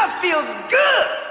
[0.00, 1.27] I feel good.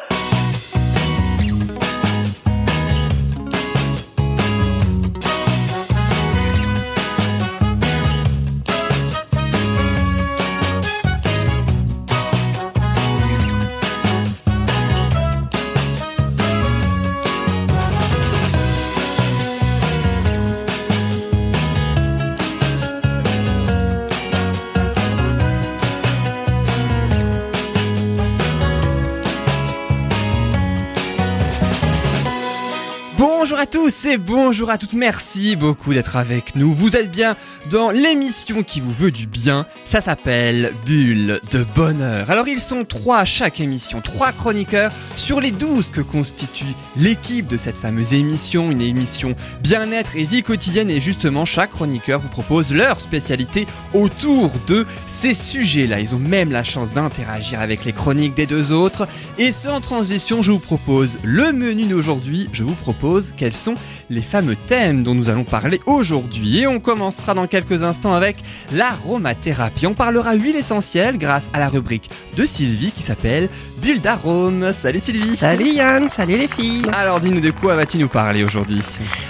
[33.87, 36.73] Tous bonjour à toutes, merci beaucoup d'être avec nous.
[36.73, 37.37] Vous êtes bien
[37.69, 42.29] dans l'émission qui vous veut du bien, ça s'appelle Bulle de Bonheur.
[42.29, 46.65] Alors ils sont trois à chaque émission, trois chroniqueurs sur les douze que constitue
[46.97, 52.19] l'équipe de cette fameuse émission, une émission bien-être et vie quotidienne et justement chaque chroniqueur
[52.19, 56.01] vous propose leur spécialité autour de ces sujets-là.
[56.01, 59.07] Ils ont même la chance d'interagir avec les chroniques des deux autres
[59.37, 63.76] et sans transition je vous propose le menu d'aujourd'hui, je vous propose quels sont
[64.09, 66.59] les fameux thèmes dont nous allons parler aujourd'hui.
[66.59, 68.37] Et on commencera dans quelques instants avec
[68.73, 69.87] l'aromathérapie.
[69.87, 73.49] On parlera huile essentielle grâce à la rubrique de Sylvie qui s'appelle
[73.81, 74.73] Bulle d'arôme.
[74.73, 78.81] Salut Sylvie Salut Yann, salut les filles Alors dis-nous de quoi vas-tu nous parler aujourd'hui?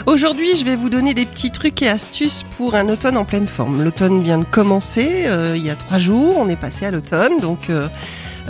[0.05, 3.47] Aujourd'hui je vais vous donner des petits trucs et astuces pour un automne en pleine
[3.47, 3.83] forme.
[3.83, 7.39] L'automne vient de commencer, euh, il y a trois jours, on est passé à l'automne,
[7.39, 7.69] donc...
[7.69, 7.87] Euh,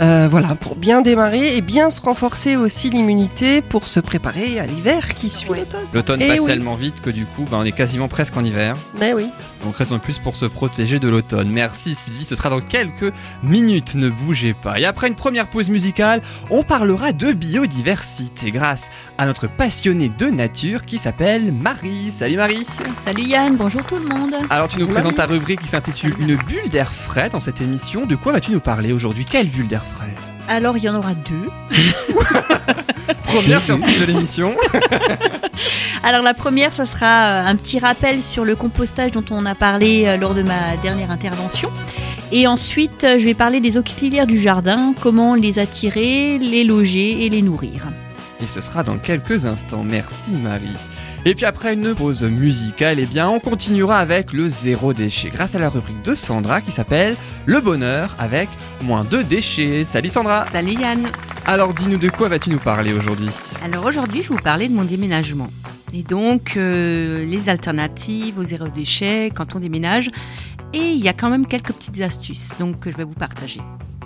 [0.00, 4.66] euh, voilà, pour bien démarrer et bien se renforcer aussi l'immunité pour se préparer à
[4.66, 5.86] l'hiver qui suit l'automne.
[5.92, 6.46] L'automne Eh passe oui.
[6.46, 8.76] tellement vite que du coup, bah, on est quasiment presque en hiver.
[9.00, 9.26] Mais oui.
[9.64, 11.48] Donc raison de plus pour se protéger de l'automne.
[11.50, 14.78] Merci Sylvie, ce sera dans quelques minutes, ne bougez pas.
[14.78, 20.26] Et après une première pause musicale, on parlera de biodiversité grâce à notre passionnée de
[20.26, 22.12] nature qui s'appelle Marie.
[22.16, 22.64] Salut Marie
[23.04, 24.34] Salut Yann, bonjour tout le monde.
[24.48, 24.94] Alors tu nous Marie.
[25.00, 28.06] présentes ta rubrique qui s'intitule Une bulle d'air frais dans cette émission.
[28.06, 29.24] De quoi vas-tu nous parler aujourd'hui?
[29.24, 29.82] Quelle bulle d'air
[30.48, 31.50] Alors il y en aura deux.
[33.24, 34.54] Première surprise de l'émission.
[36.02, 39.54] Alors la première, ça sera euh, un petit rappel sur le compostage dont on a
[39.54, 41.70] parlé euh, lors de ma dernière intervention.
[42.32, 47.26] Et ensuite, euh, je vais parler des auxiliaires du jardin, comment les attirer, les loger
[47.26, 47.90] et les nourrir.
[48.40, 49.84] Et ce sera dans quelques instants.
[49.84, 50.76] Merci Marie.
[51.24, 55.54] Et puis après une pause musicale, eh bien on continuera avec le zéro déchet grâce
[55.54, 58.48] à la rubrique de Sandra qui s'appelle Le bonheur avec
[58.82, 59.84] moins de déchets.
[59.84, 61.08] Salut Sandra Salut Yann.
[61.44, 63.30] Alors dis-nous de quoi vas-tu nous parler aujourd'hui?
[63.64, 65.50] Alors aujourd'hui, je vais vous parler de mon déménagement.
[65.92, 70.10] Et donc, euh, les alternatives au zéro déchet quand on déménage.
[70.72, 73.60] Et il y a quand même quelques petites astuces, donc que je vais vous partager.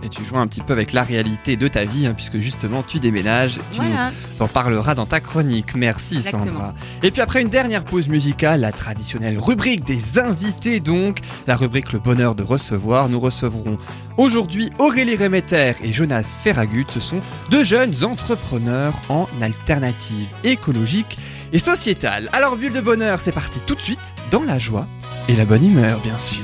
[0.05, 2.83] Et tu joues un petit peu avec la réalité de ta vie, hein, puisque justement
[2.83, 4.11] tu déménages, tu Voilà.
[4.35, 5.75] nous en parleras dans ta chronique.
[5.77, 6.43] Merci Exactement.
[6.53, 6.75] Sandra.
[7.05, 11.93] Et puis après une dernière pause musicale, la traditionnelle rubrique des invités donc, la rubrique
[11.93, 13.77] Le bonheur de recevoir, nous recevrons
[14.17, 16.87] aujourd'hui Aurélie Remeter et Jonas Ferragut.
[16.89, 17.21] Ce sont
[17.51, 21.17] deux jeunes entrepreneurs en alternative écologique
[21.53, 22.29] et sociétale.
[22.33, 24.87] Alors Bulle de bonheur, c'est parti tout de suite dans la joie
[25.29, 26.43] et la bonne humeur bien sûr.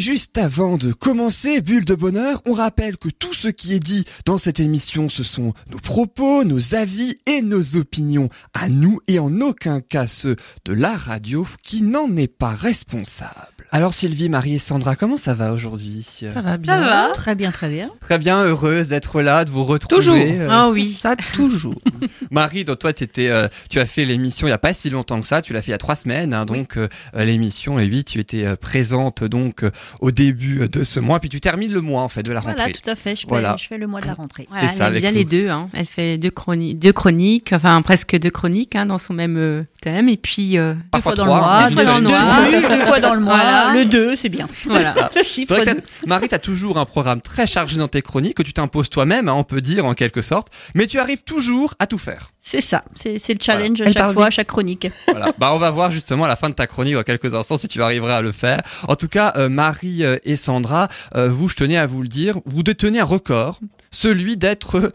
[0.00, 3.80] Et juste avant de commencer, Bulle de Bonheur, on rappelle que tout ce qui est
[3.80, 9.00] dit dans cette émission, ce sont nos propos, nos avis et nos opinions à nous
[9.08, 13.59] et en aucun cas ceux de la radio qui n'en est pas responsable.
[13.72, 16.72] Alors Sylvie, Marie et Sandra, comment ça va aujourd'hui Ça va bien.
[16.74, 17.88] Ça va Très bien, très bien.
[18.00, 19.94] Très bien, heureuse d'être là, de vous retrouver.
[19.94, 20.16] Toujours.
[20.16, 20.92] Euh, Ah oui.
[20.94, 21.78] Ça toujours.
[22.32, 25.20] Marie, donc toi, t'étais, euh, tu as fait l'émission il y a pas si longtemps
[25.20, 25.40] que ça.
[25.40, 27.78] Tu l'as fait il y a trois semaines, hein, donc euh, l'émission.
[27.78, 29.70] Et oui, tu étais euh, présente donc euh,
[30.00, 32.64] au début de ce mois, puis tu termines le mois en fait de la Voilà,
[32.64, 32.72] rentrée.
[32.72, 33.14] tout à fait.
[33.14, 33.54] Je fais, Voilà.
[33.56, 34.46] je fais le mois de la rentrée.
[34.50, 35.18] Voilà, ça, elle aime avec bien nous.
[35.18, 35.48] les deux.
[35.48, 35.70] Hein.
[35.74, 39.62] Elle fait deux, chroni- deux chroniques, enfin presque deux chroniques hein, dans son même euh,
[39.80, 40.08] thème.
[40.08, 42.80] Et puis, euh, Deux fois dans le mois, deux fois dans le une mois, deux
[42.84, 43.34] fois dans le mois.
[43.36, 43.72] Voilà.
[43.74, 44.46] Le 2, c'est bien.
[44.64, 45.10] voilà.
[45.16, 45.76] Le chiffre vrai que 2.
[45.80, 48.90] t'as- Marie, tu as toujours un programme très chargé dans tes chroniques que tu t'imposes
[48.90, 52.30] toi-même, hein, on peut dire en quelque sorte, mais tu arrives toujours à tout faire.
[52.40, 53.90] C'est ça, c'est c'est le challenge Voilà.
[53.90, 54.32] Elle chaque fois, vite.
[54.34, 54.88] chaque chronique.
[55.08, 55.32] Voilà.
[55.38, 57.68] bah, on va voir justement à la fin de ta chronique dans quelques instants si
[57.68, 58.60] tu arriveras à le faire.
[58.88, 62.08] En tout cas, euh, Marie euh, et Sandra, euh, vous, je tenais à vous le
[62.08, 63.60] dire, vous détenez un record,
[63.90, 64.92] celui d'être euh,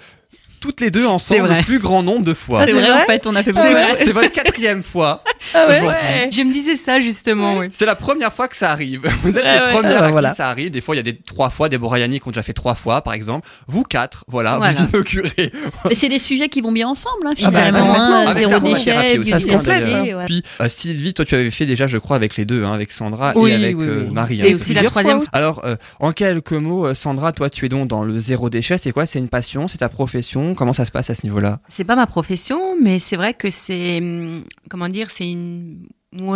[0.59, 2.61] toutes les deux ensemble le plus grand nombre de fois.
[2.65, 3.95] c'est c'est vrai, vrai en fait, on a fait C'est beaucoup.
[4.03, 5.23] C'est votre quatrième fois
[5.53, 6.07] Ah ouais aujourd'hui.
[6.31, 7.61] Je me disais ça justement.
[7.71, 9.01] C'est la première fois que ça arrive.
[9.23, 9.71] Vous êtes Ouais, les ouais.
[9.73, 10.29] premières Ah, à voilà.
[10.31, 10.71] qui ça arrive.
[10.71, 12.75] Des fois, il y a des trois fois, des Borayani qui ont déjà fait trois
[12.75, 13.47] fois, par exemple.
[13.67, 14.73] Vous quatre, voilà, Voilà.
[14.73, 15.51] vous inaugurez.
[15.87, 17.93] Mais c'est des sujets qui vont bien ensemble, hein, Ah bah, finalement.
[17.95, 19.51] hein, zéro déchet, aussi, Ça se biodiversité.
[19.55, 20.25] complète, ouais.
[20.25, 22.91] Puis euh, Sylvie, toi, tu avais fait déjà, je crois, avec les deux, hein, avec
[22.91, 24.09] Sandra Oui, et avec oui, euh.
[24.11, 24.41] Marie.
[24.41, 27.69] Et hein, aussi la troisième fois, Alors, euh, en quelques mots, Sandra, toi, tu es
[27.69, 28.77] donc dans le zéro déchet.
[28.77, 29.05] C'est quoi?
[29.05, 29.67] C'est une passion?
[29.67, 30.44] C'est ta profession?
[30.53, 33.49] Comment ça se passe à ce niveau-là C'est pas ma profession, mais c'est vrai que
[33.49, 35.87] c'est hum, comment dire, c'est une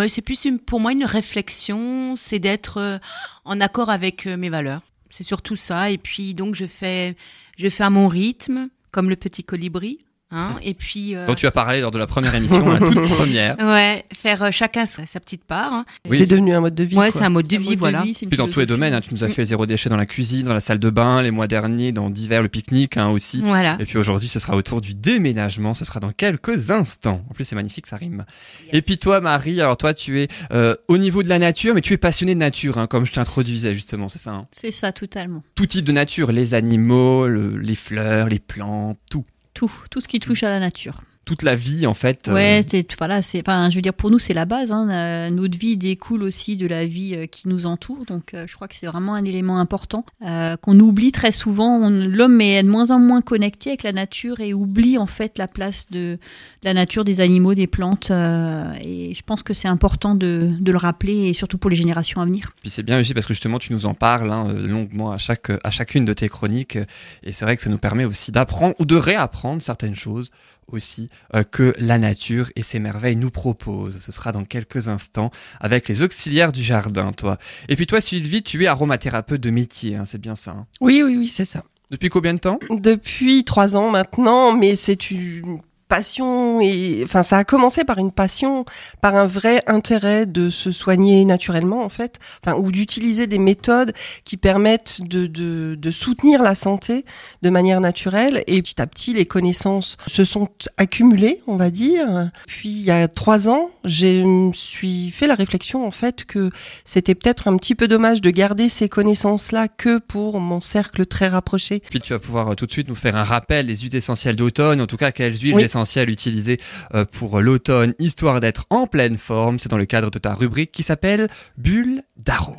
[0.07, 2.97] c'est plus pour moi une réflexion, c'est d'être euh,
[3.45, 4.81] en accord avec euh, mes valeurs.
[5.09, 5.89] c'est surtout ça.
[5.89, 7.15] Et puis donc je fais,
[7.57, 9.97] je fais à mon rythme, comme le petit colibri.
[10.31, 11.15] Hein, et puis.
[11.15, 11.33] Euh...
[11.33, 13.57] tu as parlé lors de la première émission, la toute première.
[13.57, 15.73] Ouais, faire euh, chacun sa, petite part.
[15.73, 15.85] Hein.
[16.07, 16.19] Oui.
[16.19, 16.95] C'est devenu un mode de vie.
[16.95, 18.03] Ouais, c'est un mode de vie, voilà.
[18.03, 20.05] puis dans tous les domaines, hein, tu nous as fait le zéro déchet dans la
[20.05, 23.41] cuisine, dans la salle de bain, les mois derniers, dans divers, le pique-nique hein, aussi.
[23.43, 23.77] Voilà.
[23.79, 27.23] Et puis aujourd'hui, ce sera autour du déménagement, ce sera dans quelques instants.
[27.29, 28.25] En plus, c'est magnifique, ça rime.
[28.71, 31.81] Et puis toi, Marie, alors toi, tu es euh, au niveau de la nature, mais
[31.81, 34.91] tu es passionnée de nature, hein, comme je t'introduisais justement, c'est ça hein C'est ça,
[34.91, 35.43] totalement.
[35.55, 39.23] Tout type de nature, les animaux, les fleurs, les plantes, tout
[39.59, 42.27] tout, tout ce qui touche à la nature toute la vie en fait.
[42.27, 42.33] Euh.
[42.33, 45.29] Ouais, c'est voilà, c'est enfin je veux dire pour nous c'est la base hein, euh,
[45.29, 48.73] notre vie découle aussi de la vie euh, qui nous entoure donc je crois que
[48.73, 53.21] c'est vraiment un élément important qu'on oublie très souvent l'homme est de moins en moins
[53.21, 56.17] connecté avec la nature et oublie en fait la place de,
[56.63, 60.77] la nature des animaux, des plantes et je pense que c'est important de, de, le
[60.77, 62.49] rappeler et surtout pour les générations à venir.
[62.61, 65.51] Puis c'est bien aussi parce que justement tu nous en parles hein, longuement à chaque
[65.63, 66.77] à chacune de tes chroniques
[67.23, 70.31] et c'est vrai que ça nous permet aussi d'apprendre ou de réapprendre certaines choses
[70.71, 74.00] aussi euh, que la nature et ses merveilles nous proposent.
[74.00, 77.38] Ce sera dans quelques instants avec les auxiliaires du jardin, toi.
[77.68, 80.68] Et puis toi, Sylvie, tu es aromathérapeute de métier, hein, c'est bien ça hein?
[80.81, 81.63] Oui, oui, oui, c'est ça.
[81.92, 82.60] Depuis combien de temps?
[82.69, 88.12] Depuis trois ans maintenant, mais c'est une passion et enfin ça a commencé par une
[88.12, 88.63] passion,
[89.01, 93.94] par un vrai intérêt de se soigner naturellement en fait, enfin ou d'utiliser des méthodes
[94.24, 97.03] qui permettent de, de, de, soutenir la santé
[97.41, 100.47] de manière naturelle et petit à petit les connaissances se sont
[100.77, 102.30] accumulées on va dire.
[102.45, 106.51] Puis il y a trois ans j'ai me suis fait la réflexion en fait que
[106.85, 111.07] c'était peut-être un petit peu dommage de garder ces connaissances là que pour mon cercle
[111.07, 111.81] très rapproché.
[111.89, 114.35] Puis tu vas pouvoir euh, tout de suite nous faire un rappel des huiles essentielles
[114.35, 115.78] d'automne, en tout cas quelles huiles essentielles
[116.09, 116.59] utilisé
[116.93, 119.59] euh, pour l'automne, histoire d'être en pleine forme.
[119.59, 121.27] C'est dans le cadre de ta rubrique qui s'appelle
[121.57, 122.57] Bulle d'arôme.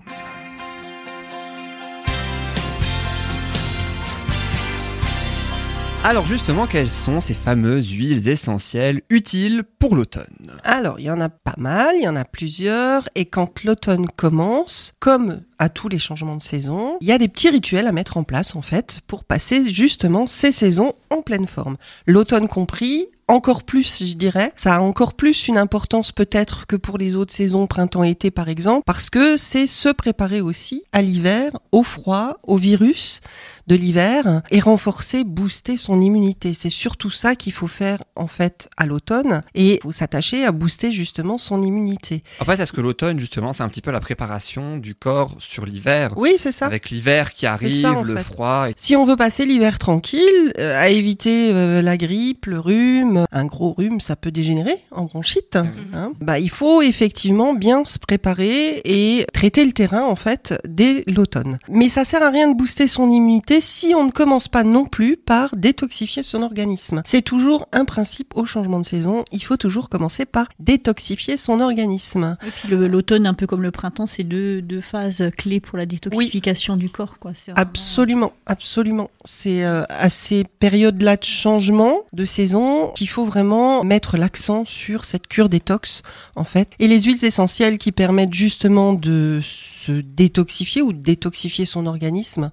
[6.02, 10.25] Alors justement, quelles sont ces fameuses huiles essentielles utiles pour l'automne
[10.64, 14.06] Alors, il y en a pas mal, il y en a plusieurs, et quand l'automne
[14.08, 17.93] commence, comme à tous les changements de saison, il y a des petits rituels à
[17.93, 21.76] mettre en place en fait pour passer justement ces saisons en pleine forme.
[22.06, 24.52] L'automne compris, encore plus, je dirais.
[24.56, 28.85] Ça a encore plus une importance peut-être que pour les autres saisons, printemps-été par exemple,
[28.87, 33.20] parce que c'est se préparer aussi à l'hiver, au froid, au virus
[33.67, 36.55] de l'hiver et renforcer, booster son immunité.
[36.55, 40.53] C'est surtout ça qu'il faut faire en fait à l'automne et il faut s'attacher à
[40.53, 42.23] booster justement son immunité.
[42.41, 45.67] En fait, est-ce que l'automne justement, c'est un petit peu la préparation du corps sur
[45.67, 46.12] l'hiver?
[46.17, 46.67] Oui, c'est ça.
[46.67, 48.67] Avec l'hiver qui arrive, le froid.
[48.77, 53.45] Si on veut passer l'hiver tranquille, euh, à éviter euh, la grippe, le rhume, un
[53.45, 55.57] gros rhume, ça peut dégénérer en bronchite.
[55.57, 55.65] Ah
[55.95, 56.12] hein.
[56.21, 61.59] bah, il faut effectivement bien se préparer et traiter le terrain en fait dès l'automne.
[61.69, 64.85] Mais ça sert à rien de booster son immunité si on ne commence pas non
[64.85, 67.02] plus par détoxifier son organisme.
[67.05, 69.25] C'est toujours un principe au changement de saison.
[69.32, 72.37] Il faut toujours commencer par détoxifier son organisme.
[72.47, 75.87] Et puis l'automne, un peu comme le printemps, c'est deux, deux, phases clés pour la
[75.87, 77.19] détoxification du corps.
[77.19, 77.32] Quoi.
[77.56, 79.11] Absolument, absolument.
[79.25, 85.05] C'est euh, à ces périodes-là de changement de saison qu'il faut vraiment mettre l'accent sur
[85.05, 86.02] cette cure détox
[86.37, 86.69] en fait.
[86.79, 89.41] Et les huiles essentielles qui permettent justement de
[89.81, 92.50] se détoxifier ou détoxifier son organisme,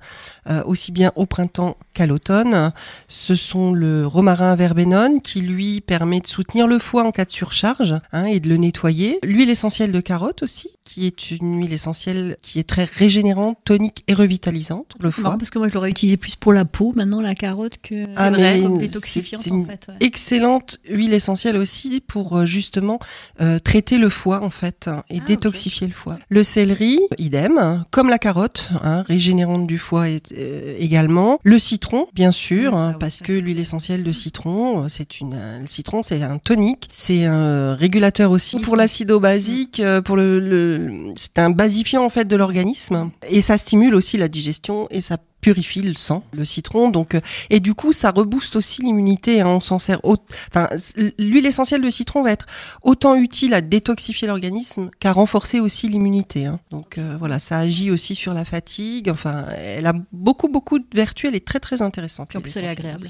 [0.50, 2.71] euh, aussi bien au printemps qu'à l'automne.
[3.07, 7.31] Ce sont le romarin verbenone qui lui permet de soutenir le foie en cas de
[7.31, 9.18] surcharge hein, et de le nettoyer.
[9.23, 14.04] L'huile essentielle de carotte aussi, qui est une huile essentielle qui est très régénérante, tonique
[14.07, 15.37] et revitalisante le foie.
[15.37, 18.30] parce que moi je l'aurais utilisé plus pour la peau maintenant la carotte que ah,
[18.30, 19.87] vrai, comme détoxifiante en fait.
[19.99, 22.99] Excellente huile essentielle aussi pour euh, justement
[23.42, 26.19] euh, traiter le foie en fait hein, et ah, détoxifier le foie.
[26.30, 31.39] Le céleri, idem, comme la carotte, hein, régénérante du foie euh, également.
[31.44, 35.67] Le citron, bien sûr, hein, parce que l'huile essentielle de citron, euh, c'est une, le
[35.67, 41.13] citron, c'est un tonique, c'est un régulateur aussi pour l'acido basique, euh, pour le, le
[41.15, 43.11] c'est un basifiant en fait de l'organisme.
[43.29, 46.89] Et ça stimule aussi la digestion et ça purifie le sang, le citron.
[46.89, 49.41] Donc, euh, et du coup, ça rebooste aussi l'immunité.
[49.41, 49.99] Hein, on s'en sert.
[50.03, 50.69] Enfin,
[51.17, 52.45] l'huile essentielle de citron va être
[52.81, 56.45] autant utile à détoxifier l'organisme qu'à renforcer aussi l'immunité.
[56.45, 56.59] Hein.
[56.71, 59.09] Donc euh, voilà, ça agit aussi sur la fatigue.
[59.09, 61.29] Enfin, elle a beaucoup beaucoup de vertus.
[61.29, 62.35] Elle est très très intéressante.
[62.35, 63.07] en plus, elle est agréable.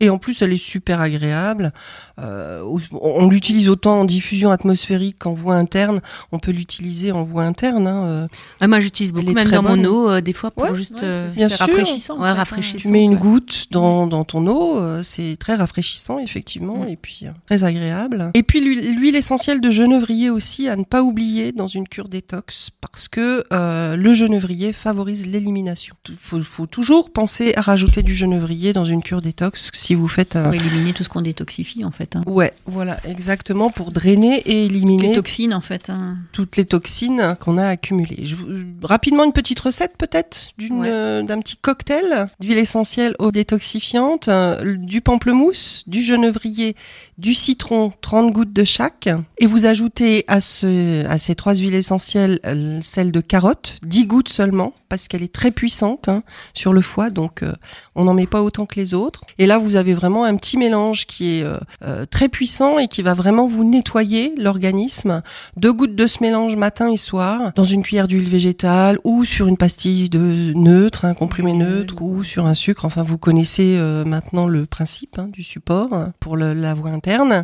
[0.00, 1.72] Et en plus, elle est super agréable.
[2.18, 6.00] Euh, on l'utilise autant en diffusion atmosphérique qu'en voie interne.
[6.32, 7.86] On peut l'utiliser en voie interne.
[7.86, 8.04] Hein.
[8.04, 8.26] euh.
[8.60, 11.00] Ouais, moi, j'utilise beaucoup, même dans mon eau, euh, des fois, pour Ouais, juste.
[11.00, 11.58] Ouais, bien sûr.
[11.58, 12.18] rafraîchissant.
[12.20, 12.34] Ouais.
[12.76, 17.20] Tu mets une goutte dans, dans ton eau, euh, c'est très rafraîchissant effectivement et puis
[17.24, 18.30] euh, très agréable.
[18.34, 22.08] Et puis l'huile l'huile essentielle de genevrier aussi à ne pas oublier dans une cure
[22.08, 25.94] détox parce que euh, le genevrier favorise l'élimination.
[26.08, 30.08] Il faut, faut toujours penser à rajouter du genevrier dans une cure détox si vous
[30.08, 30.44] faites un...
[30.44, 32.16] Pour éliminer tout ce qu'on détoxifie en fait.
[32.16, 32.22] hein.
[32.26, 35.90] Ouais, voilà, exactement, pour drainer et éliminer Les toxines en fait.
[35.90, 36.16] hein.
[36.32, 38.24] toutes les toxines qu'on a accumulées.
[38.24, 38.46] Je vous-
[38.82, 40.88] rapidement, une petite recette peut-être d'une, Ouais.
[40.90, 46.76] euh, d'un petit cocktail d'huile essentielle eau détoxifiante, euh, du pamplemousse, du genevrier,
[47.18, 49.08] du citron, 30 gouttes de chaque.
[49.38, 54.06] Et vous ajoutez à, ce, à ces trois huiles essentielles euh, celle de carotte, 10
[54.06, 56.22] gouttes seulement, parce qu'elle est très puissante hein,
[56.54, 57.52] sur le foie, donc euh,
[57.94, 59.22] on n'en met pas autant que les autres.
[59.38, 62.88] Et là, vous avez vraiment un petit mélange qui est euh, euh, très puissant et
[62.88, 65.22] qui va vraiment vous nettoyer l'organisme
[65.56, 69.46] deux gouttes de ce mélange matin et soir dans une cuillère d'huile végétale ou sur
[69.46, 72.84] une pastille de neutre, un comprimé neutre ou sur un sucre.
[72.84, 75.90] Enfin, vous connaissez euh, maintenant le principe hein, du support
[76.20, 76.90] pour le- la voie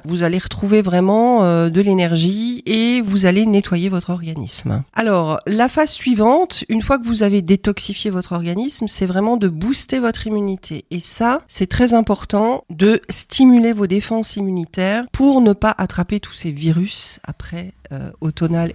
[0.04, 4.82] Vous allez retrouver vraiment euh, de l'énergie et vous allez nettoyer votre organisme.
[4.94, 9.48] Alors, la phase suivante, une fois que vous avez détoxifié votre organisme, c'est vraiment de
[9.48, 10.84] booster votre immunité.
[10.90, 16.34] Et ça, c'est très important de stimuler vos défenses immunitaires pour ne pas attraper tous
[16.34, 18.10] ces virus après euh.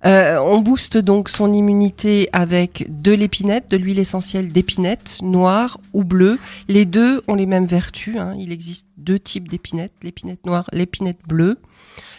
[0.06, 6.04] Euh, on booste donc son immunité avec de l'épinette, de l'huile essentielle d'épinette, noire ou
[6.04, 6.38] bleue.
[6.68, 8.18] Les deux ont les mêmes vertus.
[8.18, 8.36] hein.
[8.38, 11.58] Il existe deux types d'épinette, l'épinette noire, l'épinette bleue.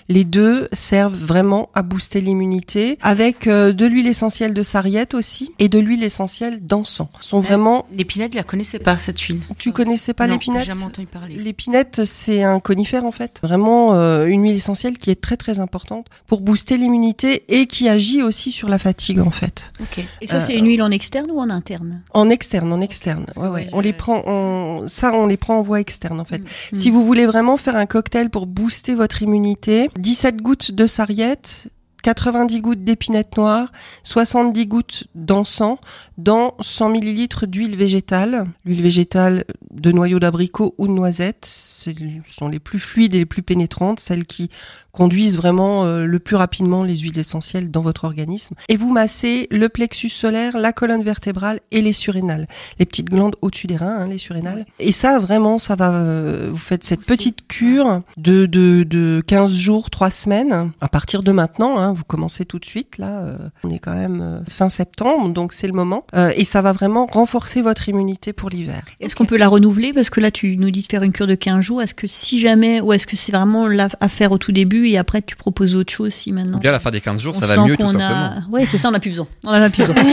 [0.09, 5.53] Les deux servent vraiment à booster l'immunité avec euh, de l'huile essentielle de sarriette aussi
[5.59, 7.09] et de l'huile essentielle d'encens.
[7.21, 7.87] Sont vraiment.
[7.93, 9.41] L'épinette, je la connaissais pas, cette huile.
[9.59, 11.35] Tu connaissais pas l'épinette j'ai jamais entendu parler.
[11.35, 13.41] L'épinette, c'est un conifère en fait.
[13.43, 17.89] Vraiment euh, une huile essentielle qui est très très importante pour booster l'immunité et qui
[17.89, 19.71] agit aussi sur la fatigue en fait.
[19.81, 20.05] Ok.
[20.21, 23.27] Et ça Euh, c'est une huile en externe ou en interne En externe, en externe.
[23.37, 23.57] Ouais, ouais.
[23.57, 24.87] Ouais, On les prend en...
[24.87, 26.39] ça, on les prend en voie externe en fait.
[26.39, 26.77] Mm.
[26.77, 31.71] Si vous voulez vraiment faire un cocktail pour booster votre immunité, 17 gouttes de sarriette,
[32.03, 33.73] 90 gouttes d'épinette noire,
[34.05, 35.79] 70 gouttes d'encens
[36.19, 38.47] dans 100 millilitres d'huile végétale.
[38.65, 41.91] L'huile végétale de noyau d'abricot ou de noisette, ce
[42.29, 44.50] sont les plus fluides et les plus pénétrantes, celles qui
[44.97, 48.55] conduisent vraiment euh, le plus rapidement les huiles essentielles dans votre organisme.
[48.71, 52.47] Et vous massez le plexus solaire, la colonne vertébrale et les surrénales,
[52.79, 54.65] les petites glandes au-dessus des reins, hein, les surrénales.
[54.79, 55.93] Et ça, vraiment, ça va.
[55.93, 60.73] euh, vous faites cette petite cure de, de, de 15 jours, 3 semaines.
[60.81, 62.97] À partir de maintenant, hein, vous commencez tout de suite.
[62.99, 66.05] Là, euh, on est quand même euh, fin septembre, donc c'est le moment.
[66.15, 68.83] Euh, et ça va vraiment renforcer votre immunité pour l'hiver.
[69.00, 69.93] Est-ce qu'on peut la renouveler?
[69.93, 71.83] Parce que là, tu nous dis de faire une cure de 15 jours.
[71.83, 74.86] Est-ce que si jamais, ou est-ce que c'est vraiment là à faire au tout début
[74.93, 77.35] et après tu proposes autre chose si maintenant bien à la fin des 15 jours,
[77.37, 78.09] on ça va mieux tout simplement.
[78.09, 78.35] a...
[78.50, 79.26] Ouais, c'est ça, on a plus besoin.
[79.45, 79.95] On en a plus besoin.
[80.05, 80.11] non,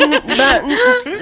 [0.00, 0.60] non, non, bah,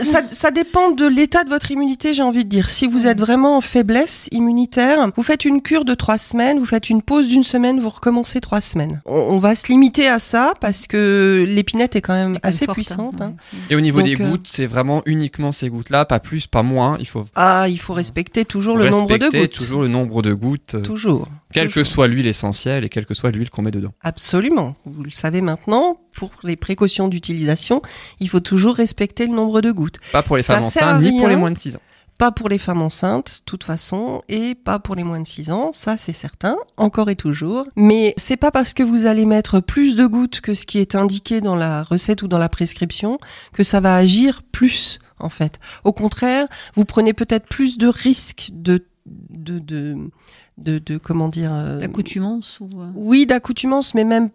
[0.02, 2.70] ça, ça dépend de l'état de votre immunité, j'ai envie de dire.
[2.70, 6.66] Si vous êtes vraiment en faiblesse immunitaire, vous faites une cure de trois semaines, vous
[6.66, 9.00] faites une pause d'une semaine, vous recommencez trois semaines.
[9.06, 12.76] On, on va se limiter à ça parce que l'épinette est quand même assez forte,
[12.76, 13.20] puissante.
[13.20, 13.34] hein.
[13.70, 16.62] Et au niveau Donc, des euh, gouttes, c'est vraiment uniquement ces gouttes-là, pas plus, pas
[16.62, 16.96] moins.
[17.00, 19.52] Il faut Ah, il faut respecter toujours le nombre de respecter gouttes.
[19.52, 21.28] toujours le nombre de gouttes, euh, Toujours.
[21.52, 23.92] Quelle que soit l'huile essentielle et quelle que soit l'huile qu'on met dedans.
[24.02, 24.76] Absolument.
[24.84, 27.82] Vous le savez maintenant, pour les précautions d'utilisation,
[28.20, 29.98] il faut toujours respecter le nombre de gouttes.
[30.12, 31.80] Pas pour les Ça femmes enceintes, ni pour les moins de 6 ans.
[32.18, 35.52] Pas pour les femmes enceintes, de toute façon, et pas pour les moins de 6
[35.52, 37.66] ans, ça c'est certain, encore et toujours.
[37.76, 40.96] Mais c'est pas parce que vous allez mettre plus de gouttes que ce qui est
[40.96, 43.20] indiqué dans la recette ou dans la prescription
[43.52, 45.60] que ça va agir plus, en fait.
[45.84, 50.10] Au contraire, vous prenez peut-être plus de risques de, de, de,
[50.58, 52.68] de, de- comment dire, euh, L'accoutumance ou.
[52.80, 54.28] euh, oui, d'accoutumance, mais même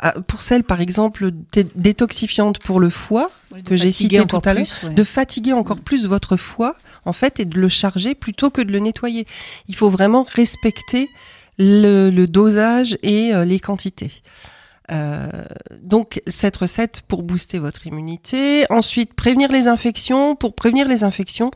[0.00, 3.30] ah, pour celles, par exemple, dé- détoxifiantes pour le foie,
[3.64, 4.94] que j'ai cité tout à l'heure, ouais.
[4.94, 8.70] de fatiguer encore plus votre foie, en fait, et de le charger plutôt que de
[8.72, 9.24] le nettoyer.
[9.68, 11.08] Il faut vraiment respecter
[11.58, 14.12] le, le dosage et euh, les quantités.
[14.90, 15.28] Euh,
[15.82, 18.64] donc cette recette pour booster votre immunité.
[18.70, 20.34] Ensuite, prévenir les infections.
[20.34, 21.50] Pour prévenir les infections,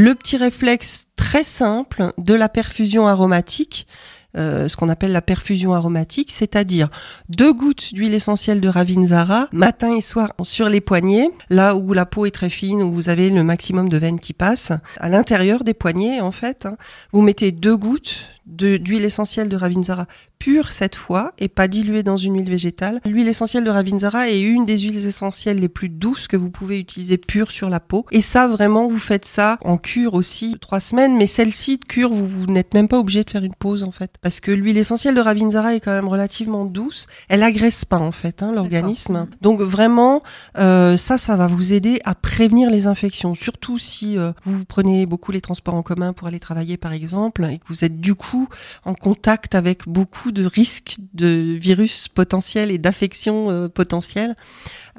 [0.00, 3.86] le petit réflexe très simple de la perfusion aromatique,
[4.34, 6.88] euh, ce qu'on appelle la perfusion aromatique, c'est-à-dire
[7.28, 12.06] deux gouttes d'huile essentielle de Ravinzara matin et soir sur les poignets, là où la
[12.06, 14.72] peau est très fine, où vous avez le maximum de veines qui passent.
[14.98, 16.76] À l'intérieur des poignets, en fait, hein,
[17.12, 20.06] vous mettez deux gouttes d'huile essentielle de Ravinzara
[20.38, 23.00] pure cette fois et pas diluée dans une huile végétale.
[23.04, 26.80] L'huile essentielle de Ravinzara est une des huiles essentielles les plus douces que vous pouvez
[26.80, 28.06] utiliser pure sur la peau.
[28.10, 31.16] Et ça, vraiment, vous faites ça en cure aussi trois semaines.
[31.16, 33.90] Mais celle-ci de cure, vous, vous n'êtes même pas obligé de faire une pause en
[33.90, 37.06] fait, parce que l'huile essentielle de Ravinzara est quand même relativement douce.
[37.28, 39.26] Elle agresse pas en fait hein, l'organisme.
[39.42, 40.22] Donc vraiment,
[40.58, 43.34] euh, ça, ça va vous aider à prévenir les infections.
[43.34, 47.44] Surtout si euh, vous prenez beaucoup les transports en commun pour aller travailler par exemple
[47.44, 48.39] et que vous êtes du coup
[48.84, 54.34] en contact avec beaucoup de risques de virus potentiels et d'affections euh, potentielles.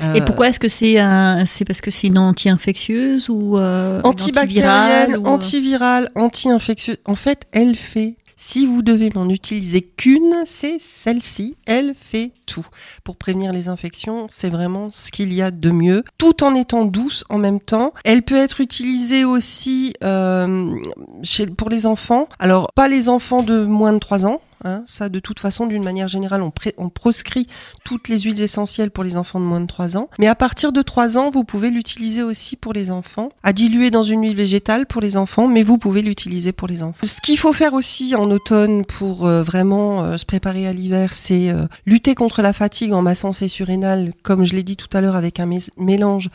[0.01, 1.45] Et Euh, pourquoi est-ce que c'est un...
[1.45, 6.98] c'est parce que c'est une anti-infectieuse ou euh, antibactérienne, antivirale ou, euh, antivirale, anti-infectieuse.
[7.05, 8.15] En fait, elle fait.
[8.43, 11.55] Si vous devez n'en utiliser qu'une, c'est celle-ci.
[11.67, 12.65] Elle fait tout.
[13.03, 16.86] Pour prévenir les infections, c'est vraiment ce qu'il y a de mieux, tout en étant
[16.86, 17.93] douce en même temps.
[18.03, 20.75] Elle peut être utilisée aussi euh,
[21.21, 22.27] chez, pour les enfants.
[22.39, 24.41] Alors, pas les enfants de moins de 3 ans.
[24.65, 24.84] Hein.
[24.86, 27.48] ça, de toute façon, d'une manière générale, on, on proscrit
[27.84, 30.10] toutes les huiles essentielles pour les enfants de moins de 3 ans.
[30.20, 33.91] Mais à partir de 3 ans, vous pouvez l'utiliser aussi pour les enfants, à diluer
[33.91, 37.06] dans une huile végétale pour les enfants, mais vous pouvez l'utiliser pour les enfants.
[37.06, 41.13] Ce qu'il faut faire aussi en automne pour euh, vraiment euh, se préparer à l'hiver,
[41.13, 44.89] c'est euh, lutter contre la fatigue en massant ses surrénales, comme je l'ai dit tout
[44.96, 46.30] à l'heure, avec un mé- mélange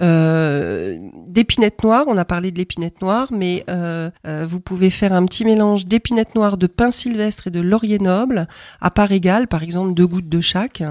[0.00, 2.04] euh, d'épinette noire.
[2.08, 5.86] On a parlé de l'épinette noire, mais euh, euh, vous pouvez faire un petit mélange
[5.86, 8.46] d'épinette noire, de pin sylvestre et de laurier noble
[8.80, 10.82] à part égale, par exemple deux gouttes de chaque,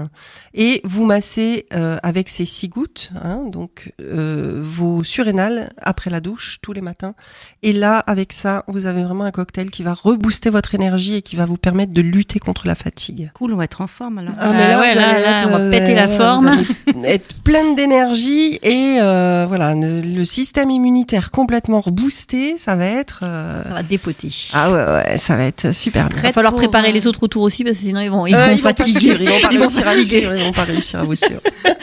[0.54, 6.20] et vous massez euh, avec ces six gouttes, hein, donc euh, vos surrénales après la
[6.20, 7.14] douche tous les matins.
[7.62, 11.22] Et là, avec ça, vous avez vraiment un cocktail qui va rebooster votre énergie et
[11.22, 13.30] qui va vous permettre de lutter contre la fatigue.
[13.34, 14.34] Cool, on va être en forme alors.
[14.38, 16.46] Ah, mais là, ouais, là, là, être, on va euh, péter la vous forme.
[16.46, 16.64] allez
[17.04, 23.20] être pleine d'énergie et euh, voilà, le, le système immunitaire complètement reboosté, ça va être.
[23.22, 24.30] euh, Ça va dépoter.
[24.52, 26.18] Ah ouais, ouais, ça va être super bien.
[26.18, 28.34] Il va falloir pour, préparer les autres autour aussi parce que sinon ils vont, ils
[28.34, 29.16] Euh, vont ils vont pas fatiguer.
[29.20, 30.20] Ils vont pas Ils réussir à fatiguer.
[30.20, 31.40] suivre, ils vont pas réussir à vous suivre.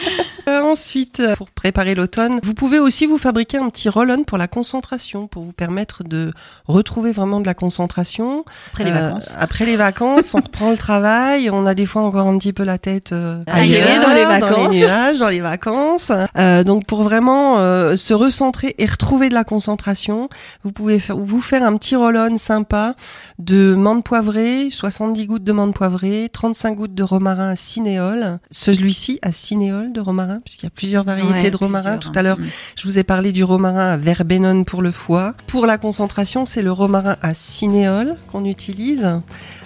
[0.48, 4.38] Euh, ensuite, euh, pour préparer l'automne, vous pouvez aussi vous fabriquer un petit roll-on pour
[4.38, 6.32] la concentration, pour vous permettre de
[6.66, 8.44] retrouver vraiment de la concentration.
[8.72, 9.34] Après les Euh, vacances.
[9.38, 12.64] après les vacances, on reprend le travail, on a des fois encore un petit peu
[12.64, 14.72] la tête euh, Ailleurs, ailleurs, dans les dans vacances.
[14.74, 16.10] les nuages, dans les vacances.
[16.36, 20.28] Euh, donc pour vraiment euh, se recentrer et retrouver de la concentration,
[20.64, 22.94] vous pouvez faire, vous faire un petit roll-on sympa
[23.38, 28.38] de menthe poivrée, 70 gouttes de menthe poivrée, 35 gouttes de romarin à cinéole.
[28.50, 31.98] Celui-ci à cinéole de romarin, puisqu'il y a plusieurs variétés Ouais, de romarin.
[31.98, 32.46] Tout à l'heure, hein.
[32.76, 35.34] je vous ai parlé du romarin à verbenone pour le foie.
[35.46, 39.06] Pour la concentration, c'est le romarin à cinéole qu'on utilise.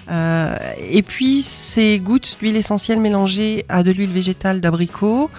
[0.09, 0.57] Euh,
[0.89, 5.31] et puis ces gouttes d'huile essentielle mélangées à de l'huile végétale d'abricot.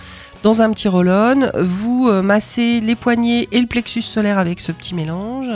[0.43, 4.71] Dans un petit roll-on, vous euh, massez les poignets et le plexus solaire avec ce
[4.71, 5.47] petit mélange.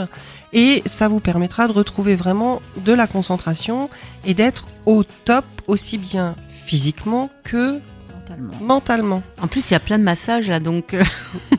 [0.52, 3.88] Et ça vous permettra de retrouver vraiment de la concentration
[4.26, 6.34] et d'être au top aussi bien
[6.66, 7.78] physiquement que
[8.28, 8.52] Mentalement.
[8.60, 9.22] mentalement.
[9.40, 11.02] En plus, il y a plein de massages là, donc euh,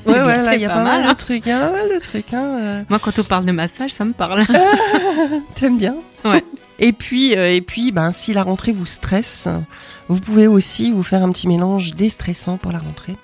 [0.05, 1.11] Ouais, ouais, là, C'est il y a pas pas, mal, mal, hein.
[1.13, 2.33] de trucs, il y a pas mal de trucs.
[2.33, 2.81] Hein, euh.
[2.89, 4.43] moi, quand on parle de massage, ça me parle.
[5.55, 6.43] T'aimes bien Ouais.
[6.79, 9.47] Et puis, euh, et puis ben, si la rentrée vous stresse,
[10.07, 13.17] vous pouvez aussi vous faire un petit mélange déstressant pour la rentrée.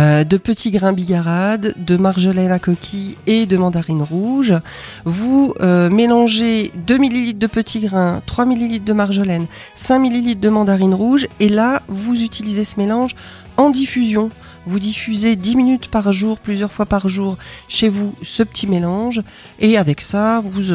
[0.00, 4.54] Euh, de petits grains bigarades, de marjolaine à coquille et de mandarine rouge.
[5.04, 10.48] Vous euh, mélangez 2 ml de petits grains, 3 ml de marjolaine, 5 ml de
[10.48, 13.14] mandarine rouge et là, vous utilisez ce mélange
[13.58, 14.30] en diffusion.
[14.64, 17.36] Vous diffusez 10 minutes par jour, plusieurs fois par jour
[17.68, 19.22] chez vous ce petit mélange
[19.58, 20.72] et avec ça, vous,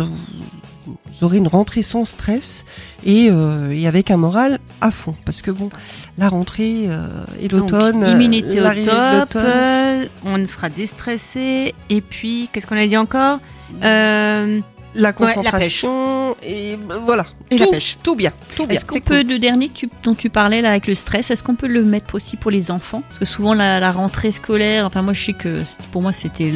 [0.85, 2.65] vous aurez une rentrée sans stress
[3.05, 5.15] et, euh, et avec un moral à fond.
[5.25, 5.69] Parce que bon,
[6.17, 7.07] la rentrée euh,
[7.41, 11.73] et l'automne, euh, immunité au top, euh, on sera déstressé.
[11.89, 13.39] Et puis, qu'est-ce qu'on a dit encore?
[13.83, 14.59] Euh,
[14.95, 17.25] la Ouais, la concentration et euh, voilà.
[17.51, 17.97] Et tout, la pêche.
[18.03, 18.75] Tout bien, tout bien.
[18.77, 21.43] Est-ce qu'on peut, le dernier que tu- dont tu parlais là avec le stress, est-ce
[21.43, 23.01] qu'on peut le mettre aussi pour les enfants?
[23.01, 25.59] Parce que souvent la, la rentrée scolaire, enfin moi je sais que
[25.91, 26.51] pour moi c'était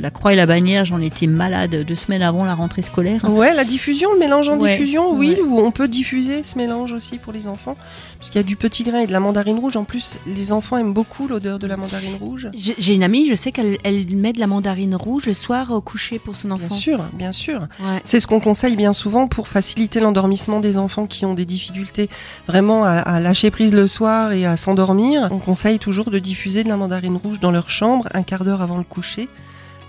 [0.00, 3.24] la croix et la bannière, j'en étais malade deux semaines avant la rentrée scolaire.
[3.28, 5.62] Ouais, la diffusion, le mélange en Ouais, diffusion, oui, ouais.
[5.62, 7.76] on peut diffuser ce mélange aussi pour les enfants,
[8.18, 9.76] puisqu'il y a du petit grain et de la mandarine rouge.
[9.76, 12.48] En plus, les enfants aiment beaucoup l'odeur de la mandarine rouge.
[12.54, 15.70] J'ai j'ai une amie, je sais qu'elle elle met de la mandarine rouge le soir
[15.70, 16.66] au coucher pour son enfant.
[16.68, 17.60] Bien sûr, bien sûr.
[17.84, 18.00] Ouais.
[18.04, 22.08] C'est ce qu'on conseille bien souvent pour faciliter l'endormissement des enfants qui ont des difficultés
[22.46, 25.28] vraiment à, à lâcher prise le soir et à s'endormir.
[25.32, 28.62] On conseille toujours de diffuser de la mandarine rouge dans leur chambre un quart d'heure
[28.62, 29.28] avant le coucher.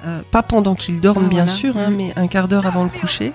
[0.06, 1.52] Euh, pas pendant qu'ils dorment, Ah, bien voilà.
[1.58, 1.96] sûr, hein, Mm.
[1.96, 3.32] mais un quart d'heure avant le coucher.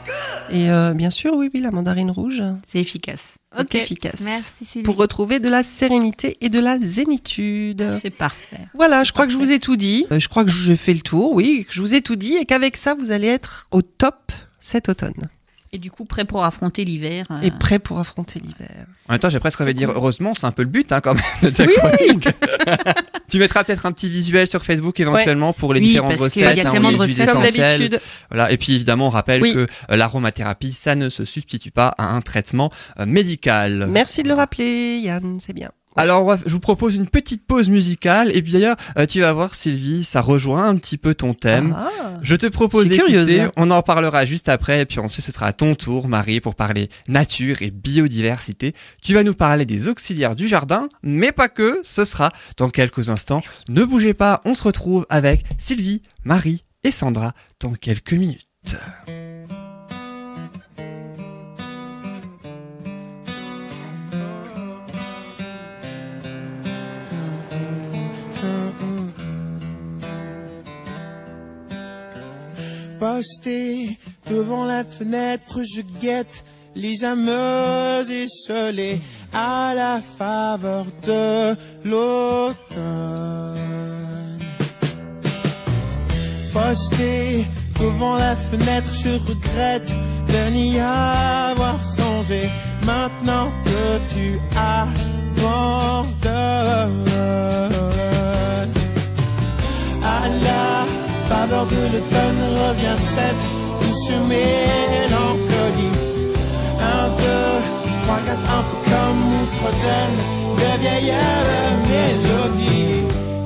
[0.51, 3.39] Et euh, bien sûr, oui, oui, la mandarine rouge C'est efficace.
[3.59, 4.21] est efficace.
[4.23, 4.83] Merci Sylvie.
[4.83, 7.89] Pour retrouver de la sérénité et de la zénitude.
[8.03, 8.59] C'est parfait.
[8.75, 10.05] Voilà, je crois que je vous ai tout dit.
[10.13, 12.35] Euh, Je crois que je fais le tour, oui, que je vous ai tout dit
[12.37, 14.33] et qu'avec ça, vous allez être au top
[14.69, 15.29] cet automne.
[15.71, 17.27] Et du coup, prêt pour affronter l'hiver.
[17.31, 18.87] euh, Et prêt pour affronter l'hiver.
[19.07, 21.01] En même temps, j'ai presque envie de dire, heureusement, c'est un peu le but hein,
[21.03, 22.27] quand même de ta chronique.
[23.29, 26.41] tu mettras peut-être un petit visuel sur Facebook éventuellement pour les Oui, différentes parce qu'il
[26.41, 27.31] y a recettes, hein, tellement ou de recettes.
[27.31, 27.79] Comme essentielles.
[27.81, 28.01] d'habitude.
[28.31, 28.51] Voilà.
[28.51, 29.53] Et puis évidemment, on rappelle Oui.
[29.53, 33.89] que euh, l'aromathérapie, ça ne se substitue pas à un traitement euh, médical.
[33.91, 35.69] Merci de le rappeler, Yann, c'est bien.
[35.99, 38.31] Alors, va- je vous propose une petite pause musicale.
[38.37, 41.75] Et puis d'ailleurs, euh, tu vas voir, Sylvie, ça rejoint un petit peu ton thème.
[41.77, 42.15] Ah.
[42.23, 45.53] Je te propose d'écouter, on en parlera juste après, et puis ensuite ce sera à
[45.53, 48.75] ton tour, Marie, pour parler nature et biodiversité.
[49.03, 53.09] Tu vas nous parler des auxiliaires du jardin, mais pas que, ce sera dans quelques
[53.09, 53.43] instants.
[53.69, 58.47] Ne bougez pas, on se retrouve avec Sylvie, Marie et Sandra dans quelques minutes.
[72.99, 73.97] Posté
[74.29, 79.01] devant la fenêtre, je guette les ameuses esselées
[79.33, 83.59] à la faveur de l'automne.
[86.53, 87.47] Posté
[87.79, 89.93] devant la fenêtre, je regrette
[90.29, 92.51] de n'y avoir songé
[92.85, 95.69] maintenant que tu abandonnes.
[100.03, 103.45] À la faveur de l'automne revient cette
[103.81, 105.99] douce mélancolie.
[106.81, 107.55] Un, deux,
[108.05, 110.19] trois, quatre, un peu comme nous fredonne
[110.61, 111.15] de vieilles
[111.93, 113.05] mélodies.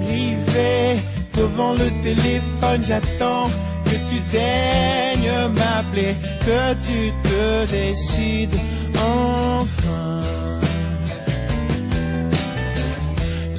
[0.08, 1.02] Rivé
[1.36, 3.48] devant le téléphone, j'attends
[3.84, 6.14] que tu daignes m'appeler,
[6.46, 8.58] que tu te décides
[8.96, 10.41] enfin.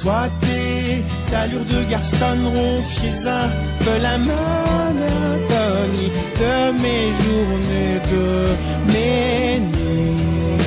[0.04, 0.28] Toi,
[1.34, 3.48] allures de garçon rompiez un
[3.82, 4.52] peu la monotonie
[6.40, 8.28] de mes journées, de
[8.92, 10.60] mes nuits.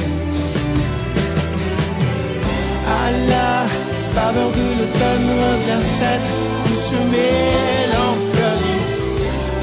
[2.87, 3.51] À la
[4.15, 6.29] faveur de l'automne revient cette
[6.65, 8.85] douce mélancolie.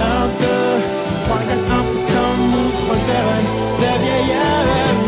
[0.00, 0.74] Un, deux,
[1.24, 3.48] trois, quatre, un peu comme on se redonne
[3.80, 4.38] de vieilles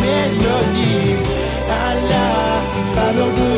[0.03, 1.19] mélodies.
[1.71, 2.29] À la
[2.97, 3.56] faveur de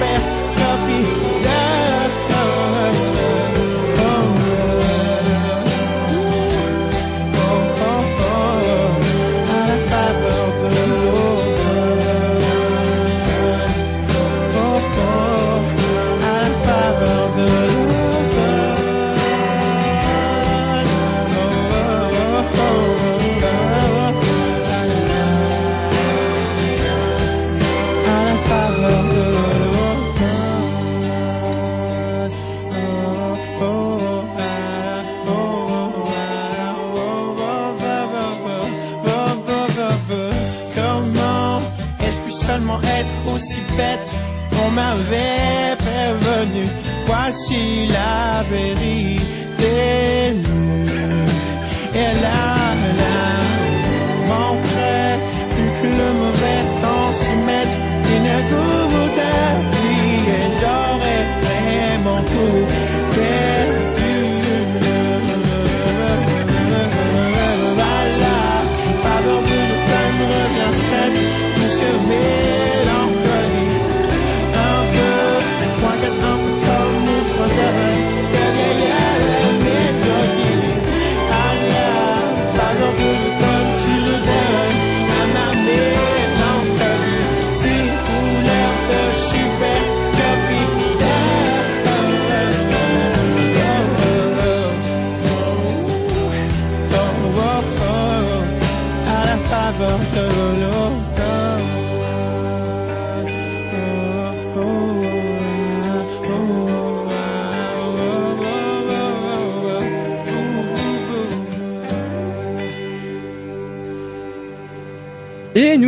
[0.00, 0.29] man.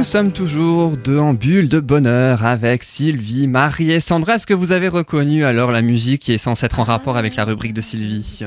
[0.03, 4.35] Nous sommes toujours deux en bulle de bonheur avec Sylvie, Marie et Sandra.
[4.35, 7.37] Est-ce que vous avez reconnu alors la musique qui est censée être en rapport avec
[7.37, 8.41] la rubrique de Sylvie.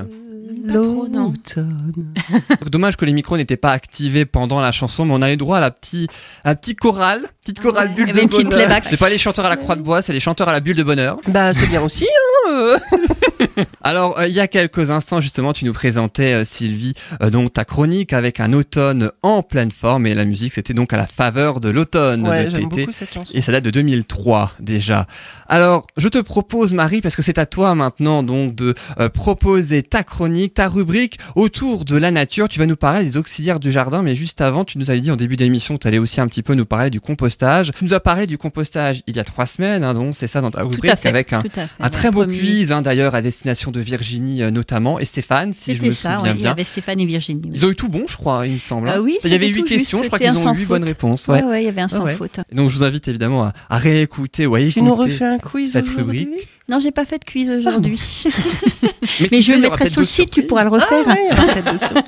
[0.66, 1.34] L'automne.
[2.70, 5.60] Dommage que les micros n'étaient pas activés pendant la chanson, mais on a eu droit
[5.60, 6.12] à la petite,
[6.44, 7.96] à la petite chorale, petite chorale Ouais.
[7.96, 8.60] bulle de avait une petite bonheur.
[8.60, 8.84] playback.
[8.90, 10.76] C'est pas les chanteurs à la croix de bois, c'est les chanteurs à la bulle
[10.76, 11.20] de bonheur.
[11.30, 12.06] Bah, c'est bien aussi,
[12.50, 12.76] hein.
[13.84, 17.54] Alors, euh, il y a quelques instants, justement, tu nous présentais, euh, Sylvie, euh, donc
[17.54, 20.08] ta chronique avec un automne en pleine forme.
[20.08, 22.82] Et la musique, c'était donc à la faveur de l'automne Ouais, de j'aime Tété.
[22.82, 23.32] beaucoup cette chanson.
[23.34, 25.08] Et ça date de 2003 déjà.
[25.48, 29.84] Alors, je te propose, Marie, parce que c'est à toi maintenant donc de euh, proposer
[29.84, 32.48] ta chronique, ta rubrique autour de la nature.
[32.50, 35.12] Tu vas nous parler des auxiliaires du jardin, mais juste avant, tu nous avais dit
[35.12, 37.72] en début d'émission que tu allais aussi un petit peu nous parler du compostage.
[37.78, 40.42] Tu nous as parlé du compostage il y a trois semaines, hein, donc c'est ça
[40.42, 41.10] dans ta rubrique fait.
[41.10, 41.44] avec un,
[41.90, 45.76] très beau quiz hein, d'ailleurs à destination de Virginie euh, notamment et Stéphane, si je
[45.78, 46.52] C'était me ça, souviens ouais, il y bien.
[46.52, 47.42] avait Stéphane et Virginie.
[47.46, 47.52] oui.
[47.54, 48.90] Ils ont eu tout bon, je crois, il me semble.
[48.90, 48.94] hein.
[48.98, 50.66] Ah oui, il y avait huit questions, juste, je crois c'était qu'ils ont eu huit
[50.66, 51.28] bonnes réponses.
[51.28, 51.50] Ouais, Ouais.
[51.50, 52.14] ouais, il y avait un sans ouais.
[52.16, 52.40] faute.
[52.52, 54.82] Donc je vous invite évidemment à, à réécouter ou à Tu écouter.
[54.82, 56.30] nous refais un quiz cette rubrique.
[56.68, 58.00] Non, j'ai pas fait de quiz aujourd'hui.
[59.22, 61.06] Mais, Mais qui je le mettrai sur le site, tu pourras le Ah refaire.
[61.08, 61.30] ouais.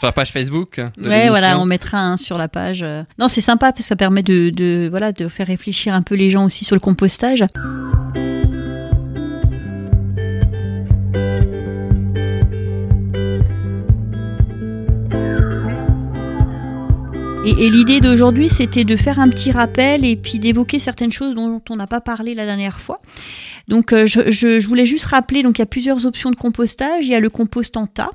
[0.00, 0.80] Sur la page Facebook.
[1.04, 2.82] Ouais, voilà, on mettra un sur la page.
[3.18, 6.14] Non, c'est sympa parce que ça permet de, de, voilà, de faire réfléchir un peu
[6.14, 7.44] les gens aussi sur le compostage.
[17.44, 21.34] Et, et l'idée d'aujourd'hui, c'était de faire un petit rappel et puis d'évoquer certaines choses
[21.34, 23.00] dont on n'a pas parlé la dernière fois.
[23.66, 26.36] Donc, euh, je, je- je voulais juste rappeler, donc il y a plusieurs options de
[26.36, 27.06] compostage.
[27.06, 28.10] Il y a le compost en tas,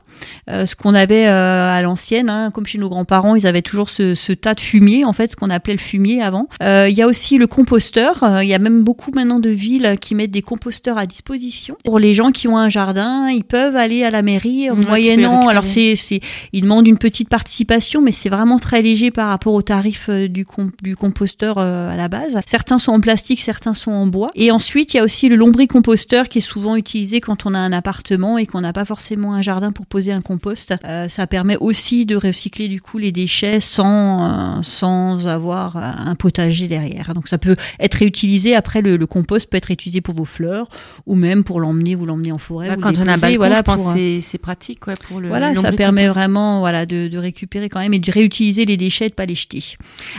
[0.49, 3.89] euh, ce qu'on avait euh, à l'ancienne, hein, comme chez nos grands-parents, ils avaient toujours
[3.89, 6.47] ce, ce tas de fumier, en fait, ce qu'on appelait le fumier avant.
[6.63, 8.23] Euh, il y a aussi le composteur.
[8.41, 11.99] Il y a même beaucoup maintenant de villes qui mettent des composteurs à disposition pour
[11.99, 13.29] les gens qui ont un jardin.
[13.29, 15.47] Ils peuvent aller à la mairie Ouais, les moyennant.
[15.47, 16.19] Alors c'est, c'est,
[16.53, 20.45] ils demandent une petite participation, mais c'est vraiment très léger par rapport au tarif du,
[20.45, 22.39] com- du composteur à la base.
[22.45, 24.31] Certains sont en plastique, certains sont en bois.
[24.35, 27.59] Et ensuite, il y a aussi le lombricomposteur qui est souvent utilisé quand on a
[27.59, 30.73] un appartement et qu'on n'a pas forcément un jardin pour poser un compost.
[30.85, 35.81] Euh, ça permet aussi de recycler du coup les déchets sans, euh, sans avoir euh,
[35.81, 37.13] un potager derrière.
[37.13, 38.55] Donc ça peut être réutilisé.
[38.55, 40.67] Après, le, le compost peut être utilisé pour vos fleurs
[41.05, 42.67] ou même pour l'emmener, vous l'emmener en forêt.
[42.67, 45.19] Là, vous quand on a un balcon, voilà, je pense c'est- c'est pratique ouais, pour
[45.19, 48.77] le voilà, ça permet vraiment voilà, de, de récupérer quand même et de réutiliser les
[48.77, 49.63] déchets et de pas les jeter.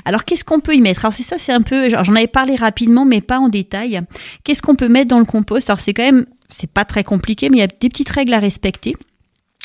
[0.05, 1.05] Alors, qu'est-ce qu'on peut y mettre?
[1.05, 1.88] Alors, c'est ça, c'est un peu.
[1.90, 4.01] J'en avais parlé rapidement, mais pas en détail.
[4.44, 5.68] Qu'est-ce qu'on peut mettre dans le compost?
[5.70, 6.27] Alors, c'est quand même.
[6.49, 8.94] C'est pas très compliqué, mais il y a des petites règles à respecter.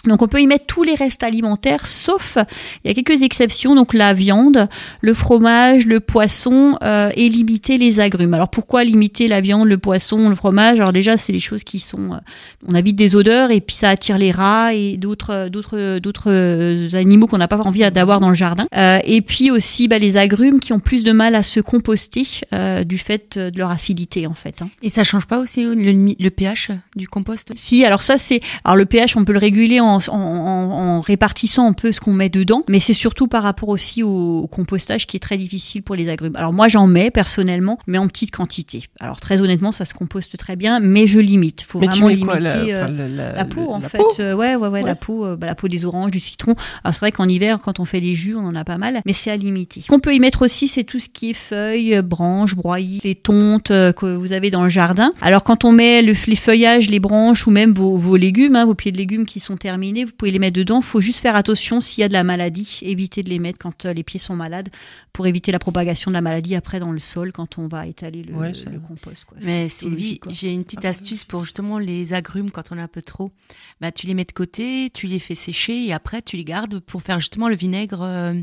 [0.06, 2.38] Donc on peut y mettre tous les restes alimentaires, sauf
[2.84, 4.68] il y a quelques exceptions, donc la viande,
[5.02, 8.34] le fromage, le poisson euh, et limiter les agrumes.
[8.34, 10.80] Alors pourquoi limiter la viande, le poisson, le fromage?
[10.80, 12.18] Alors déjà c'est des choses qui sont, euh,
[12.68, 16.90] on évite des odeurs et puis ça attire les rats et d'autres d'autres d'autres euh,
[16.94, 18.66] animaux qu'on n'a pas envie d'avoir dans le jardin.
[18.76, 22.26] Euh, et puis aussi bah, les agrumes qui ont plus de mal à se composter
[22.54, 24.62] euh, du fait de leur acidité en fait.
[24.64, 24.70] hein.
[24.82, 27.52] Et ça change pas aussi le, le pH du compost?
[27.56, 31.02] Si, alors ça c'est, alors le pH on peut le réguler en, en, en- en
[31.02, 34.48] répartissant un peu ce qu'on met dedans, mais c'est surtout par rapport aussi au, au
[34.48, 36.36] compostage qui est très difficile pour les agrumes.
[36.36, 38.84] Alors moi j'en mets personnellement, mais en petite quantité.
[39.00, 41.62] Alors très honnêtement ça se composte très bien, mais je limite.
[41.68, 42.26] Faut Mais vraiment limiter.
[42.28, 44.88] quoi, la, euh, la, la peau en fait, peau Euh, ouais, ouais, ouais, Ouais.
[44.88, 46.56] la peau, euh, bah, la peau des oranges, du citron.
[46.84, 49.02] Alors c'est vrai qu'en hiver, quand on fait des jus, on en a pas mal,
[49.06, 49.82] mais c'est à limiter.
[49.82, 53.16] Ce qu'on peut y mettre aussi, c'est tout ce qui est feuilles, branches, broyis, les
[53.16, 55.12] tontes euh, que vous avez dans le jardin.
[55.22, 58.66] Alors quand on met le- les feuillages, les branches ou même vos, vos légumes, hein,
[58.66, 60.82] vos pieds de légumes qui sont terminés, vous pouvez les mettre dedans.
[60.82, 63.86] Faut juste faire attention s'il y a de la maladie, éviter de les mettre quand
[63.86, 64.70] euh, les pieds sont malades
[65.14, 68.22] pour éviter la propagation de la maladie après dans le sol quand on va étaler
[68.24, 69.26] le, Ouais, ça- le compost.
[69.26, 69.38] Quoi.
[69.44, 73.02] Mais Sylvie, j'ai une petite astuce pour justement les agrumes quand on a un peu
[73.02, 73.32] trop.
[73.82, 76.80] Bah, tu les mets de côté, tu les fais sécher et après tu les gardes
[76.80, 78.34] pour faire justement le vinaigre euh,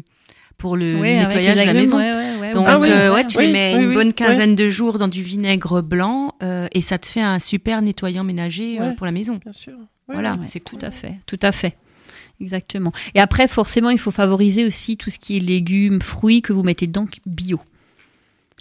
[0.59, 1.97] pour le Ouais, nettoyage de la agrumes, maison.
[1.99, 3.95] ouais, ouais, ouais, Donc Ah oui, euh, ouais, tu oui, les mets oui, une oui,
[3.95, 4.13] bonne oui.
[4.15, 8.25] quinzaine de jours dans du vinaigre blanc euh, et ça te fait un super nettoyant
[8.25, 9.39] ménager euh, pour la maison.
[9.43, 9.77] Bien sûr.
[10.09, 11.77] Voilà, Ouais, c'est tout à fait, tout à fait.
[12.41, 12.93] Exactement.
[13.15, 16.63] Et après, forcément, il faut favoriser aussi tout ce qui est légumes, fruits que vous
[16.63, 17.61] mettez dedans bio.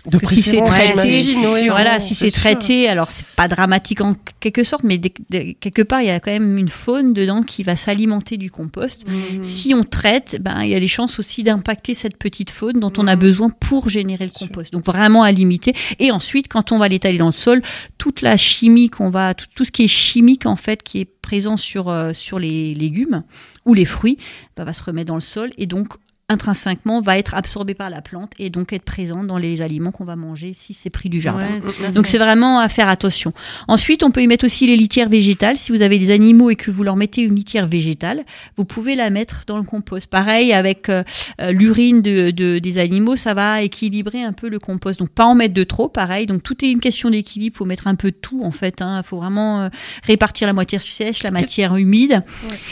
[0.10, 1.66] De si c'est traité, sûr.
[1.74, 6.08] voilà, si c'est traité, alors c'est pas dramatique en quelque sorte, mais quelque part, il
[6.08, 9.06] y a quand même une faune dedans qui va s'alimenter du compost.
[9.08, 9.44] Mhm.
[9.44, 12.94] Si on traite, ben, il y a des chances aussi d'impacter cette petite faune dont
[12.98, 13.22] on a Mhm.
[13.22, 14.72] besoin pour générer le compost.
[14.72, 15.74] Donc vraiment à limiter.
[16.00, 17.62] Et ensuite, quand on va l'étaler dans le sol,
[17.98, 21.06] toute la chimie qu'on va, tout, tout ce qui est chimique en fait, qui est
[21.22, 23.24] présent sur euh, sur les légumes
[23.66, 24.18] ou les fruits,
[24.56, 25.90] ben, va se remettre dans le sol et donc
[26.30, 30.04] intrinsèquement va être absorbé par la plante et donc être présent dans les aliments qu'on
[30.04, 31.48] va manger si c'est pris du jardin.
[31.82, 33.32] Ouais, Donc c'est vraiment à faire attention.
[33.70, 35.58] Ensuite, on peut y mettre aussi les litières végétales.
[35.58, 38.26] Si vous avez des animaux et que vous leur mettez une litière végétale,
[38.58, 40.08] vous pouvez la mettre dans le compost.
[40.08, 41.04] Pareil avec euh,
[41.40, 45.00] euh, l'urine de, de- des animaux, ça va équilibrer un peu le compost.
[45.00, 46.26] Donc pas en mettre de trop, pareil.
[46.26, 47.56] Donc tout est une question d'équilibre.
[47.56, 48.82] faut mettre un peu de tout en fait.
[48.82, 49.70] Il faut vraiment euh,
[50.04, 52.22] répartir la matière sèche, la matière humide.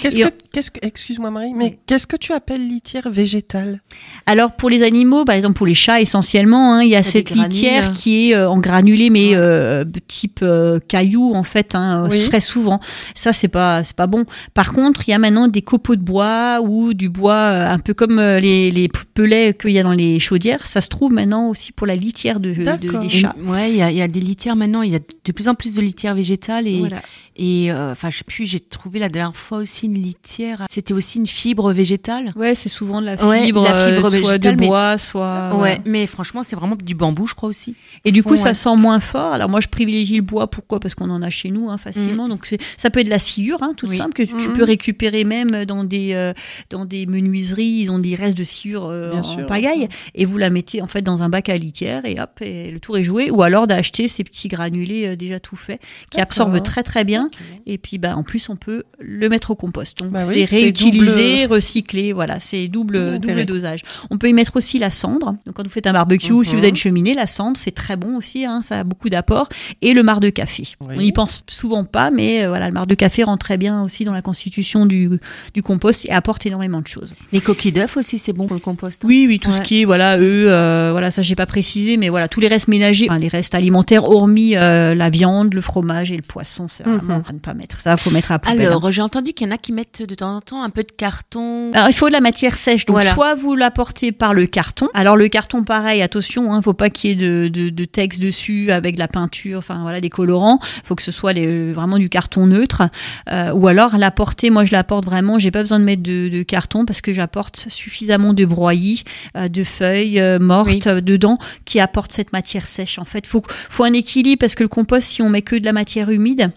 [0.01, 3.81] Qu'est-ce Et que, qu'est-ce que, excuse-moi Marie, mais qu'est-ce que tu appelles litière végétale?
[4.25, 7.09] Alors pour les animaux, par exemple pour les chats essentiellement, hein, il y a des
[7.09, 7.51] cette granules.
[7.51, 9.35] litière qui est euh, en granulé mais Ouais.
[9.35, 12.23] euh, type euh, caillou en fait, hein, Oui.
[12.25, 12.79] très souvent.
[13.15, 14.23] Ça c'est pas c'est pas bon.
[14.53, 17.79] Par contre, il y a maintenant des copeaux de bois ou du bois euh, un
[17.79, 20.65] peu comme euh, les, les pelets qu'il y a dans les chaudières.
[20.67, 23.35] Ça se trouve maintenant aussi pour la litière de, de- Et- chats.
[23.45, 24.81] ouais, il y a, il y a des litières maintenant.
[24.83, 27.01] Il y a de plus en plus de litières végétales et Voilà.
[27.35, 28.45] Et euh, enfin je sais plus.
[28.45, 30.65] J'ai trouvé la dernière fois aussi une litière.
[30.69, 32.33] C'était aussi une fibre végétale.
[32.35, 34.97] Ouais, c'est souvent de la Ouais, fibre, la fibre euh, soit de végétale, mais- bois,
[34.97, 35.49] soit.
[35.51, 35.77] ouais, voilà.
[35.85, 37.75] mais franchement c'est vraiment du bambou, je crois aussi.
[38.05, 38.37] Et du coup, Ouais.
[38.37, 39.33] ça sent moins fort.
[39.33, 40.49] Alors moi, je privilégie le bois.
[40.49, 40.79] Pourquoi?
[40.79, 42.27] Parce qu'on en a chez nous hein, facilement.
[42.27, 43.97] Donc c'est- ça peut être de la sciure, hein, toute Oui.
[43.97, 44.53] simple, que tu tu Mhm.
[44.53, 46.33] peux récupérer même dans des euh,
[46.69, 47.65] dans des menuiseries.
[47.81, 49.45] Ils ont des restes de sciure euh, en sûr.
[49.45, 52.69] pagaille, et vous la mettez en fait dans un bac à litière et hop, et
[52.71, 53.31] le tour est joué.
[53.31, 55.79] Ou alors d'acheter ces petits granulés euh, déjà tout faits
[56.11, 57.24] qui absorbent très très bien.
[57.65, 59.97] Et puis bah en plus, on peut le mettre au compost.
[59.99, 62.13] Donc Bah oui, c'est réutilisé, double- recyclé.
[62.13, 63.81] Voilà, c'est double Double dosage.
[64.09, 65.35] On peut y mettre aussi la cendre.
[65.45, 66.43] Donc quand vous faites un barbecue, Mhm.
[66.43, 69.09] si vous avez une cheminée, la cendre, c'est très bon aussi, hein, ça a beaucoup
[69.09, 69.49] d'apports.
[69.81, 70.63] Et le marc de café.
[70.81, 70.95] Oui.
[70.97, 73.83] On n'y pense souvent pas, mais euh, voilà, le marc de café rentre très bien
[73.83, 75.09] aussi dans la constitution du,
[75.53, 77.13] du compost et apporte énormément de choses.
[77.31, 79.03] Les coquilles d'œufs aussi c'est bon pour le compost.
[79.03, 79.07] hein.
[79.07, 79.57] Oui, oui, tout Ouais.
[79.57, 82.47] ce qui est, voilà, eux, euh, voilà, ça j'ai pas précisé, mais voilà, tous les
[82.47, 86.67] restes ménagers, enfin, les restes alimentaires, hormis euh, la viande, le fromage et le poisson,
[86.69, 87.14] c'est vraiment Mhm.
[87.27, 87.79] À ne pas mettre.
[87.79, 88.61] Ça, faut mettre à la poubelle.
[88.61, 88.65] hein.
[88.67, 90.83] Alors j'ai entendu qu'il y en a qui mettent de temps en temps un peu
[90.83, 91.71] de carton.
[91.73, 92.85] Alors, il faut de la matière sèche.
[92.85, 93.13] Donc, Voilà.
[93.13, 94.89] soit vous l'apportez par le carton.
[94.93, 98.21] Alors, le carton, pareil, attention, hein, faut pas qu'il y ait de, de, de texte
[98.21, 100.59] dessus avec de la peinture, enfin, voilà, des colorants.
[100.83, 102.83] faut que ce soit les, vraiment du carton neutre.
[103.31, 106.43] Euh, ou alors, l'apporter, moi, je l'apporte vraiment, j'ai pas besoin de mettre de, de
[106.43, 109.03] carton parce que j'apporte suffisamment de broyis,
[109.37, 110.79] euh, de feuilles euh, mortes Oui.
[110.87, 112.99] euh, dedans qui apportent cette matière sèche.
[112.99, 115.65] En fait, faut, faut un équilibre parce que le compost, si on met que de
[115.65, 116.51] la matière humide,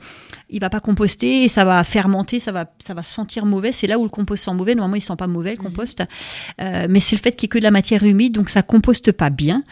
[0.50, 3.72] il va pas composter et ça va fermenter, ça va, ça va sentir mauvais.
[3.72, 4.74] C'est là où le compost sent mauvais.
[4.74, 6.02] Normalement, il sent pas mauvais le compost,
[6.61, 8.62] Euh, mais c'est le fait qu'il y ait que de la matière humide, donc ça
[8.62, 9.62] composte pas bien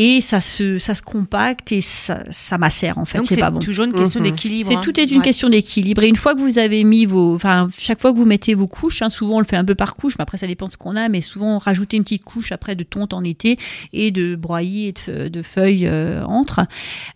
[0.00, 3.18] et ça se, ça se compacte et ça, ça macère en fait.
[3.24, 3.58] C'est pas bon.
[3.58, 4.26] toujours une question Mhm.
[4.30, 4.68] d'équilibre.
[4.70, 4.80] C'est hein.
[4.82, 5.24] tout est une Ouais.
[5.24, 6.02] question d'équilibre.
[6.04, 8.68] Et une fois que vous avez mis vos, enfin, chaque fois que vous mettez vos
[8.68, 10.72] couches, hein, souvent on le fait un peu par couche, mais après ça dépend de
[10.72, 13.58] ce qu'on a, mais souvent rajouter une petite couche après de tonte en été
[13.92, 16.60] et de broyis et de, de feuilles euh, entre,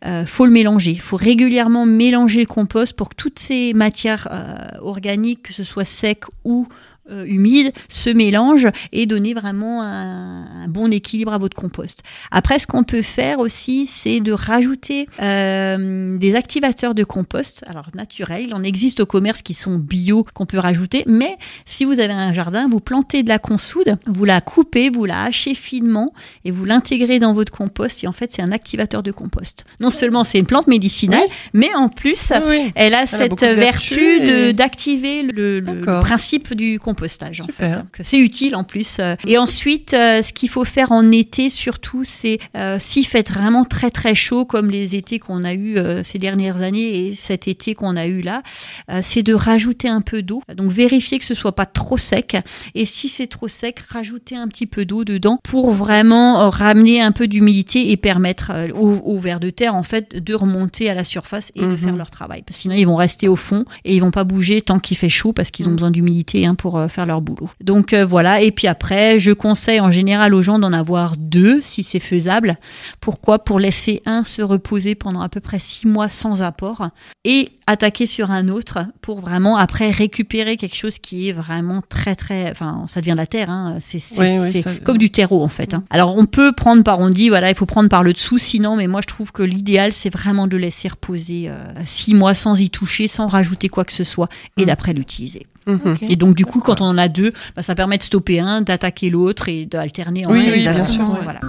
[0.05, 0.97] euh, faut le mélanger.
[0.97, 5.85] faut régulièrement mélanger le compost pour que toutes ces matières euh, organiques, que ce soit
[5.85, 6.66] sec ou
[7.11, 12.03] euh, humide, se mélangent et donner vraiment un, un bon équilibre à votre compost.
[12.31, 17.87] Après, ce qu'on peut faire aussi, c'est de rajouter euh, des activateurs de compost, alors
[17.95, 18.45] naturels.
[18.47, 21.03] Il en existe au commerce qui sont bio, qu'on peut rajouter.
[21.07, 25.05] Mais si vous avez un jardin, vous plantez de la consoude, vous la coupez, vous
[25.05, 26.12] la hachez finement
[26.45, 28.05] et vous l'intégrez dans votre compost.
[28.05, 29.65] Et en fait, c'est un activateur de compost.
[29.81, 32.73] Non seulement c'est une plante médicinale, mais en plus, oui.
[32.75, 37.40] elle a cette vertu et- d'activer le, le- principe du compostage.
[37.40, 37.76] En Super.
[37.76, 37.83] fait.
[37.92, 38.98] Que C'est utile en plus.
[39.00, 39.16] euh.
[39.26, 43.64] Et ensuite, euh, ce qu'il faut faire en été surtout, c'est euh, s'il fait vraiment
[43.64, 47.48] très très chaud comme les étés qu'on a eu euh, ces dernières années et cet
[47.48, 48.42] été qu'on a eu là,
[48.90, 50.42] euh, c'est de rajouter un peu d'eau.
[50.57, 52.37] Donc vérifier que ce soit pas trop sec.
[52.74, 57.12] Et si c'est trop sec, rajouter un petit peu d'eau dedans pour vraiment ramener un
[57.12, 61.05] peu d'humidité et permettre aux, aux vers de terre en fait de remonter à la
[61.05, 61.78] surface et de Mhm.
[61.78, 62.42] faire leur travail.
[62.46, 64.96] Parce que sinon ils vont rester au fond et ils vont pas bouger tant qu'il
[64.96, 65.76] fait chaud parce qu'ils ont Mhm.
[65.76, 67.49] besoin d'humidité hein, pour euh, faire leur boulot.
[67.62, 68.40] Donc euh, voilà.
[68.40, 72.59] Et puis après, je conseille en général aux gens d'en avoir deux si c'est faisable.
[73.01, 73.45] Pourquoi?
[73.45, 76.88] Pour laisser un se reposer pendant à peu près six mois sans apport
[77.25, 82.16] et attaquer sur un autre pour vraiment après récupérer quelque chose qui est vraiment très
[82.16, 83.77] très enfin ça devient de la terre hein.
[83.79, 85.85] c'est comme du terreau en fait hein.
[85.90, 88.75] alors on peut prendre par on dit voilà il faut prendre par le dessous sinon
[88.75, 92.61] mais moi je trouve que l'idéal c'est vraiment de laisser reposer euh, six mois sans
[92.61, 94.66] y toucher sans rajouter quoi que ce soit et Mm.
[94.66, 95.96] d'après l'utiliser Mhm.
[96.09, 98.62] Et donc du coup quand on en a deux bah, ça permet de stopper un
[98.62, 101.20] d'attaquer l'autre et d'alterner en Oui, oui, bien sûr, ouais.
[101.22, 101.40] voilà.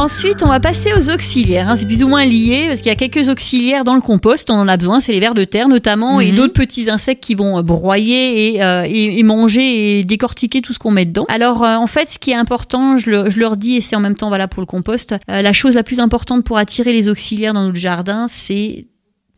[0.00, 1.68] Ensuite, on va passer aux auxiliaires.
[1.68, 1.74] hein.
[1.74, 4.48] C'est plus ou moins lié parce qu'il y a quelques auxiliaires dans le compost.
[4.48, 5.00] On en a besoin.
[5.00, 6.36] C'est les vers de terre notamment et Mhm.
[6.36, 10.72] d'autres petits insectes qui vont euh, broyer et, euh, et- et manger et décortiquer tout
[10.72, 11.26] ce qu'on met dedans.
[11.28, 13.96] Alors, euh, en fait, ce qui est important, je, le- je leur dis et c'est
[13.96, 16.92] en même temps valable pour le compost, euh, la chose la plus importante pour attirer
[16.92, 18.86] les auxiliaires dans notre jardin, c'est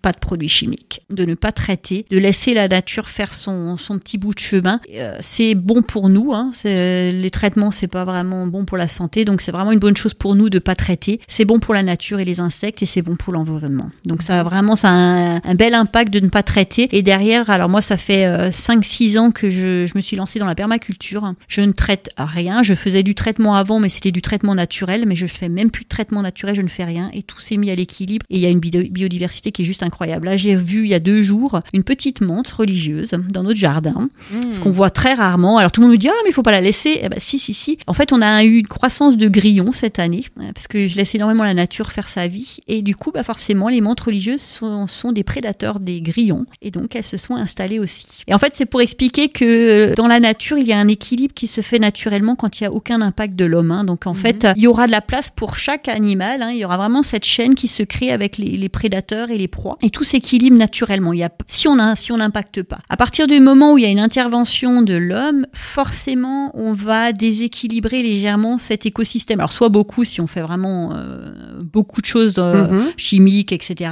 [0.02, 3.98] pas de produits chimiques, de ne pas traiter, de laisser la nature faire son, son
[3.98, 4.80] petit bout de chemin.
[4.94, 6.32] Euh, c'est bon pour nous.
[6.32, 6.52] Hein.
[6.64, 10.14] Les traitements, c'est pas vraiment bon pour la santé, donc c'est vraiment une bonne chose
[10.14, 11.20] pour nous de pas traiter.
[11.28, 13.90] C'est bon pour la nature et les insectes, et c'est bon pour l'environnement.
[14.04, 16.88] Donc ça vraiment ça a un, un bel impact de ne pas traiter.
[16.92, 20.46] Et derrière, alors moi, ça fait 5-6 ans que je, je me suis lancée dans
[20.46, 21.32] la permaculture.
[21.48, 22.62] Je ne traite rien.
[22.62, 25.04] Je faisais du traitement avant, mais c'était du traitement naturel.
[25.06, 26.54] Mais je fais même plus de traitement naturel.
[26.54, 28.24] Je ne fais rien, et tout s'est mis à l'équilibre.
[28.30, 30.26] Et il y a une bio- biodiversité qui est juste incroyable.
[30.26, 34.08] Là, j'ai vu il y a deux jours une petite menthe religieuse dans notre jardin,
[34.52, 35.58] ce qu'on voit très rarement.
[35.58, 37.00] Alors tout le monde me dit ah mais il faut pas la laisser.
[37.02, 37.76] Eh ben, si si si.
[37.86, 40.96] En fait, on a eu une croissance de grillons cette année euh, parce que je
[40.96, 44.40] laisse énormément la nature faire sa vie et du coup, bah forcément, les menthes religieuses
[44.42, 48.22] sont, sont des prédateurs des grillons et donc elles se sont installées aussi.
[48.28, 51.34] Et en fait, c'est pour expliquer que dans la nature, il y a un équilibre
[51.34, 53.70] qui se fait naturellement quand il y a aucun impact de l'homme.
[53.72, 53.84] hein.
[53.84, 56.42] Donc en fait, il y aura de la place pour chaque animal.
[56.42, 56.50] hein.
[56.52, 59.48] Il y aura vraiment cette chaîne qui se crée avec les, les prédateurs et les
[59.48, 61.12] proies et tout s'équilibre naturellement.
[61.12, 62.78] Il y a, si on a, si on n'impacte pas.
[62.88, 67.12] À partir du moment où il y a une intervention de l'homme, forcément, on va
[67.12, 69.40] déséquilibrer légèrement cet écosystème.
[69.40, 72.90] Alors soit beaucoup si on fait vraiment euh, beaucoup de choses euh, Mhm.
[72.96, 73.90] chimiques, etc.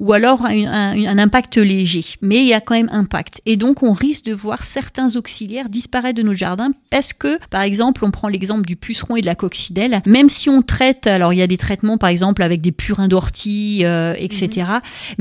[0.00, 2.04] Ou alors un, un- un impact léger.
[2.20, 3.40] Mais il y a quand même impact.
[3.46, 7.62] Et donc on risque de voir certains auxiliaires disparaître de nos jardins parce que, par
[7.62, 10.02] exemple, on prend l'exemple du puceron et de la coccinelle.
[10.06, 13.08] Même si on traite, alors il y a des traitements, par exemple, avec des purins
[13.08, 14.66] d'ortie, euh, etc.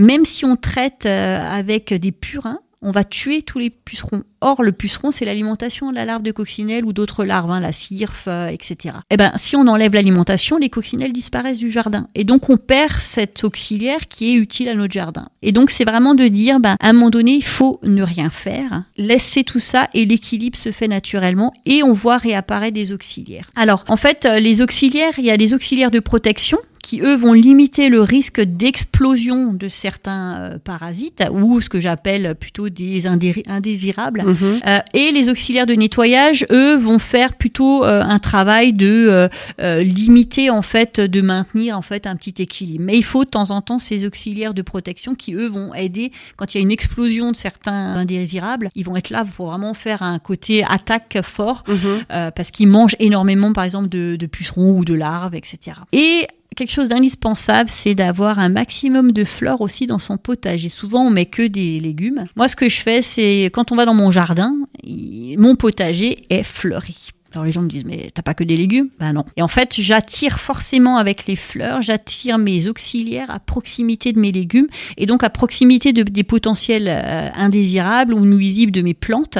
[0.09, 4.23] Même si on traite euh, avec des purins, on va tuer tous les pucerons.
[4.41, 7.73] Or, le puceron, c'est l'alimentation de la larve de coccinelle ou d'autres larves, hein, la
[7.73, 8.95] cirfe, euh, etc.
[9.11, 12.07] Eh ben, si on enlève l'alimentation, les coccinelles disparaissent du jardin.
[12.15, 15.29] Et donc, on perd cet auxiliaire qui est utile à notre jardin.
[15.43, 18.31] Et donc, c'est vraiment de dire, ben, à un moment donné, il faut ne rien
[18.31, 23.51] faire, laisser tout ça et l'équilibre se fait naturellement et on voit réapparaître des auxiliaires.
[23.55, 27.15] Alors, en fait, euh, les auxiliaires, il y a des auxiliaires de protection qui eux
[27.15, 33.05] vont limiter le risque d'explosion de certains euh, parasites ou ce que j'appelle plutôt des
[33.07, 34.23] indé- indésirables.
[34.25, 34.59] Mhm.
[34.67, 39.27] Euh, et les auxiliaires de nettoyage, eux, vont faire plutôt euh, un travail de euh,
[39.61, 42.83] euh, limiter en fait, de maintenir en fait un petit équilibre.
[42.85, 46.11] Mais il faut de temps en temps ces auxiliaires de protection qui eux vont aider
[46.37, 48.69] quand il y a une explosion de certains indésirables.
[48.75, 51.75] Ils vont être là pour vraiment faire un côté attaque fort Mhm.
[52.11, 55.77] euh, parce qu'ils mangent énormément, par exemple, de, de pucerons ou de larves, etc.
[55.91, 56.27] Et
[56.59, 60.67] quelque chose d'indispensable, c'est d'avoir un maximum de fleurs aussi dans son potager.
[60.67, 62.25] Souvent, on met que des légumes.
[62.35, 64.53] Moi, ce que je fais, c'est quand on va dans mon jardin,
[64.85, 67.11] mon potager est fleuri.
[67.33, 68.89] Alors les gens me disent mais t'as pas que des légumes?
[68.99, 69.25] Ben non.
[69.37, 74.31] Et en fait j'attire forcément avec les fleurs, j'attire mes auxiliaires à proximité de mes
[74.31, 74.67] légumes
[74.97, 79.37] et donc à proximité de, des potentiels euh, indésirables ou nuisibles de mes plantes.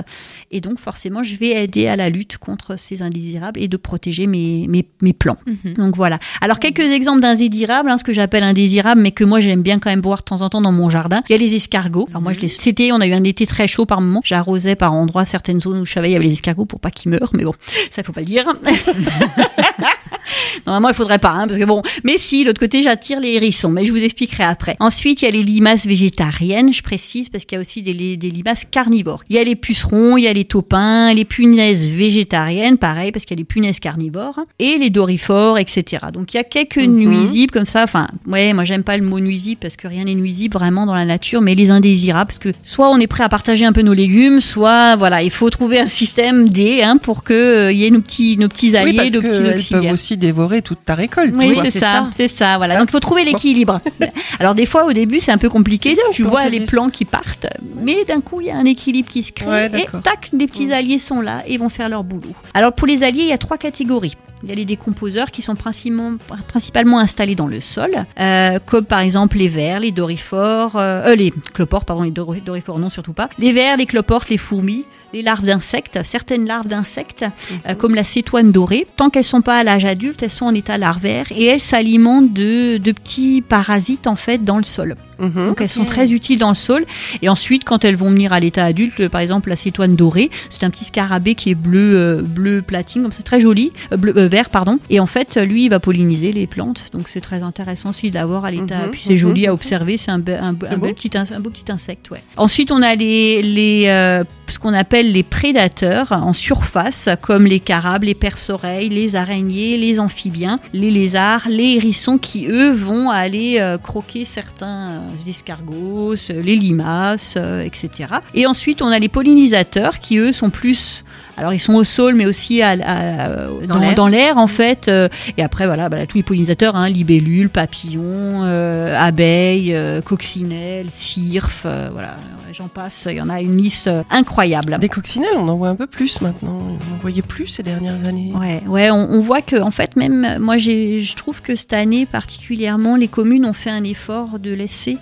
[0.52, 4.28] Et donc forcément je vais aider à la lutte contre ces indésirables et de protéger
[4.28, 5.38] mes, mes, mes plants.
[5.46, 5.74] Mhm.
[5.76, 6.20] Donc voilà.
[6.42, 9.90] Alors quelques exemples d'indésirables, hein, ce que j'appelle indésirables, mais que moi j'aime bien quand
[9.90, 11.24] même voir de temps en temps dans mon jardin.
[11.30, 12.08] Il y a les escargots.
[12.10, 12.48] Alors moi je les.
[12.48, 14.22] C'était, on a eu un été très chaud par moment.
[14.24, 16.92] J'arrosais par endroits certaines zones où je savais il y avait les escargots pour pas
[16.92, 17.54] qu'ils meurent, mais bon,
[17.92, 18.46] ça il faut pas le dire.
[20.66, 21.82] Normalement, il faudrait pas, hein, parce que bon.
[22.03, 24.76] Mais si, l'autre côté, j'attire les hérissons, mais je vous expliquerai après.
[24.80, 27.93] Ensuite, il y a les limaces végétariennes, je précise, parce qu'il y a aussi des,
[27.93, 29.24] li- des limaces carnivores.
[29.30, 33.26] Il y a les pucerons, il y a les taupins, les punaises végétariennes, pareil, parce
[33.26, 36.05] qu'il y a les punaises carnivores, et les dorifores, etc.
[36.14, 36.95] Donc, il y a quelques Mhm.
[36.95, 37.84] nuisibles comme ça.
[37.84, 40.95] Enfin, ouais, moi, j'aime pas le mot nuisible, parce que rien n'est nuisible vraiment dans
[40.95, 43.82] la nature, mais les indésirables, parce que soit on est prêt à partager un peu
[43.82, 47.78] nos légumes, soit, voilà, il faut trouver un système D, hein, pour que euh, il
[47.80, 49.91] y ait nos petits, nos petits alliés, Oui, parce nos petits peuvent auxiliaires.
[50.00, 51.34] Aussi dévorer toute ta récolte.
[51.36, 52.10] Oui, c'est ça, ça.
[52.16, 52.78] c'est ça, voilà.
[52.80, 53.82] Donc il faut trouver l'équilibre.
[54.39, 57.04] Alors des fois au début c'est un peu compliqué, bien, tu vois les plants qui
[57.04, 60.30] partent, mais d'un coup il y a un équilibre qui se crée Ouais, et tac,
[60.32, 62.34] les petits alliés sont là et vont faire leur boulot.
[62.54, 64.16] Alors pour les alliés il y a trois catégories.
[64.41, 66.16] Il y a les décomposeurs qui sont principalement,
[66.47, 71.16] principalement installés dans le sol, euh, comme par exemple les vers, les dorifores, euh, euh,
[71.16, 75.22] les cloportes, pardon, les dorifores non surtout pas, les vers, les cloportes, les fourmis, les
[75.22, 77.26] larves d'insectes, certaines larves d'insectes,
[77.68, 78.88] euh, comme la cétoine dorée.
[78.95, 82.34] Tant qu'elles sont pas à l'âge adulte, elles sont en état larvaire et elles s'alimentent
[82.34, 84.95] de, de petits parasites en fait dans le sol.
[85.20, 85.47] Mhm.
[85.47, 86.86] Donc elles sont très utiles dans le sol.
[87.22, 90.64] Et ensuite, quand elles vont venir à l'état adulte, par exemple la cétoine dorée, c'est
[90.64, 94.14] un petit scarabée qui est bleu, euh, bleu platine, comme c'est très joli, euh, bleu,
[94.18, 94.80] euh, vert pardon.
[94.89, 96.86] Et en fait, lui, il va polliniser les plantes.
[96.93, 98.86] Donc c'est très intéressant aussi d'avoir à l'état.
[98.86, 99.18] Mhm, Puis c'est mhm.
[99.18, 99.97] joli à observer.
[99.97, 100.86] C'est un, be- un, be- C'est un beau.
[100.86, 102.10] bel petit, un beau petit insecte.
[102.12, 102.22] Ouais.
[102.38, 108.04] Ensuite, on a les, les ce qu'on appelle les prédateurs en surface, comme les carabes,
[108.04, 113.78] les perce-oreilles, les araignées, les amphibiens, les lézards, les hérissons, qui eux vont aller euh,
[113.78, 118.10] croquer certains euh, escargots, euh, les limaces, etc.
[118.34, 121.04] Et ensuite, on a les pollinisateurs qui eux sont plus
[121.40, 123.30] Alors ils sont au sol, mais aussi à, à-
[123.68, 124.38] Dans dans, l'air.
[124.38, 124.88] en fait.
[124.88, 130.88] Euh, et après voilà, bah, tous les pollinisateurs, hein, libellules, papillons, euh, abeilles, euh, coccinelles,
[130.90, 132.16] cirfes, euh, voilà,
[132.54, 133.08] j'en passe.
[133.10, 134.78] Il y en a une liste incroyable.
[134.80, 136.62] Des coccinelles, on en voit un peu plus maintenant.
[136.92, 138.34] On en voyait plus ces dernières années.
[138.40, 142.06] Ouais, ouais, on, on voit que en fait même moi je trouve que cette année
[142.06, 144.98] particulièrement les communes ont fait un effort de laisser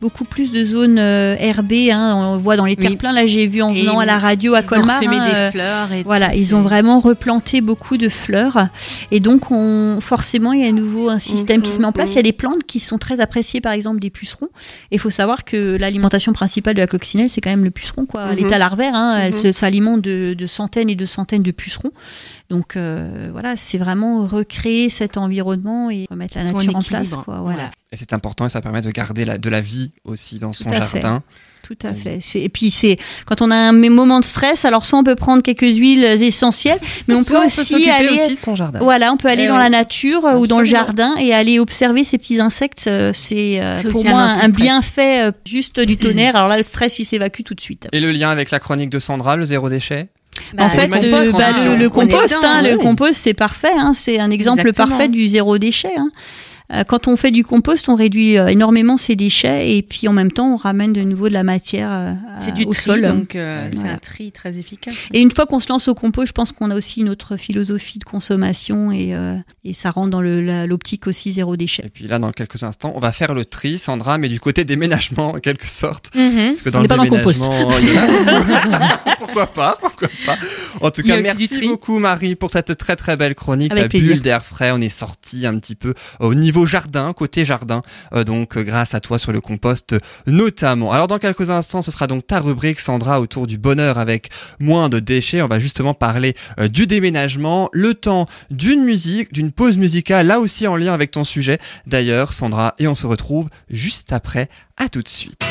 [0.00, 1.90] beaucoup plus de zones euh, herbées.
[1.90, 2.76] Hein, on le voit dans les Oui.
[2.76, 3.12] terre-pleins.
[3.12, 4.98] Là j'ai vu en Et venant à la radio à Ils ont Colmar.
[4.98, 8.68] semé hein, des euh, fleurs et voilà, ils ont vraiment replanté beaucoup de fleurs
[9.10, 11.92] et donc on, forcément il y a à nouveau un système qui se met en
[11.92, 12.12] place.
[12.12, 14.48] Il y a des plantes qui sont très appréciées, par exemple des pucerons.
[14.90, 18.04] Et il faut savoir que l'alimentation principale de la coccinelle, c'est quand même le puceron,
[18.06, 18.26] quoi.
[18.26, 18.36] Mhm.
[18.36, 19.40] L'état larvaire, hein, elle Mhm.
[19.42, 21.92] se- s'alimente de, de centaines et de centaines de pucerons.
[22.48, 27.10] Donc euh, voilà, c'est vraiment recréer cet environnement et remettre la en nature en place,
[27.24, 27.40] quoi.
[27.42, 27.70] Voilà.
[27.92, 30.68] Et c'est important et ça permet de garder la, de la vie aussi dans son
[30.68, 30.76] fait.
[30.76, 31.22] jardin.
[31.62, 32.18] Tout à fait.
[32.22, 35.16] C'est- Et puis c'est quand on a un moment de stress, alors soit on peut
[35.16, 36.78] prendre quelques huiles essentielles,
[37.08, 38.78] mais on Soit peut aussi s'occuper aller aussi de son jardin.
[38.78, 41.58] Voilà, on peut aller Eh dans la nature euh, ou dans le jardin et aller
[41.58, 42.84] observer ces petits insectes.
[42.86, 44.52] euh, C'est euh, C'est pour un moi un, anti-stress.
[44.52, 46.36] bienfait juste du tonnerre.
[46.36, 47.88] Alors là, le stress, il s'évacue tout de suite.
[47.92, 50.08] Et le lien avec la chronique de Sandra, le zéro déchet?
[50.54, 53.72] Bah, en fait, le compost, euh, bah, le, compost, hein, le compost, c'est parfait.
[53.76, 54.88] hein, c'est un exemple Exactement.
[54.88, 55.92] parfait du zéro déchet.
[55.98, 56.10] hein.
[56.72, 60.12] Euh, Quand on fait du compost, on réduit euh, énormément ses déchets et puis en
[60.12, 63.02] même temps, on ramène de nouveau de la matière euh, C'est du au tri, sol.
[63.02, 64.94] donc euh, c'est un tri très efficace.
[65.12, 67.36] Et une fois qu'on se lance au compost, je pense qu'on a aussi une autre
[67.36, 71.84] philosophie de consommation et, euh, et ça rentre dans le- la- l'optique aussi zéro déchet.
[71.86, 74.64] Et puis là, dans quelques instants, on va faire le tri, Sandra, mais du côté
[74.64, 76.10] déménagement, en quelque sorte.
[76.16, 76.48] Mhm.
[76.50, 77.40] Parce que dans On le n'est pas dans le compost.
[77.42, 80.36] déménagement, il y en a- pourquoi pas, pourquoi pas.
[80.80, 83.70] En tout cas, merci beaucoup Marie pour cette très très belle chronique.
[83.72, 84.12] Avec la plaisir.
[84.14, 87.82] bulle d'air frais, on est sorti un petit peu au niveau jardin, côté jardin,
[88.14, 89.96] euh, donc euh, grâce à toi sur le compost
[90.26, 90.92] notamment.
[90.92, 94.30] Alors dans quelques instants, ce sera donc ta rubrique Sandra autour du bonheur avec
[94.60, 95.42] moins de déchets.
[95.42, 100.40] On va justement parler euh, du déménagement, le temps d'une musique, d'une pause musicale, là
[100.40, 104.48] aussi en lien avec ton sujet d'ailleurs Sandra, et on se retrouve juste après.
[104.78, 105.42] À tout de suite.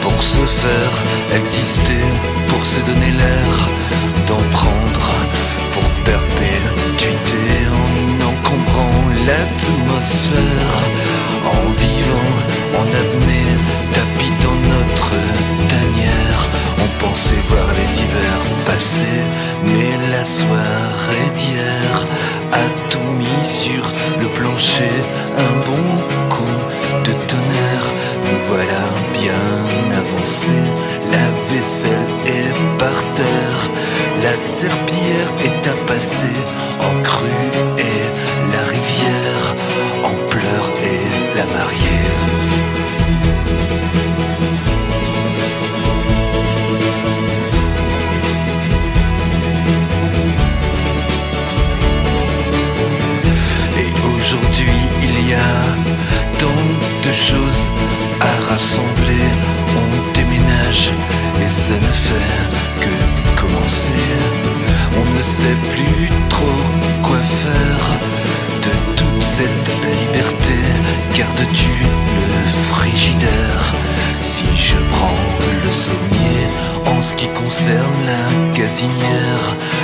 [0.00, 0.94] Pour se faire
[1.34, 2.02] exister,
[2.48, 3.56] pour se donner l'air
[4.28, 5.08] d'en prendre,
[5.72, 7.42] pour perpétuité
[7.82, 10.76] en encombrant l'atmosphère,
[11.44, 12.32] en vivant,
[12.80, 13.52] en apnée,
[13.92, 15.10] tapis dans notre
[15.72, 16.40] tanière.
[16.84, 19.18] On pensait voir les hivers passer,
[19.64, 22.04] mais la soirée d'hier
[22.52, 23.84] a tout mis sur
[24.20, 24.96] le plancher,
[25.38, 25.85] un bon
[35.96, 36.65] passer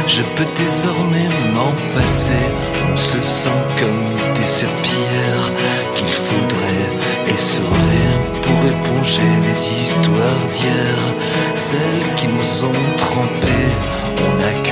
[0.07, 2.45] Je peux désormais m'en passer.
[2.93, 5.49] On se sent comme des serpillères
[5.95, 8.09] qu'il faudrait essorer
[8.43, 10.99] pour éponger les histoires d'hier,
[11.55, 13.73] celles qui nous ont trempés.
[14.19, 14.63] On a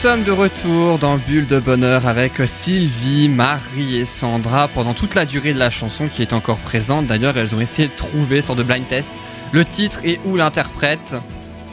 [0.00, 5.26] sommes de retour dans Bulle de Bonheur avec Sylvie, Marie et Sandra pendant toute la
[5.26, 7.04] durée de la chanson qui est encore présente.
[7.06, 9.10] D'ailleurs, elles ont essayé de trouver sur de blind test
[9.52, 11.16] le titre et ou l'interprète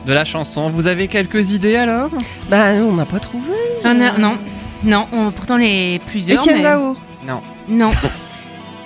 [0.05, 0.69] de la chanson.
[0.69, 2.09] Vous avez quelques idées alors?
[2.49, 3.53] Bah, nous, on n'a pas trouvé.
[3.85, 4.37] Non, non, non,
[4.83, 6.41] non, on- pourtant les plusieurs.
[6.41, 6.97] Etienne mais- Dao.
[7.25, 7.41] Non.
[7.69, 7.91] Non.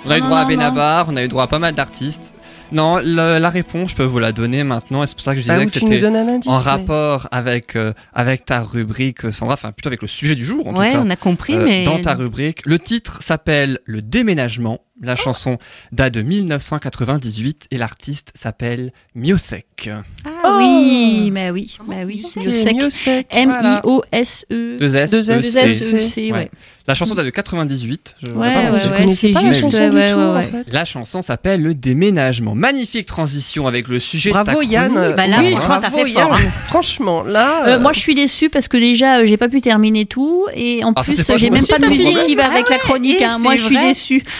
[0.04, 0.48] On a eu Non, droit à non.
[0.48, 2.34] Benabar, on a eu droit à pas mal d'artistes.
[2.72, 5.02] Non, le- la réponse, je peux vous la donner maintenant.
[5.02, 6.48] Et c'est pour ça que je Bah, disais que c'était indice.
[6.48, 10.44] en mais- rapport avec, euh, avec ta rubrique, Sandra, enfin plutôt avec le sujet du
[10.44, 11.02] jour en ouais, tout cas.
[11.04, 11.84] on a compris, Euh, mais.
[11.84, 12.60] Dans ta rubrique.
[12.66, 14.80] Le titre s'appelle Le déménagement.
[15.00, 15.56] La chanson
[15.90, 19.88] date de 1998 et l'artiste s'appelle Miosek.
[20.44, 23.26] Ah oui, mais oui, bah oui, c'est sec.
[23.30, 24.76] M-I-O-S-E.
[24.78, 25.10] Deux S.
[25.10, 25.44] Deux S,
[25.90, 26.50] deux S-E, Ouais.
[26.86, 28.16] La chanson date de 98.
[28.26, 28.48] Je Ouais.
[28.54, 30.42] Ah, ouais, c'est pas la juste, chanson ouais, du ouais, tout, ouais, en ouais.
[30.44, 30.72] fait.
[30.72, 32.54] La chanson s'appelle Le déménagement.
[32.54, 34.72] Magnifique transition avec le sujet de ta Bravo chronique.
[34.72, 34.92] Yann.
[34.92, 36.52] Bah là, Oui, franchement, t'as fait fort, Yann.
[36.66, 37.66] Franchement, là.
[37.66, 40.84] Euh, moi, je suis déçue parce que déjà, euh, j'ai pas pu terminer tout et
[40.84, 43.22] en Ah, plus, j'ai même pas de musique qui va avec la chronique.
[43.22, 43.38] hein.
[43.38, 44.22] Moi, je suis déçue.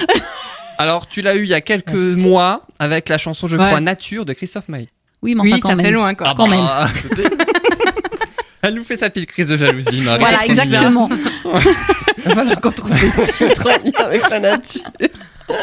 [0.82, 3.66] Alors, tu l'as eu il y a quelques Ah, mois avec la chanson, je Ouais.
[3.66, 4.88] crois, Nature de Christophe Maé.
[5.22, 5.86] Oui, mais enfin, quand ça même.
[5.86, 6.34] fait loin, quoi.
[6.36, 6.58] Quand même.
[6.58, 7.30] bah, c'était-
[8.62, 10.18] Elle nous fait sa petite crise de jalousie, Marie.
[10.20, 11.08] Voilà, exactement.
[12.24, 14.82] Voilà, titres en lien avec la nature.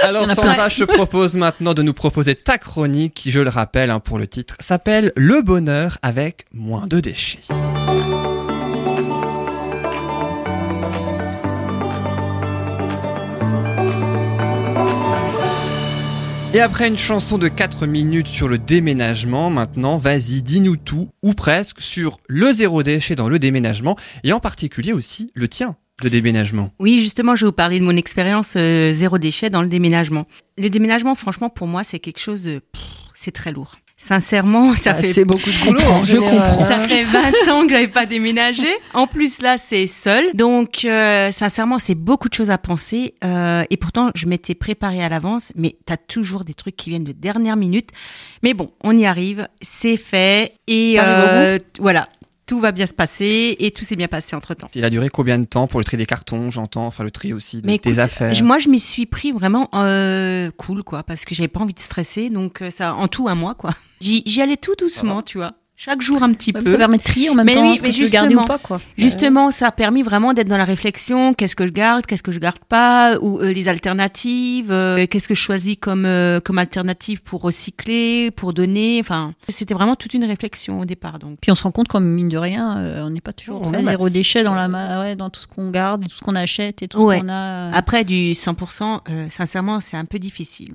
[0.04, 3.92] Alors Sandra, je te propose maintenant de nous proposer ta chronique qui, je le rappelle
[3.92, 7.40] hein, pour le titre, s'appelle Le bonheur avec moins de déchets.
[16.52, 21.36] Et après une chanson de 4 minutes sur le déménagement, maintenant, vas-y, dis-nous tout, ou
[21.36, 26.10] presque, sur le zéro déchet dans le déménagement, et en particulier aussi le tien de
[26.10, 26.72] déménagement.
[26.80, 30.26] Oui, justement, je vais vous parler de mon expérience euh, zéro déchet dans le déménagement.
[30.58, 32.62] Le déménagement, franchement, pour moi, c'est quelque chose de.
[33.14, 33.76] C'est très lourd.
[34.02, 35.82] Sincèrement, ça Ah, fait C'est beaucoup de boulot.
[36.06, 36.60] je comprends.
[36.62, 38.68] Ça fait 20 ans que j'avais pas déménagé.
[38.94, 40.24] En plus, là, c'est seul.
[40.34, 43.14] Donc, euh, sincèrement, c'est beaucoup de choses à penser.
[43.26, 45.52] Euh, et pourtant, je m'étais préparée à l'avance.
[45.56, 47.90] Mais t'as toujours des trucs qui viennent de dernière minute.
[48.42, 49.50] Mais bon, on y arrive.
[49.62, 50.54] C'est fait.
[50.68, 52.06] Et euh, voilà.
[52.50, 54.72] Tout va bien se passer et tout s'est bien passé entre temps.
[54.74, 57.32] Il a duré combien de temps pour le tri des cartons, j'entends, enfin le tri
[57.32, 58.34] aussi de Mais tes écoute, affaires?
[58.34, 61.76] je- moi, je m'y suis pris vraiment euh, cool, quoi, parce que j'avais pas envie
[61.76, 62.32] de stresser.
[62.32, 63.70] Donc, euh, ça, en tout, un mois, quoi.
[64.02, 65.54] J'y allais tout doucement, tu vois.
[65.82, 66.72] Chaque jour, un petit Ouais, peu.
[66.72, 68.36] Ça permet de trier en même Mais temps oui, ce mais que tu veux garder
[68.36, 68.46] ou justement.
[68.48, 68.82] pas, quoi.
[68.98, 71.34] Justement, ça a permis vraiment d'être dans la réflexion.
[71.34, 74.74] Qu'est-ce que je garde, qu'est-ce que je garde pas, ou euh, les alternatives.
[74.74, 78.98] euh, qu'est-ce que je choisis comme euh, comme alternative pour recycler, pour donner.
[79.00, 81.18] Enfin, c'était vraiment toute une réflexion au départ.
[81.18, 83.62] Donc, Puis on se rend compte comme mine de rien, euh, on n'est pas toujours
[83.62, 83.92] On très amasse.
[83.94, 86.84] zéro déchet dans la ma- ouais, dans tout ce qu'on garde, tout ce qu'on achète
[86.84, 87.20] et tout Ouais.
[87.20, 87.34] ce qu'on a.
[87.34, 87.72] euh.
[87.74, 90.74] après du 100%, euh, sincèrement, c'est un peu difficile.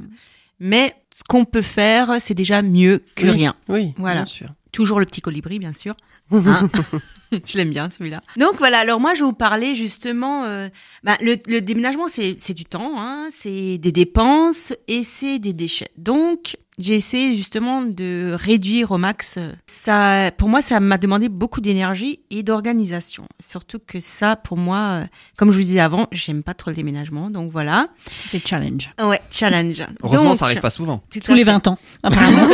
[0.61, 3.31] Mais ce qu'on peut faire, c'est déjà mieux que Oui.
[3.33, 3.55] rien.
[3.69, 4.23] Oui, Voilà.
[4.23, 4.49] bien sûr.
[4.75, 5.95] Toujours le petit colibri, bien sûr.
[6.33, 6.69] Hein
[7.47, 8.21] je l'aime bien celui-là.
[8.37, 10.69] Donc voilà, alors moi je vais vous parler justement, euh,
[11.03, 15.53] bah, le, le déménagement c'est c'est du temps, hein, c'est des dépenses et c'est des
[15.53, 15.91] déchets.
[15.97, 19.37] Donc j'ai essayé justement de réduire au max.
[19.39, 23.29] euh, Ça, pour moi, ça m'a demandé beaucoup d'énergie et d'organisation.
[23.41, 25.05] Surtout que ça, pour moi, euh,
[25.37, 27.87] comme je vous disais avant, j'aime pas trop le déménagement, donc voilà.
[28.33, 28.91] Des challenges.
[29.01, 29.85] Ouais, challenge.
[30.03, 31.01] Heureusement, Donc, ça arrive pas souvent.
[31.25, 31.53] Tous les fait.
[31.53, 31.79] 20 ans.
[32.03, 32.49] apparemment.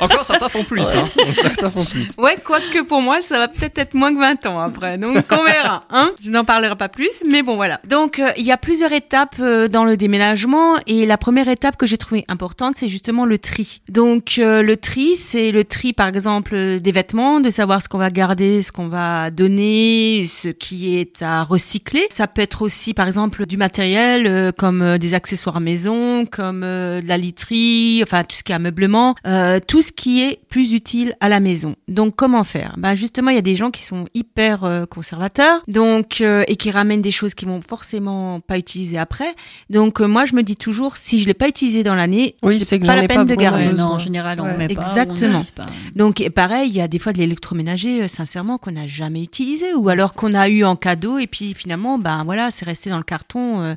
[0.00, 0.88] Encore, certains font plus.
[0.94, 1.04] Hein.
[1.34, 2.14] Certains font plus.
[2.16, 4.98] Ouais, quoique pour moi, ça va peut-être être moins que 20 ans après.
[4.98, 5.82] Donc, on verra.
[5.90, 7.80] Hein Je n'en parlerai pas plus, mais bon, voilà.
[7.88, 10.76] Donc, euh, il y a plusieurs étapes euh, dans le déménagement.
[10.86, 13.80] Et la première étape que j'ai trouvée importante, c'est justement le tri.
[13.88, 17.98] Donc, euh, le tri, c'est le tri, par exemple, des vêtements, de savoir ce qu'on
[17.98, 22.06] va garder, ce qu'on va donner, ce qui est à recycler.
[22.10, 27.16] Ça peut être aussi, par exemple, du matériel, comme des accessoires maison, comme de la
[27.16, 31.28] literie, enfin, tout ce qui est ameublement, euh, tout ce qui est plus utile à
[31.28, 31.76] la maison.
[31.86, 32.74] Donc comment faire?
[32.78, 36.56] Bah justement, il y a des gens qui sont hyper euh, conservateurs, donc euh, et
[36.56, 39.34] qui ramènent des choses qui vont forcément pas utiliser après.
[39.68, 42.58] Donc euh, moi, je me dis toujours, si je l'ai pas utilisé dans l'année, Oui,
[42.60, 43.72] c'est pas la peine pas de garder.
[43.72, 44.56] Non, en général, on Ouais.
[44.56, 44.82] met pas.
[44.82, 45.42] on Exactement.
[45.54, 45.66] pas.
[45.94, 49.22] Donc et pareil, il y a des fois de l'électroménager, euh, sincèrement, qu'on n'a jamais
[49.22, 52.88] utilisé, ou alors qu'on a eu en cadeau et puis finalement, ben voilà, c'est resté
[52.90, 53.74] dans le carton euh,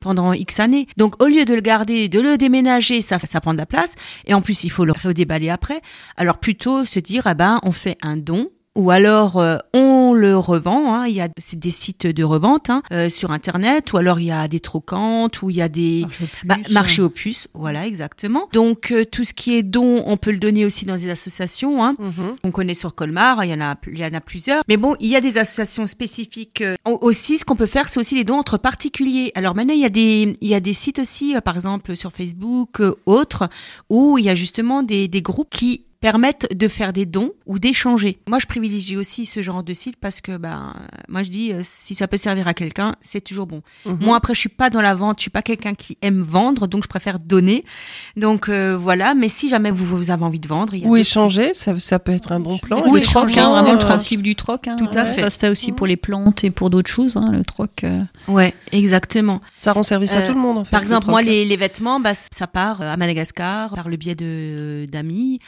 [0.00, 0.86] pendant X années.
[0.96, 3.94] Donc au lieu de le garder, de le déménager, ça, ça prend de la place,
[4.26, 5.80] et en plus il faut le redéballer après.
[6.16, 8.48] Alors plutôt se dire, ah ben on fait un don.
[8.76, 11.06] Ou alors euh, on le revend, hein.
[11.06, 14.26] il y a c'est des sites de revente hein, euh, sur internet, ou alors il
[14.26, 17.48] y a des trocantes, ou il y a des Marché aux bah, marché aux puces,
[17.54, 18.48] voilà exactement.
[18.52, 21.84] Donc euh, tout ce qui est don, on peut le donner aussi dans des associations.
[21.84, 21.94] Hein.
[21.98, 22.36] Mhm.
[22.42, 24.62] On connaît sur Colmar, il y en a, il y en a plusieurs.
[24.68, 26.60] Mais bon, il y a des associations spécifiques.
[26.60, 29.30] euh, au- aussi, ce qu'on peut faire, c'est aussi les dons entre particuliers.
[29.36, 31.94] Alors maintenant, il y a des, il y a des sites aussi, euh, par exemple
[31.94, 33.48] sur Facebook, euh, autres,
[33.88, 37.58] où il y a justement des, des groupes qui permettent de faire des dons ou
[37.58, 38.18] d'échanger.
[38.28, 40.74] Moi, je privilégie aussi ce genre de site parce que, ben,
[41.08, 43.62] moi, je dis, euh, si ça peut servir à quelqu'un, c'est toujours bon.
[43.86, 43.96] Mhm.
[44.02, 46.66] Moi, après, je suis pas dans la vente, je suis pas quelqu'un qui aime vendre,
[46.66, 47.64] donc je préfère donner.
[48.18, 49.14] Donc euh, voilà.
[49.14, 51.78] Mais si jamais vous, vous avez envie de vendre, il y a Ou échanger, ça,
[51.78, 52.82] ça peut être un bon plan.
[52.86, 54.68] Ou échanger, hein, vraiment euh, le principe du troc.
[54.68, 54.76] hein.
[54.76, 55.22] Tout à fait.
[55.22, 57.82] Ça se fait aussi pour les plantes et pour d'autres choses, hein, le troc.
[57.82, 58.02] euh.
[58.28, 59.40] Ouais, exactement.
[59.56, 60.70] Ça rend service à tout le monde, en fait.
[60.70, 64.14] Par le exemple, moi, les, les vêtements, bah, ça part à Madagascar par le biais
[64.14, 65.38] de d'amis.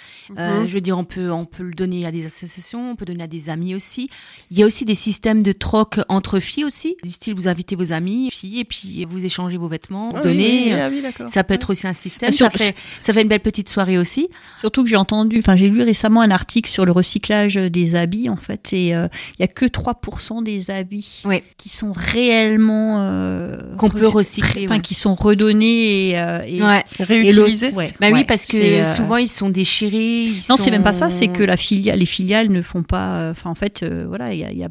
[0.46, 0.68] Euh, Mhm.
[0.68, 3.24] je veux dire, on peut on peut le donner à des associations, on peut donner
[3.24, 4.08] à des amis aussi.
[4.50, 6.96] Il y a aussi des systèmes de troc entre filles aussi.
[7.02, 10.30] Du style, vous invitez vos amis, filles, et puis vous échangez vos vêtements, Ah oui,
[10.30, 10.44] donnez.
[10.44, 11.28] oui, oui, ah oui, d'accord.
[11.28, 12.28] Ça peut être aussi un système.
[12.30, 14.28] Ah, sur- Ça fait ça fait une belle petite soirée aussi.
[14.58, 18.28] Surtout que j'ai entendu, enfin j'ai lu récemment un article sur le recyclage des habits
[18.28, 21.42] en fait, et euh, il y a que 3% des habits Ouais.
[21.58, 24.80] qui sont réellement euh, Qu'on peut re- recycler, enfin ouais.
[24.80, 26.82] qui sont redonnés et, euh, et, Ouais.
[26.98, 27.70] et Réutiliser.
[27.70, 30.30] le- ouais, Bah oui, parce que euh, souvent ils sont déchirés.
[30.48, 31.10] Non, sont- c'est même pas ça.
[31.10, 33.16] C'est que la filiale, les filiales ne font pas.
[33.16, 34.68] euh, Enfin, en fait, euh, voilà, il y a, y a-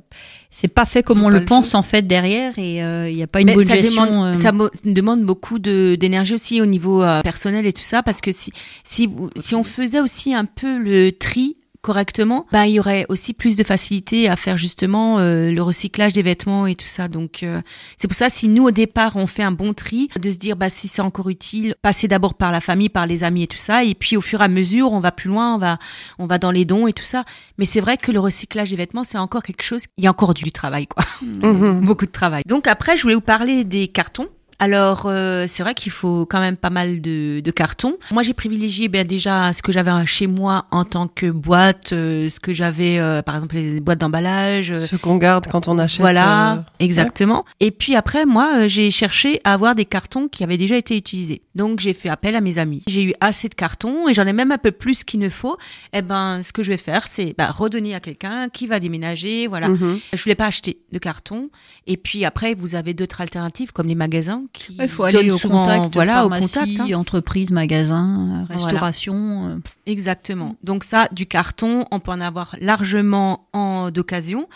[0.49, 3.23] c'est pas fait comme on le le pense en fait derrière, et euh, il n'y
[3.23, 4.05] a pas une bonne ça gestion.
[4.05, 4.51] demande, euh, ça
[4.85, 8.51] demande beaucoup de d'énergie aussi au niveau euh, personnel et tout ça parce que si
[8.83, 13.33] si si on faisait aussi un peu le tri correctement, bah il y aurait aussi
[13.33, 17.07] plus de facilité à faire justement euh, le recyclage des vêtements et tout ça.
[17.07, 17.61] Donc euh,
[17.95, 20.55] c'est pour ça si nous au départ on fait un bon tri, de se dire
[20.55, 23.57] bah si c'est encore utile, passer d'abord par la famille, par les amis et tout
[23.57, 25.77] ça, et puis au fur et à mesure on va plus loin, on va
[26.17, 27.23] on va dans les dons et tout ça.
[27.57, 30.09] Mais c'est vrai que le recyclage des vêtements c'est encore quelque chose, il y a
[30.09, 31.81] encore du travail quoi Mhm.
[31.85, 32.43] beaucoup de travail.
[32.45, 34.27] Donc après, je voulais vous parler des cartons.
[34.59, 37.97] Alors, euh, c'est vrai qu'il faut quand même pas mal de, de cartons.
[38.11, 42.29] Moi, j'ai privilégié ben, déjà ce que j'avais chez moi en tant que boîte, euh,
[42.29, 44.71] ce que j'avais, euh, par exemple, les boîtes d'emballage.
[44.71, 45.99] euh, Ce qu'on garde quand on achète.
[46.01, 47.43] voilà, euh, exactement.
[47.59, 50.95] Et puis après, moi, euh, j'ai cherché à avoir des cartons qui avaient déjà été
[50.95, 51.41] utilisés.
[51.55, 52.83] Donc, j'ai fait appel à mes amis.
[52.87, 55.57] J'ai eu assez de cartons et j'en ai même un peu plus qu'il ne faut.
[55.93, 59.47] Eh ben, ce que je vais faire, c'est bah, redonner à quelqu'un qui va déménager.
[59.47, 59.69] Voilà.
[59.69, 59.99] mhm.
[60.13, 61.49] Je voulais pas acheter de carton.
[61.87, 65.37] Et puis après, vous avez d'autres alternatives comme les magasins qui Il faut aller au
[65.37, 66.79] souvent, contact, voilà, pharmacie, au contact.
[66.91, 66.99] hein.
[66.99, 69.49] entreprise, magasin, euh, restauration.
[69.49, 70.55] euh, Exactement.
[70.63, 74.47] Donc ça, du carton, on peut en avoir largement en d'occasion.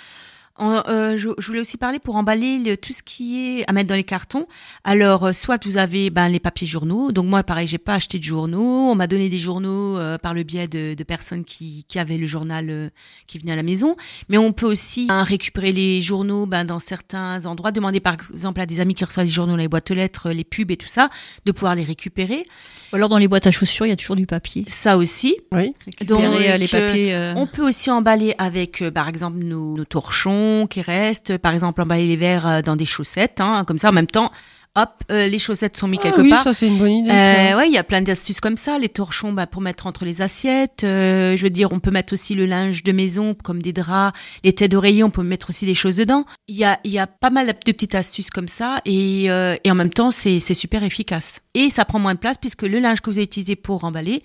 [0.59, 3.73] En, euh, je, je voulais aussi parler pour emballer le- tout ce qui est à
[3.73, 4.45] mettre dans les cartons.
[4.83, 7.11] Alors, euh, soit vous avez ben, les papiers journaux.
[7.11, 8.89] Donc moi, pareil, j'ai pas acheté de journaux.
[8.91, 12.17] On m'a donné des journaux euh, par le biais de, de personnes qui, qui avaient
[12.17, 12.89] le journal euh,
[13.25, 13.95] qui venait à la maison.
[14.27, 17.71] Mais on peut aussi hein, récupérer les journaux ben, dans certains endroits.
[17.71, 20.43] Demander par exemple à des amis qui reçoivent les journaux, les boîtes aux lettres, les
[20.43, 21.09] pubs et tout ça,
[21.45, 22.45] de pouvoir les récupérer.
[22.91, 24.65] Ou alors dans les boîtes à chaussures, il y a toujours du papier.
[24.67, 25.37] Ça aussi.
[25.53, 25.73] Oui.
[25.85, 27.33] Récupérer Donc, les papiers.
[27.37, 31.37] On peut aussi emballer avec, euh, par exemple, nos, nos torchons qui restent.
[31.37, 33.39] Par exemple, emballer les verres euh, dans des chaussettes.
[33.41, 34.31] Hein, comme ça, en même temps,
[34.75, 36.43] hop, euh, les chaussettes sont mises Ah quelque oui, part.
[36.43, 37.09] ça c'est une bonne idée.
[37.09, 38.77] Euh, ouais, il y a plein d'astuces comme ça.
[38.77, 40.83] Les torchons, bah, pour mettre entre les assiettes.
[40.83, 44.17] Euh, je veux dire, on peut mettre aussi le linge de maison, comme des draps,
[44.43, 45.03] les têtes d'oreiller.
[45.03, 46.25] On peut mettre aussi des choses dedans.
[46.47, 49.71] Il y a, il y a pas mal de petites astuces comme ça, et, et
[49.71, 51.39] en même temps, c'est super efficace.
[51.53, 54.23] Et ça prend moins de place puisque le linge que vous avez utilisé pour emballer.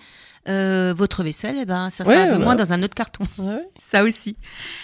[0.49, 2.45] Euh, votre vaisselle, eh ben, ça sera Ouais, de voilà.
[2.45, 3.25] moins dans un autre carton.
[3.39, 3.67] Ouais.
[3.83, 4.37] Ça aussi.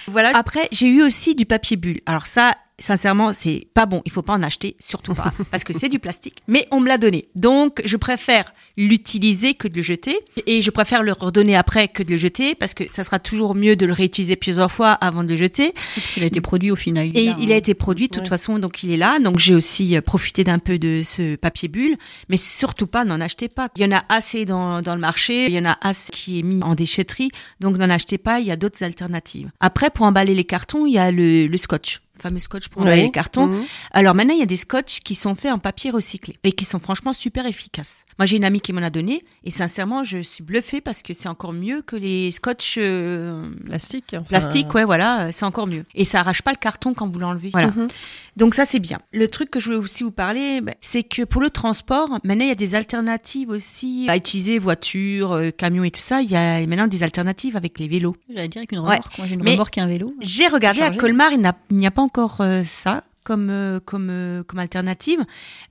[0.08, 0.32] Voilà.
[0.34, 2.00] Après, j'ai eu aussi du papier bulle.
[2.06, 4.02] Alors ça, sincèrement, c'est pas bon.
[4.04, 6.42] Il faut pas en acheter, surtout pas, parce que c'est du plastique.
[6.48, 7.28] Mais on me l'a donné.
[7.34, 10.18] Donc, je préfère l'utiliser que de le jeter.
[10.46, 13.54] Et je préfère le redonner après que de le jeter, parce que ça sera toujours
[13.54, 15.72] mieux de le réutiliser plusieurs fois avant de le jeter.
[15.94, 17.08] parce qu'il a été produit au final.
[17.08, 17.58] il Et là, il a hein.
[17.58, 18.28] été produit de toute Ouais.
[18.28, 19.18] façon, donc il est là.
[19.20, 21.96] Donc j'ai aussi euh, profité d'un peu de ce papier bulle,
[22.28, 23.68] mais surtout pas, n'en achetez pas.
[23.76, 26.38] Il y en a assez dans, dans le marché, il y en a assez qui
[26.38, 28.40] est mis en déchetterie, donc n'en achetez pas.
[28.40, 29.50] Il y a d'autres alternatives.
[29.60, 32.94] Après, pour emballer les cartons, il y a le, le scotch, fameux scotch pour Oui.
[32.96, 33.46] les cartons.
[33.46, 33.64] Mhm.
[33.92, 36.64] Alors maintenant, il y a des scotch qui sont faits en papier recyclé et qui
[36.64, 38.04] sont franchement super efficaces.
[38.20, 41.14] Moi, j'ai une amie qui m'en a donné et sincèrement, je suis bluffée parce que
[41.14, 44.08] c'est encore mieux que les scotch euh, Plastique.
[44.12, 44.74] enfin, plastique.
[44.74, 45.84] Ouais, voilà, euh, c'est encore mieux.
[45.94, 47.48] Et ça arrache pas le carton quand vous l'enlevez.
[47.50, 47.68] Voilà.
[47.68, 47.88] Mhm.
[48.36, 48.98] Donc ça, c'est bien.
[49.14, 52.44] Le truc que je voulais aussi vous parler, bah, c'est que pour le transport, maintenant,
[52.44, 56.20] il y a des alternatives aussi à utiliser voiture, euh, camion et tout ça.
[56.20, 58.16] Il y a maintenant des alternatives avec les vélos.
[58.28, 58.96] J'allais dire avec une Ouais.
[58.96, 59.16] remorque.
[59.16, 60.14] Moi, j'ai une Mais- remorque et un vélo.
[60.20, 60.90] J'ai regardé à.
[60.90, 61.40] Colmar, il
[61.74, 65.20] n'y a pas encore euh, ça comme euh, comme euh, comme alternative.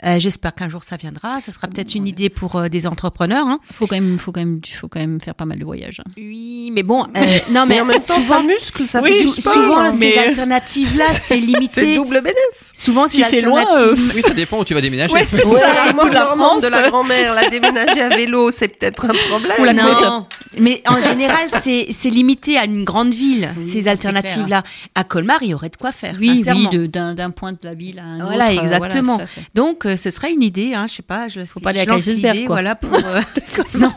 [0.05, 1.41] Euh, J'espère qu'un jour ça viendra.
[1.41, 3.45] Ça sera peut-être une idée pour euh, des entrepreneurs.
[3.47, 3.59] Hein.
[3.73, 5.99] Faut quand même, faut quand même, faut quand même faire pas mal de voyages.
[5.99, 6.09] hein.
[6.15, 7.05] Oui, mais bon, euh,
[7.51, 9.53] non, mais, Mais en même temps, souvent, ça muscle, ça Oui, fait du sou- sport.
[9.55, 9.91] souvent hein.
[9.91, 11.95] ces mais- alternatives-là, c'est C'est limité.
[11.95, 12.69] double bénéfice.
[12.73, 14.11] Souvent, Si ces c'est loin, alternatives.
[14.15, 15.13] Oui, ça dépend où tu vas déménager.
[15.13, 15.93] Ouais, c'est Ouais, ça.
[15.93, 19.57] coup de la de la grand-mère, la déménager à vélo, c'est peut-être un problème.
[19.59, 20.25] Ou la non,
[20.57, 24.63] mais en général, c'est c'est limité à une grande ville, Oui, ces c'est alternatives-là.
[24.95, 26.69] À Colmar, il y aurait de quoi faire, Oui, sincèrement.
[26.71, 28.59] oui, d'un point de la ville à un Voilà, autre.
[28.59, 29.17] euh, exactement.
[29.17, 29.41] tout à fait.
[29.55, 31.95] Donc, euh, ce serait une idée, hein, je sais pas, je, Faut pas aller à
[31.97, 33.21] l'idée, voilà, pour, euh,
[33.77, 33.91] non,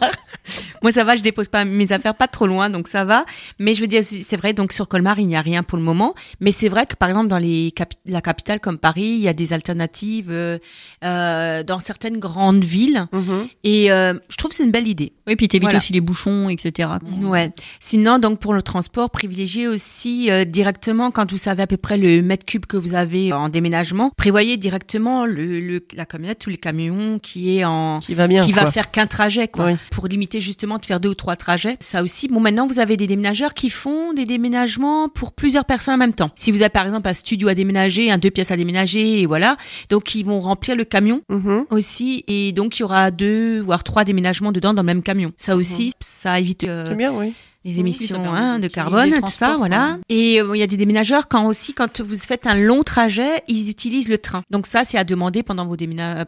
[0.83, 3.25] Moi, ça va, je dépose pas mes affaires pas trop loin, donc ça va.
[3.61, 5.85] Mais je veux dire, c'est vrai, donc sur Colmar, il n'y a rien pour le
[5.85, 6.15] moment.
[6.41, 9.29] Mais c'est vrai que, par exemple, dans les capi- la capitale comme Paris, il y
[9.29, 10.59] a des alternatives euh,
[11.05, 13.07] euh, dans certaines grandes villes.
[13.13, 13.47] Mhm.
[13.65, 15.13] Et euh, je trouve que c'est une belle idée.
[15.29, 15.79] Oui, puis t'évites Voilà.
[15.79, 16.89] aussi les bouchons, etc.
[17.23, 17.53] Ouais.
[17.79, 21.97] Sinon, donc pour le transport, privilégiez aussi euh, directement quand vous savez à peu près
[21.97, 26.51] le mètre cube que vous avez en déménagement, prévoyez directement le, le- la camionnette ou
[26.51, 28.45] le camion qui est en Qui va bien.
[28.45, 28.65] qui quoi.
[28.65, 29.73] va faire qu'un trajet, quoi, Oui.
[29.91, 31.77] pour limiter justement de faire deux ou trois trajets.
[31.81, 35.95] Ça aussi, bon, maintenant vous avez des déménageurs qui font des déménagements pour plusieurs personnes
[35.95, 36.31] en même temps.
[36.35, 39.27] Si vous avez par exemple un studio à déménager, un deux pièces à déménager, et
[39.27, 39.57] voilà,
[39.91, 41.67] donc ils vont remplir le camion Mhm.
[41.71, 45.33] aussi, et donc il y aura deux voire trois déménagements dedans dans le même camion.
[45.37, 47.33] Ça aussi, ça évite euh, C'est bien, oui.
[47.65, 49.99] Les émissions hein, de carbone, tout ça, voilà.
[50.09, 53.43] Et euh, il y a des déménageurs quand aussi, quand vous faites un long trajet,
[53.49, 54.43] ils utilisent le train.
[54.51, 56.25] Donc ça, c'est à demander pendant vos déménagements,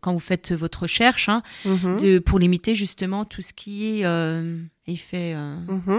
[0.00, 2.00] quand vous faites votre recherche, hein, Mhm.
[2.00, 5.56] de, pour limiter justement tout ce qui est euh, effet euh,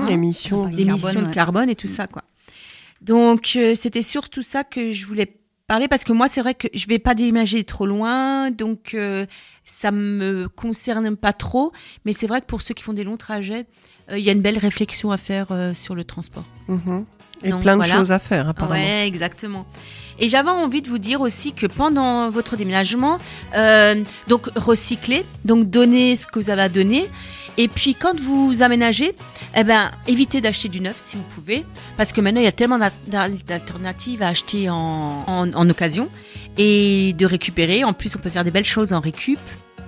[0.07, 0.65] Émission.
[0.71, 0.83] Carbone,
[1.23, 1.33] de ouais.
[1.33, 2.23] carbone et tout ça, quoi.
[3.01, 6.67] Donc euh, c'était surtout ça que je voulais parler parce que moi c'est vrai que
[6.73, 9.25] je vais pas déménager trop loin, donc euh,
[9.65, 11.71] ça me concerne pas trop.
[12.05, 13.65] Mais c'est vrai que pour ceux qui font des longs trajets,
[14.11, 16.43] euh, il y a une belle réflexion à faire euh, sur le transport.
[16.67, 17.05] Mhm.
[17.43, 17.95] Et Donc, plein de voilà.
[17.95, 18.79] choses à faire, apparemment.
[18.79, 19.65] Ouais, exactement.
[20.19, 23.17] Et j'avais envie de vous dire aussi que pendant votre déménagement,
[23.55, 27.07] euh, donc recycler, donc donner ce que vous avez à donner.
[27.57, 29.15] Et puis quand vous aménagez,
[29.55, 31.65] eh ben évitez d'acheter du neuf si vous pouvez,
[31.97, 35.69] parce que maintenant il y a tellement d'al- d'al- d'alternatives à acheter en, en, en
[35.69, 36.09] occasion
[36.57, 37.83] et de récupérer.
[37.83, 39.39] En plus, on peut faire des belles choses en récup.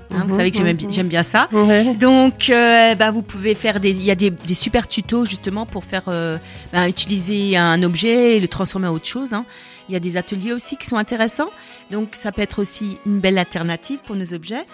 [0.09, 1.09] Hein, vous Mhm, savez que j'aime mhm.
[1.09, 1.49] bien ça.
[1.51, 1.93] Ouais.
[1.95, 5.65] Donc, euh, bah, vous pouvez faire des, il y a des, des super tutos justement
[5.65, 6.37] pour faire euh,
[6.71, 9.33] bah, utiliser un objet et le transformer en autre chose.
[9.33, 9.45] hein.
[9.89, 11.49] Il y a des ateliers aussi qui sont intéressants.
[11.91, 14.65] Donc, ça peut être aussi une belle alternative pour nos objets.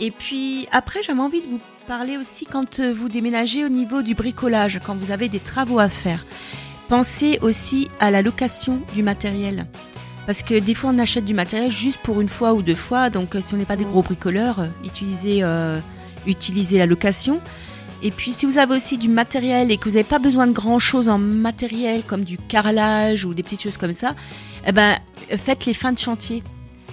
[0.00, 4.02] Et puis après, j'avais envie de vous parler aussi quand euh, vous déménagez au niveau
[4.02, 6.24] du bricolage, quand vous avez des travaux à faire.
[6.88, 9.66] Pensez aussi à la location du matériel.
[10.26, 13.10] Parce que des fois, on achète du matériel juste pour une fois ou deux fois.
[13.10, 15.78] Donc, euh, si on n'est pas des gros bricoleurs, euh, utilisez, euh,
[16.26, 17.40] utilisez la location.
[18.02, 20.52] Et puis, si vous avez aussi du matériel et que vous n'avez pas besoin de
[20.52, 24.14] grand chose en matériel, comme du carrelage ou des petites choses comme ça,
[24.66, 24.98] eh ben,
[25.36, 26.42] faites les fins de chantier.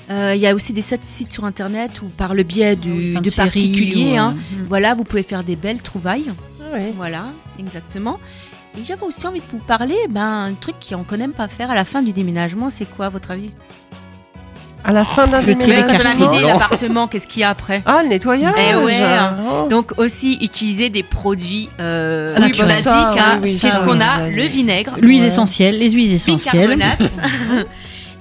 [0.10, 3.22] Euh, Il y a aussi des sites sur internet ou par le biais du, Fin
[3.22, 4.14] de série particuliers.
[4.14, 4.36] ou, hein.
[4.54, 6.32] euh, Voilà, vous pouvez faire des belles trouvailles.
[6.74, 6.94] Ouais.
[6.96, 7.26] Voilà,
[7.60, 8.20] exactement.
[8.80, 11.76] Et j'avais aussi envie de vous parler, ben, un truc qu'on connaît pas faire à
[11.76, 13.52] la fin du déménagement, c'est quoi à votre avis?
[14.84, 16.32] À la fin d'un tiré Quand on a déménagement.
[16.32, 17.84] vidé l'appartement, qu'est-ce qu'il y a après?
[17.86, 18.56] Ah, le nettoyage.
[18.58, 19.00] Eh ouais.
[19.52, 19.68] Oh.
[19.70, 22.84] Donc aussi utiliser des produits euh, Oui, basiques.
[22.86, 23.40] bah hein.
[23.44, 24.30] oui, oui, Qu'est-ce ça, qu'on a.
[24.30, 25.28] Le vinaigre, L'huile Ouais.
[25.28, 26.74] essentielle, les huiles essentielles.
[26.76, 27.12] bicarbonate,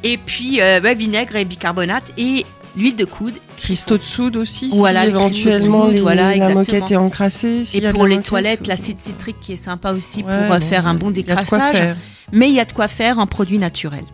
[0.05, 2.45] et puis euh, ouais, vinaigre et bicarbonate et
[2.77, 3.35] l'huile de coude.
[3.61, 4.71] Cristaux de soude aussi.
[4.73, 7.63] Voilà, si éventuellement soude, les- voilà, la moquette est encrassée.
[7.75, 10.59] et pour les moquette, toilettes, ou- l'acide citrique qui est sympa aussi Ouais, pour euh,
[10.59, 11.97] bon, faire un bon décrassage.
[12.33, 14.05] Mais il y a de quoi faire en produits naturels.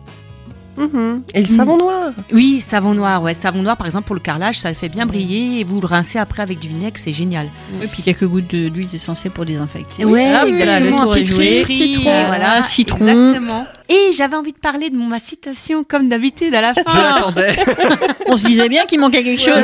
[1.33, 1.55] Et le Mm.
[1.57, 2.11] savon noir.
[2.31, 5.05] Oui, savon noir, ouais, savon noir par exemple pour le carrelage, ça le fait bien
[5.05, 7.49] briller et vous le rincez après avec du vinaigre, c'est génial.
[7.81, 10.05] Et puis quelques gouttes de- d'huile essentielle pour désinfecter.
[10.05, 11.63] Ouais, Hop, exactement, joué.
[11.63, 13.07] fri, Citron, euh, voilà, citron.
[13.07, 13.65] Exactement.
[13.89, 16.81] Et j'avais envie de parler de mon- ma citation comme d'habitude à la fin.
[16.91, 17.55] Je l'attendais.
[18.27, 19.63] On se disait bien qu'il manquait quelque chose.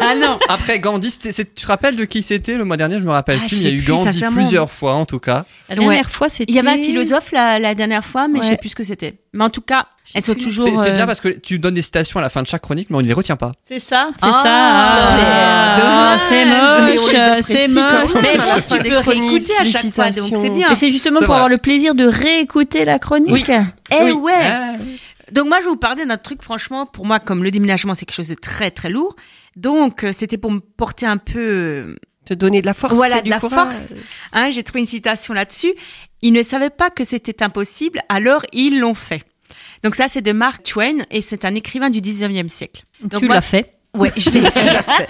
[0.00, 0.38] Ah non.
[0.48, 2.96] Après Gandhi, c'est- tu te rappelles de qui c'était le mois dernier?
[2.96, 3.56] Je me rappelle Ah, plus.
[3.60, 5.44] Il y a sais eu Gandhi plusieurs fois en tout cas.
[5.68, 6.10] La dernière Ouais.
[6.10, 6.52] fois, c'était.
[6.52, 8.56] Il y avait un philosophe la, la dernière fois, mais je sais Ouais.
[8.56, 9.14] plus ce que c'était.
[9.34, 10.66] Mais en tout cas, elles sont toujours.
[10.66, 12.60] C'est c'est euh, bien parce que tu donnes des citations à la fin de chaque
[12.62, 13.52] chronique, mais on ne les retient pas.
[13.64, 15.12] C'est ça, c'est Ah, ça.
[15.84, 18.22] Ah, c'est moche, c'est moche.
[18.22, 20.70] Mais bon, tu peux réécouter à chaque fois, donc c'est bien.
[20.70, 21.36] Et c'est justement pour vrai.
[21.36, 23.50] avoir le plaisir de réécouter la chronique.
[23.90, 24.12] Eh Oui.
[24.12, 24.32] ouais.
[24.42, 24.72] Ah,
[25.32, 28.04] Donc moi, je vais vous parler d'un truc, franchement, pour moi, comme le déménagement, c'est
[28.04, 29.16] quelque chose de très très lourd.
[29.56, 32.94] Donc, euh, c'était pour me porter un peu Te donner de la force.
[32.94, 33.68] Voilà, de du la courage.
[33.76, 33.94] force.
[34.32, 35.72] Hein, J'ai trouvé une citation là-dessus.
[36.22, 39.22] Ils ne savaient pas que c'était impossible, alors ils l'ont fait.
[39.82, 42.82] Donc ça, c'est de Mark Twain et c'est un écrivain du 19e siècle.
[43.02, 43.74] Donc tu l'as fait.
[43.94, 45.06] Ouais, je l'ai fait.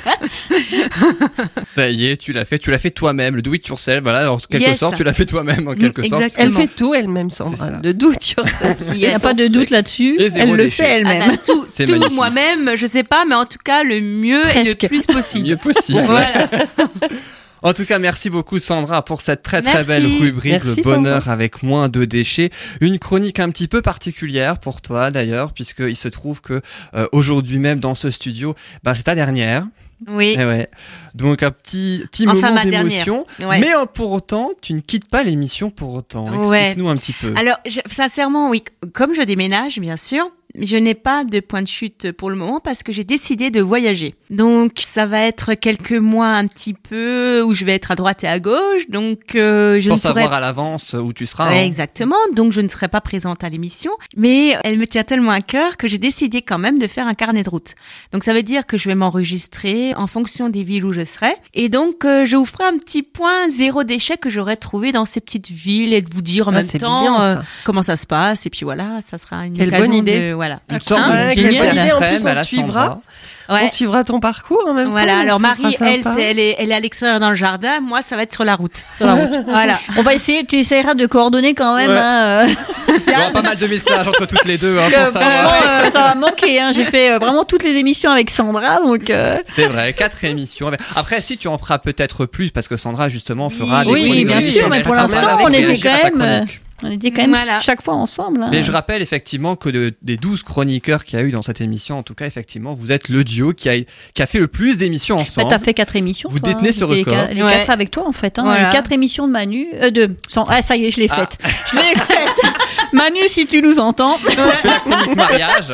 [1.74, 2.58] Ça y est, tu l'as fait.
[2.58, 3.36] Tu l'as fait toi-même.
[3.36, 4.02] Le do it yourself.
[4.02, 4.78] Voilà, en quelque Yes.
[4.80, 6.20] sorte, tu l'as fait toi-même en quelque sorte.
[6.22, 6.58] exactement.
[6.58, 7.30] Elle fait tout elle-même.
[7.30, 7.70] Sandra.
[7.70, 8.74] De doute sur ça.
[8.94, 10.16] Il n'y a pas de doute là-dessus.
[10.18, 11.28] Et Elle le fait Ah elle-même.
[11.30, 14.82] bah, tout, tout moi-même, je sais pas, mais en tout cas, le mieux et Presque.
[14.82, 15.46] le plus possible.
[15.48, 16.02] Mieux possible.
[16.04, 16.48] Voilà.
[17.62, 19.88] En tout cas, merci beaucoup Sandra pour cette très très Merci.
[19.88, 22.50] belle rubrique Merci, Le bonheur avec moins de déchets.
[22.80, 26.60] Une chronique un petit peu particulière pour toi d'ailleurs, puisqu'il se trouve que
[26.94, 29.64] euh, aujourd'hui même dans ce studio, bah, c'est ta dernière.
[30.08, 30.34] Oui.
[30.36, 30.68] Eh ouais.
[31.14, 33.24] Donc un petit, petit Enfin, moment d'émotion.
[33.40, 33.60] Ouais.
[33.60, 36.28] Mais euh, pour autant, tu ne quittes pas l'émission pour autant.
[36.48, 36.58] Ouais.
[36.70, 37.32] Explique-nous un petit peu.
[37.36, 40.28] Alors, je- sincèrement, oui, comme je déménage, bien sûr,
[40.60, 43.60] je n'ai pas de point de chute pour le moment parce que j'ai décidé de
[43.60, 44.14] voyager.
[44.30, 48.24] Donc ça va être quelques mois un petit peu où je vais être à droite
[48.24, 48.88] et à gauche.
[48.88, 51.48] Donc euh, je Pour ne savoir à l'avance où tu seras.
[51.50, 51.64] Ouais, hein.
[51.64, 52.16] exactement.
[52.34, 55.76] Donc, je ne serai pas présente à l'émission, mais elle me tient tellement à cœur
[55.76, 57.74] que j'ai décidé quand même de faire un carnet de route.
[58.12, 61.34] Donc, ça veut dire que je vais m'enregistrer en fonction des villes où je serai.
[61.54, 65.04] Et donc, euh, je vous ferai un petit point zéro déchet que j'aurais trouvé dans
[65.04, 67.96] ces petites villes et de vous dire en Ah, même temps bien, euh, comment ça
[67.96, 68.46] se passe.
[68.46, 70.20] Et puis voilà, ça sera une Quelle occasion bonne idée.
[70.20, 70.60] de voilà.
[70.68, 71.92] Une sorte Hein de Ouais, bonne idée.
[71.92, 73.00] En plus, on suivra.
[73.48, 73.62] Ouais.
[73.64, 75.20] On suivra ton parcours en même Voilà, temps.
[75.20, 75.76] alors ça Marie,
[76.18, 77.80] elle, est, elle est à l'extérieur dans le jardin.
[77.80, 78.84] Moi, ça va être sur la route.
[78.96, 79.40] Sur la route.
[79.46, 79.78] Voilà.
[79.98, 81.90] On va essayer, tu essaieras de coordonner quand même.
[81.90, 81.98] Ouais.
[81.98, 85.02] hein, euh, Il y aura pas mal de messages entre toutes les deux hein, que,
[85.04, 85.32] pour savoir.
[85.32, 86.60] franchement, euh, ça va manquer.
[86.60, 86.72] Hein.
[86.74, 89.10] J'ai fait euh, vraiment toutes les émissions avec Sandra, donc.
[89.10, 90.70] euh, C'est vrai, quatre émissions.
[90.96, 94.40] Après, si tu en feras peut-être plus, parce que Sandra justement fera des Oui, bien
[94.40, 96.44] sûr, mais pour l'instant, on était quand même, euh.
[96.84, 97.58] On était quand même Voilà.
[97.60, 98.42] chaque fois ensemble.
[98.42, 98.48] hein.
[98.50, 101.60] Mais je rappelle effectivement que de- des 12 chroniqueurs qu'il y a eu dans cette
[101.60, 103.74] émission, en tout cas, effectivement, vous êtes le duo qui a,
[104.14, 105.48] qui a fait le plus d'émissions Bah, ensemble.
[105.50, 106.28] t'as fait quatre émissions.
[106.32, 106.52] Vous toi, hein.
[106.54, 107.28] détenez ce les record.
[107.32, 107.50] Les, Ouais.
[107.52, 108.38] quatre avec toi, en fait.
[108.38, 108.42] Hein.
[108.44, 108.66] Voilà.
[108.66, 109.66] Les quatre émissions de Manu.
[109.80, 110.16] Euh, de.
[110.26, 111.16] Sans, ah, ça y est, je l'ai Ah.
[111.16, 111.38] faite.
[111.70, 112.36] Je l'ai faite.
[112.92, 114.18] Manu, si tu nous entends.
[114.18, 115.72] chronique mariage.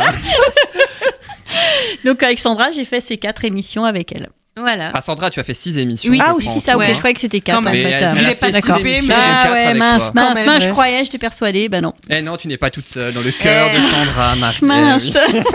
[2.04, 4.28] Donc, avec Sandra, j'ai fait ces quatre émissions avec elle.
[4.58, 4.90] Voilà.
[4.94, 6.10] Ah, Sandra, tu as fait 6 émissions.
[6.10, 6.20] Oui.
[6.22, 6.84] Ah, en si, ça, tout, ok.
[6.84, 6.92] ouais.
[6.94, 7.74] Je croyais que c'était quatre, Quand en même.
[7.74, 7.90] Mais fait.
[7.90, 10.66] elle, elle a l'ai fait pas 6 émissions, Ah quatre ouais, mince, mince, mince, je
[10.66, 10.72] ouais.
[10.72, 11.92] croyais, j'étais persuadée, bah non.
[12.10, 13.76] Eh non, tu n'es pas toute seule dans le cœur Eh.
[13.78, 14.56] de Sandra, Marie.
[14.62, 15.16] Eh Mince.
[15.32, 15.40] oui.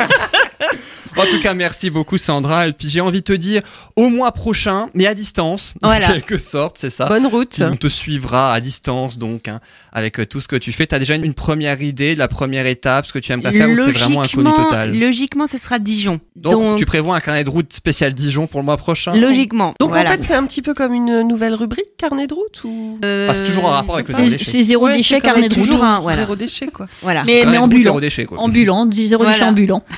[1.15, 2.67] En tout cas, merci beaucoup Sandra.
[2.67, 3.61] Et puis j'ai envie de te dire
[3.95, 6.09] au mois prochain, mais à distance, Voilà.
[6.09, 7.05] en quelque sorte, c'est ça.
[7.05, 7.61] Bonne route.
[7.61, 9.59] On te suivra à distance donc, hein,
[9.93, 10.85] avec euh, tout ce que tu fais.
[10.87, 13.75] T'as déjà une, première idée de la première étape, ce que tu aimerais faire, ou
[13.77, 16.19] c'est vraiment inconnu total Logiquement, ce sera Dijon.
[16.35, 19.73] donc, tu prévois un carnet de route spécial Dijon pour le mois prochain logiquement.
[19.79, 20.09] Donc voilà.
[20.09, 23.29] en fait, c'est un petit peu comme une nouvelle rubrique, carnet de route ou Euh,
[23.29, 24.43] Enfin, c'est toujours en rapport avec le déchet.
[24.43, 25.63] c'est zéro Ouais, déchet, carnet de route.
[25.63, 26.17] toujours un- voilà.
[26.17, 26.87] zéro déchet quoi.
[27.01, 27.23] Voilà.
[27.25, 27.83] Mais, mais ambulant.
[27.83, 28.39] zéro déchet, quoi.
[28.39, 29.83] Ambulant, zéro déchet ambulant.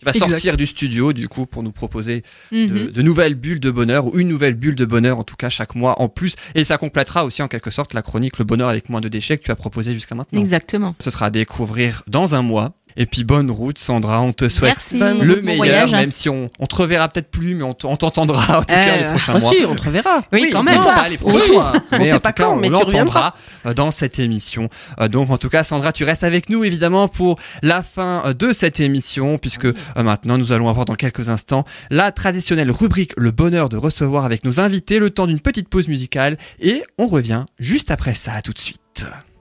[0.00, 0.28] Tu vas Exact.
[0.32, 2.90] sortir du studio du coup pour nous proposer de, Mhm.
[2.90, 5.74] de nouvelles bulles de bonheur ou une nouvelle bulle de bonheur en tout cas chaque
[5.74, 8.90] mois en plus et ça complétera aussi en quelque sorte la chronique le bonheur avec
[8.90, 10.38] moins de déchets que tu as proposé jusqu'à maintenant.
[10.40, 10.94] Exactement.
[11.00, 12.72] Ce sera à découvrir dans un mois.
[12.96, 15.00] Et puis bonne route Sandra, on te souhaite Merci.
[15.00, 15.96] Le Bon meilleur, voyage, hein.
[15.96, 18.96] même si on, on te reverra peut-être plus, mais on t'entendra en tout cas Euh,
[18.98, 19.50] les prochains Ah mois.
[19.52, 20.22] si, on te reverra.
[20.32, 20.76] Oui, quand même.
[20.76, 21.50] non, pas les prochains Oui.
[21.54, 21.82] mois, hein.
[21.90, 23.34] On mais sait en pas tout cas, quand, on mais l'entendra
[23.66, 24.68] euh, dans cette émission.
[25.00, 28.32] Euh, Donc en tout cas, Sandra, tu restes avec nous évidemment pour la fin euh,
[28.32, 29.66] de cette émission, puisque
[29.96, 34.44] maintenant nous allons avoir dans quelques instants la traditionnelle rubrique Le bonheur de recevoir avec
[34.44, 38.42] nos invités, le temps d'une petite pause musicale, et on revient juste après ça, à
[38.42, 38.78] tout de suite.
[38.94, 39.33] Gott.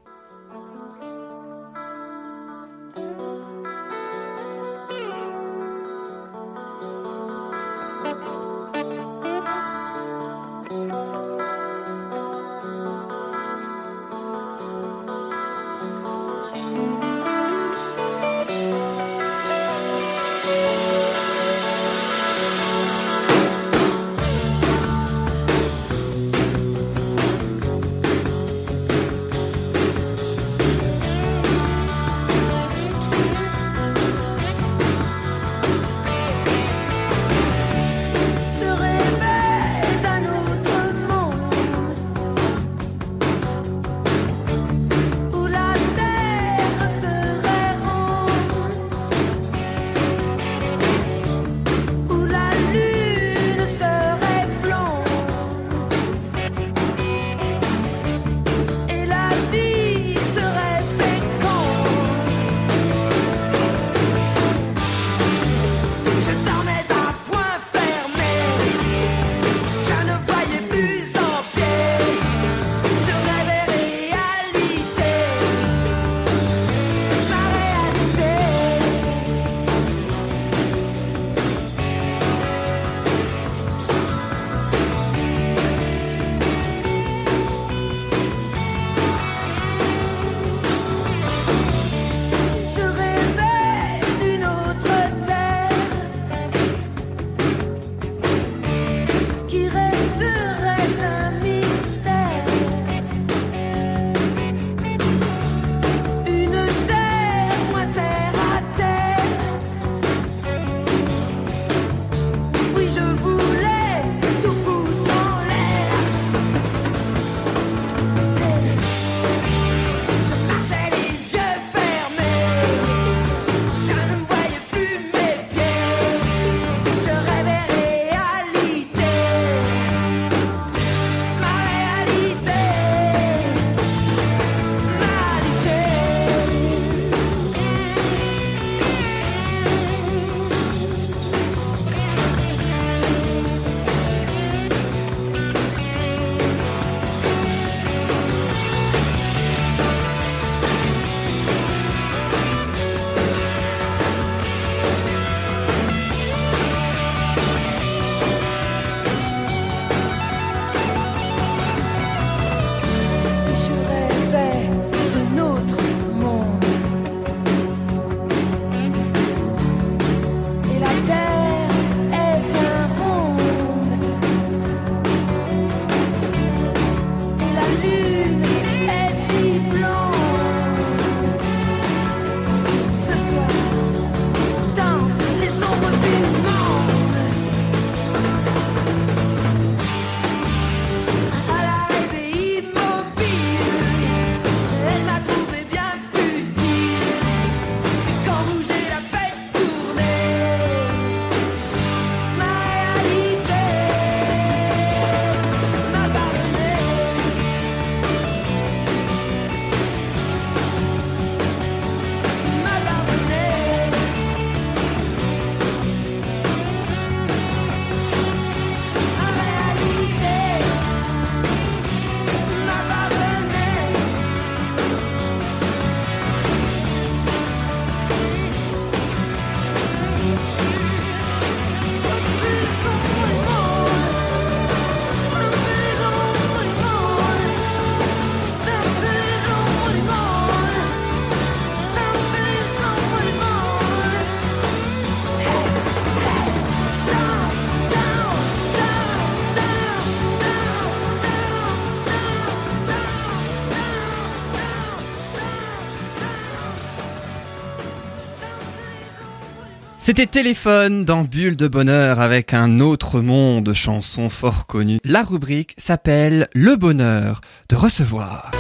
[260.16, 265.00] C'était Téléphone dans Bulle de Bonheur avec un autre monde, chanson fort connue.
[265.04, 268.52] La rubrique s'appelle Le bonheur de recevoir.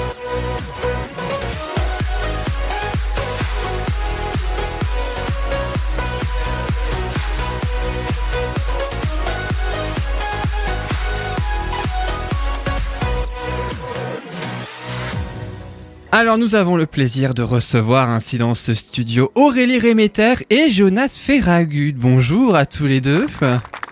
[16.15, 21.17] Alors nous avons le plaisir de recevoir ainsi dans ce studio Aurélie Réméter et Jonas
[21.19, 21.95] Ferragut.
[21.97, 23.25] Bonjour à tous les deux.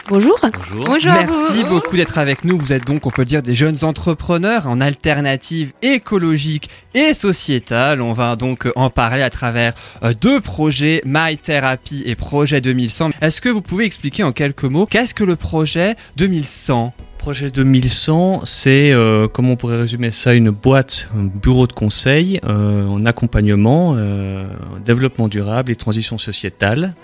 [0.07, 0.39] Bonjour.
[0.76, 1.69] Bonjour à Merci vous.
[1.69, 2.59] beaucoup d'être avec nous.
[2.59, 8.03] Vous êtes donc, on peut dire, des jeunes entrepreneurs en alternative écologique et sociétale.
[8.03, 12.61] On va donc euh, en parler à travers euh, deux projets, My Therapy et Projet
[12.61, 13.11] 2100.
[13.22, 18.41] Est-ce que vous pouvez expliquer en quelques mots qu'est-ce que le projet 2100 Projet 2100,
[18.45, 23.05] c'est, euh, comment on pourrait résumer ça, une boîte, un bureau de conseil euh, en
[23.05, 26.95] accompagnement, euh, en développement durable et transition sociétale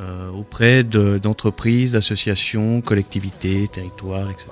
[0.00, 4.48] euh, auprès de- d'entreprises, d'associations, collectivités, territoires, etc.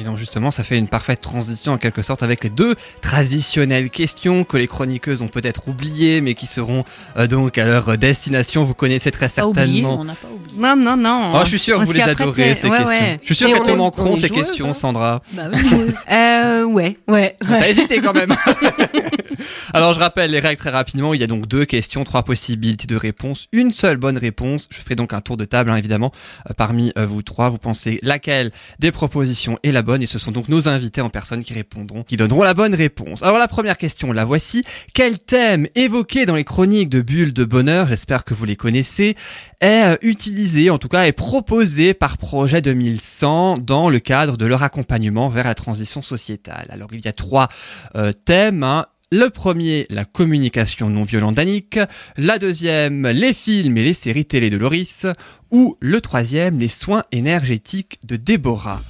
[0.00, 3.90] Et donc justement, ça fait une parfaite transition en quelque sorte avec les deux traditionnelles
[3.90, 6.84] questions que les chroniqueuses ont peut-être oubliées, mais qui seront
[7.16, 8.64] euh, donc à leur destination.
[8.64, 9.98] Vous connaissez très Pas oublié, certainement.
[10.00, 10.56] on n'a pas oublié.
[10.56, 11.32] Non, non, non.
[11.34, 12.86] Oh, je suis sûr que vous les adorez ces Ouais, questions.
[12.96, 13.18] ouais.
[13.22, 14.72] Je suis sûr qu'elles te manqueront ces joueuses, questions, hein.
[14.72, 15.20] Sandra.
[15.32, 15.58] Bah oui.
[16.10, 17.36] Euh, ouais, ouais.
[17.40, 18.34] T'as hésité quand même.
[19.74, 21.12] Alors je rappelle les règles très rapidement.
[21.14, 24.68] Il y a donc deux questions, trois possibilités de réponse, une seule bonne réponse.
[24.70, 26.12] Je ferai donc un tour de table, hein, évidemment.
[26.48, 30.30] Euh, parmi euh, vous trois, vous pensez laquelle des propositions est la et ce sont
[30.30, 33.22] donc nos invités en personne qui répondront, qui donneront la bonne réponse.
[33.22, 34.64] Alors la première question, la voici.
[34.92, 39.16] Quel thème évoqué dans les chroniques de Bulle de Bonheur, j'espère que vous les connaissez,
[39.60, 44.46] est euh, utilisé, en tout cas est proposé par Projet 2100 dans le cadre de
[44.46, 46.66] leur accompagnement vers la transition sociétale?
[46.68, 47.48] Alors il y a trois
[47.96, 48.62] euh, thèmes.
[48.62, 48.86] hein.
[49.10, 51.78] Le premier, la communication non violente d'Annick.
[52.18, 55.06] La deuxième, les films et les séries télé de Loris.
[55.50, 58.82] Ou le troisième, les soins énergétiques de Déborah.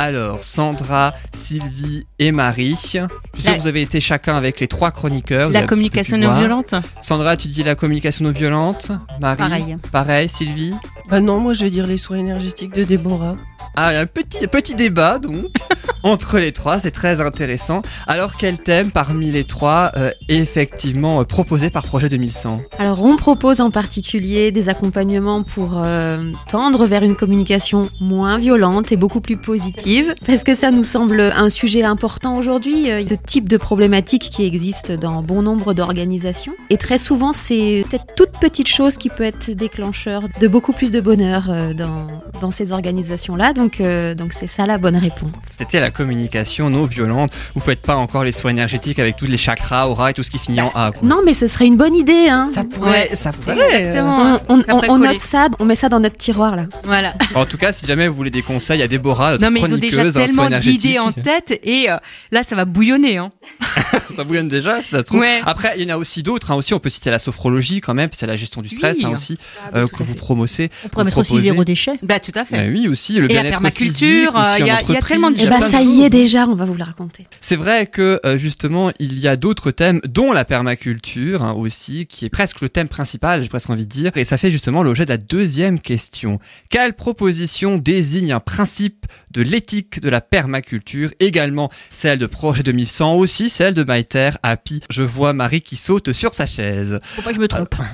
[0.00, 2.70] Alors, Sandra, Sylvie et Marie.
[2.70, 3.08] Je suis sûr
[3.44, 5.50] La- que vous avez été chacun avec les trois chroniqueurs.
[5.50, 6.74] La communication non violente.
[7.02, 8.92] Sandra, tu dis la communication non violente.
[9.20, 9.36] Marie.
[9.36, 9.76] Pareil.
[9.92, 10.74] Pareil, Sylvie.
[11.10, 13.36] Bah non, moi je vais dire les soins énergétiques de Déborah.
[13.76, 15.46] Ah, il y a un petit, petit débat donc
[16.02, 17.82] entre les trois, c'est très intéressant.
[18.06, 23.02] Alors, quel thème parmi les trois euh, est effectivement euh, proposé par Projet 2100 Alors
[23.02, 28.96] on propose en particulier des accompagnements pour euh, tendre vers une communication moins violente et
[28.96, 29.89] beaucoup plus positive,
[30.26, 34.44] parce que ça nous semble un sujet important aujourd'hui, euh, ce type de problématique qui
[34.44, 36.52] existe dans bon nombre d'organisations.
[36.70, 40.92] Et très souvent c'est peut-être toute petite chose qui peut être déclencheur de beaucoup plus
[40.92, 42.06] de bonheur euh, dans,
[42.40, 43.52] dans ces organisations-là.
[43.52, 45.32] Donc euh, donc c'est ça la bonne réponse.
[45.58, 47.30] C'était la communication non violente.
[47.54, 50.30] Vous faites pas encore les soins énergétiques avec tous les chakras, aura et tout ce
[50.30, 50.92] qui finit en A.
[50.92, 51.06] quoi.
[51.08, 52.28] Non mais ce serait une bonne idée.
[52.28, 52.48] Hein.
[52.52, 53.10] Ça pourrait, Ouais.
[53.14, 53.56] ça pourrait.
[53.58, 54.38] euh, Exactement.
[54.48, 55.08] On, on- Ça pourrait on coller.
[55.08, 56.64] note ça, on met ça dans notre tiroir là.
[56.84, 57.14] Voilà.
[57.34, 59.78] En tout cas, si jamais vous voulez des conseils à Déborah, Non, mais ils ont
[59.80, 61.96] déjà hein, tellement d'idées en tête et euh,
[62.30, 63.16] là, ça va bouillonner.
[63.18, 63.30] Hein.
[64.16, 65.20] ça bouillonne déjà, si ça se trouve.
[65.20, 65.40] Ouais.
[65.46, 66.50] Après, il y en a aussi d'autres.
[66.50, 68.98] hein, aussi, on peut citer la sophrologie quand même, puis c'est la gestion du stress
[68.98, 69.04] Oui.
[69.06, 69.38] hein, aussi
[69.74, 70.70] euh, que vous promossez.
[70.84, 71.98] On pourrait mettre aussi zéro déchet.
[72.02, 72.68] Bah, tout à fait.
[72.70, 75.02] Oui, aussi le Et la bien-être permaculture, physique, euh, il y a- il y a
[75.02, 75.46] tellement de entreprise.
[75.46, 77.26] Eh bah plein ça y est déjà, on va vous le raconter.
[77.40, 82.06] C'est vrai que euh, justement, il y a d'autres thèmes, dont la permaculture hein, aussi,
[82.06, 84.82] qui est presque le thème principal, j'ai presque envie de dire, et ça fait justement
[84.82, 86.38] l'objet de la deuxième question.
[86.68, 93.12] Quelle proposition désigne un principe de l'éthique de la permaculture, également celle de Projet 2100,
[93.16, 96.98] aussi celle de MyTerre Happy Je vois Marie qui saute sur sa chaise.
[97.02, 97.74] Faut pas que je me trompe.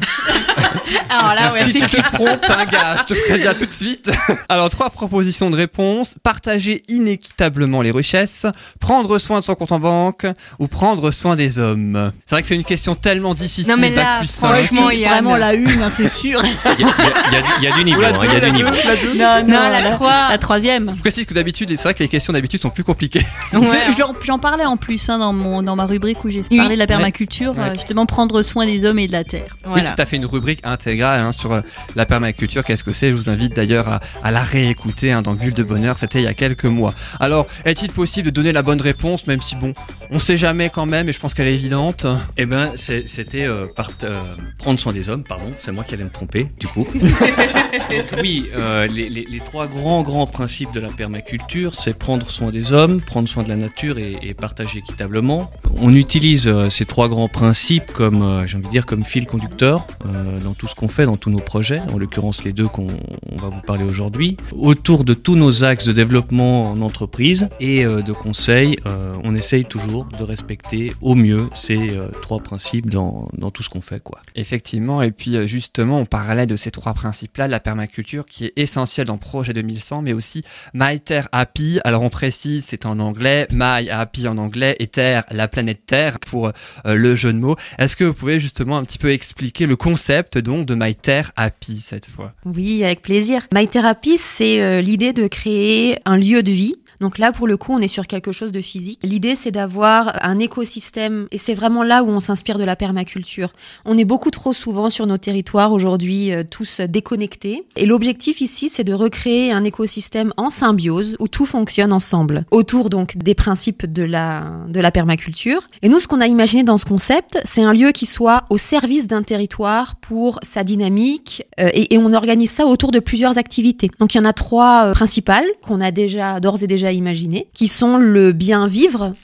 [1.11, 4.13] Alors là, ouais, si tu te trompes, un gars, je te préviens tout de suite.
[4.49, 6.15] Alors, trois propositions de réponse.
[6.23, 8.47] Partager inéquitablement les richesses,
[8.79, 10.27] prendre soin de son compte en banque
[10.61, 12.13] ou prendre soin des hommes.
[12.27, 13.73] C'est vrai que c'est une question tellement difficile.
[13.73, 16.41] Non, mais là, plus franchement, il y a Vraiment la une, hein, c'est sûr.
[16.45, 16.93] Il y a, il y a-
[17.29, 18.53] il y a du- il y a du niveau, hein, il y a la du
[18.53, 18.71] niveau.
[18.71, 19.19] deux, la deux.
[19.49, 20.29] Non, Non, la 3.
[20.31, 20.93] La troisième.
[20.95, 23.24] Je précise que d'habitude, c'est vrai que les questions d'habitude sont plus compliquées.
[23.53, 23.61] Ouais.
[23.93, 26.57] Je leur- J'en parlais en plus hein, dans, mon, dans ma rubrique où j'ai Oui.
[26.57, 27.65] parlé de la permaculture, Ouais.
[27.70, 29.57] euh, justement prendre soin des hommes et de la terre.
[29.65, 29.85] Oui, Voilà.
[29.91, 31.61] c'est tout à fait une rubrique intégrale hein, sur euh,
[31.95, 32.65] la permaculture.
[32.65, 33.11] Qu'est-ce que c'est?
[33.11, 35.99] Je vous invite d'ailleurs à, à la réécouter hein, dans Bulle de Bonheur.
[35.99, 36.95] C'était il y a quelques mois.
[37.20, 39.73] Alors, est-il possible de donner la bonne réponse, même si bon,
[40.11, 42.07] on sait jamais quand même, et je pense qu'elle est évidente.
[42.37, 43.66] Eh ben, c'était euh,
[44.05, 44.20] euh,
[44.59, 46.87] prendre soin des hommes, pardon, c'est moi qui allais me tromper, du coup.
[46.93, 52.28] Donc oui, euh, les, les- les trois grands, grands principes de la permaculture, c'est prendre
[52.28, 55.51] soin des hommes, prendre soin de la nature et, partager équitablement.
[55.77, 59.27] On utilise euh, ces trois grands principes comme, euh, j'ai envie de dire, comme fil
[59.27, 62.68] conducteur euh, dans tout ce qu'on fait, dans tous nos projets, en l'occurrence les deux
[62.68, 62.89] qu'on
[63.32, 67.86] on va vous parler aujourd'hui, autour de tous nos axes de développement en entreprise, et
[67.86, 68.77] euh, de conseils.
[69.24, 74.01] On essaye toujours de respecter au mieux ces trois principes dans, tout ce qu'on fait.
[74.01, 74.20] Quoi.
[74.35, 79.06] Effectivement, et puis justement, on parlait de ces trois principes-là, la permaculture qui est essentielle
[79.06, 80.44] dans Projet 2100, mais aussi
[80.74, 81.81] My Terre Happy.
[81.85, 86.19] Alors on précise, c'est en anglais, My Happy en anglais, et Terre, la planète Terre
[86.19, 87.57] pour euh, le jeu de mots.
[87.79, 91.33] Est-ce que vous pouvez justement un petit peu expliquer le concept donc de My Terre
[91.37, 92.33] Happy cette fois?
[92.47, 93.47] Oui, avec plaisir.
[93.53, 96.77] My Therapy, c'est euh, l'idée de créer un lieu de vie.
[97.01, 99.01] Donc là, pour le coup, on est sur quelque chose de physique.
[99.02, 103.52] L'idée, c'est d'avoir un écosystème, et c'est vraiment là où on s'inspire de la permaculture.
[103.85, 107.64] On est beaucoup trop souvent sur nos territoires aujourd'hui, euh, tous déconnectés.
[107.77, 112.90] Et l'objectif ici, c'est de recréer un écosystème en symbiose, où tout fonctionne ensemble, autour
[112.90, 115.66] donc des principes de la, de la permaculture.
[115.82, 118.59] Et nous, ce qu'on a imaginé dans ce concept, c'est un lieu qui soit au
[118.59, 123.90] service d'un territoire pour sa dynamique, euh, et, on organise ça autour de plusieurs activités.
[123.98, 127.49] Donc il y en a trois euh, principales qu'on a déjà d'ores et déjà imaginées,
[127.53, 129.15] qui sont le bien vivre,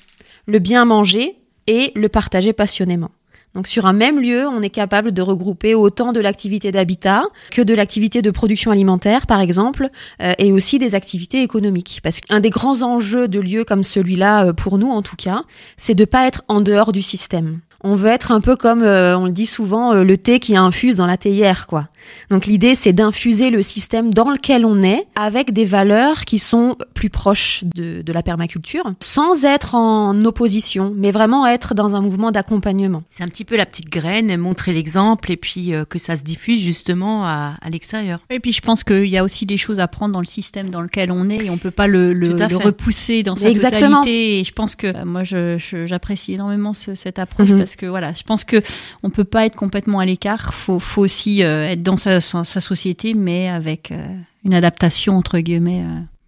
[0.46, 1.36] le bien manger
[1.66, 3.10] et le partager passionnément.
[3.54, 7.60] Donc sur un même lieu, on est capable de regrouper autant de l'activité d'habitat que
[7.60, 9.88] de l'activité de production alimentaire, par exemple,
[10.22, 12.00] euh, et aussi des activités économiques.
[12.02, 15.44] Parce qu'un des grands enjeux de lieux comme celui-là, euh, pour nous en tout cas,
[15.76, 17.60] c'est de pas être en dehors du système.
[17.84, 20.56] On veut être un peu comme, euh, on le dit souvent, euh, le thé qui
[20.56, 21.88] infuse dans la théière, quoi.
[22.30, 26.76] Donc l'idée, c'est d'infuser le système dans lequel on est avec des valeurs qui sont
[26.94, 32.00] plus proches de, de la permaculture, sans être en opposition, mais vraiment être dans un
[32.00, 33.02] mouvement d'accompagnement.
[33.10, 36.22] C'est un petit peu la petite graine, montrer l'exemple et puis euh, que ça se
[36.24, 38.18] diffuse justement à, à l'extérieur.
[38.30, 40.70] Et puis je pense qu'il y a aussi des choses à prendre dans le système
[40.70, 43.98] dans lequel on est et on peut pas le, le, le repousser dans sa Exactement.
[44.00, 44.40] totalité.
[44.40, 47.58] Et je pense que euh, moi je- je- j'apprécie énormément ce- cette approche Mhm.
[47.58, 48.62] parce que voilà, je pense que
[49.02, 50.54] on peut pas être complètement à l'écart.
[50.54, 54.06] Faut, faut aussi euh, être dans sa, société, mais avec euh,
[54.44, 55.84] une adaptation entre guillemets.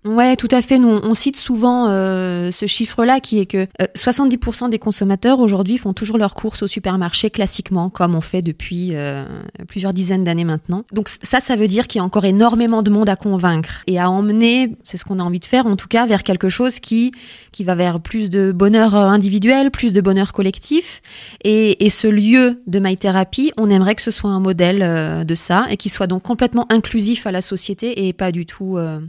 [0.06, 0.10] Euh.
[0.10, 0.78] Ouais, tout à fait.
[0.78, 5.78] Nous, on cite souvent euh, ce chiffre-là qui est que euh, 70% des consommateurs aujourd'hui
[5.78, 9.24] font toujours leurs courses au supermarché classiquement, comme on fait depuis euh,
[9.68, 10.84] plusieurs dizaines d'années maintenant.
[10.92, 13.98] Donc ça, ça veut dire qu'il y a encore énormément de monde à convaincre et
[13.98, 16.80] à emmener, c'est ce qu'on a envie de faire en tout cas, vers quelque chose
[16.80, 17.12] qui
[17.52, 21.02] qui va vers plus de bonheur euh, individuel, plus de bonheur collectif.
[21.44, 25.24] Et, et ce lieu de My Therapy, on aimerait que ce soit un modèle euh,
[25.24, 28.76] de ça et qui soit donc complètement inclusif à la société et pas du tout
[28.76, 29.00] euh,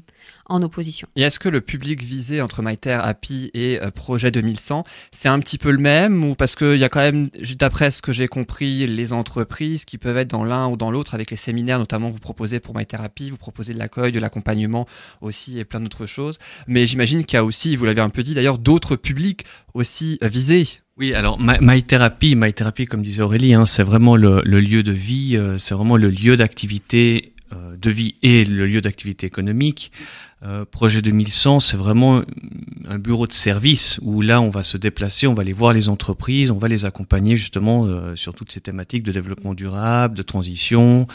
[0.48, 1.08] en opposition.
[1.16, 5.28] Et est-ce que le public visé entre My Terre Happy et euh, Projet 2100, c'est
[5.30, 8.14] un petit peu le même ou parce qu'il y a quand même, d'après ce que
[8.14, 11.80] j'ai compris, les entreprises qui peuvent être dans l'un ou dans l'autre avec les séminaires,
[11.80, 14.88] notamment vous proposez pour My Therapy, vous proposez de l'accueil, de l'accompagnement
[15.22, 16.38] aussi et plein d'autres choses.
[16.68, 20.20] Mais j'imagine qu'il y a aussi, vous l'avez un peu dit d'ailleurs, d'autres publics aussi
[20.22, 20.68] visés.
[20.98, 24.62] Oui, alors My, My Therapy, My Therapy, comme disait Aurélie, hein, c'est vraiment le, le
[24.62, 28.82] lieu de vie, euh, c'est vraiment le lieu d'activité euh, de vie et le lieu
[28.82, 29.92] d'activité économique.
[30.44, 32.22] Euh, Projet 2100, c'est vraiment
[32.88, 35.90] un bureau de service où là, on va se déplacer, on va aller voir les
[35.90, 40.22] entreprises, on va les accompagner justement euh, sur toutes ces thématiques de développement durable, de
[40.22, 41.06] transition,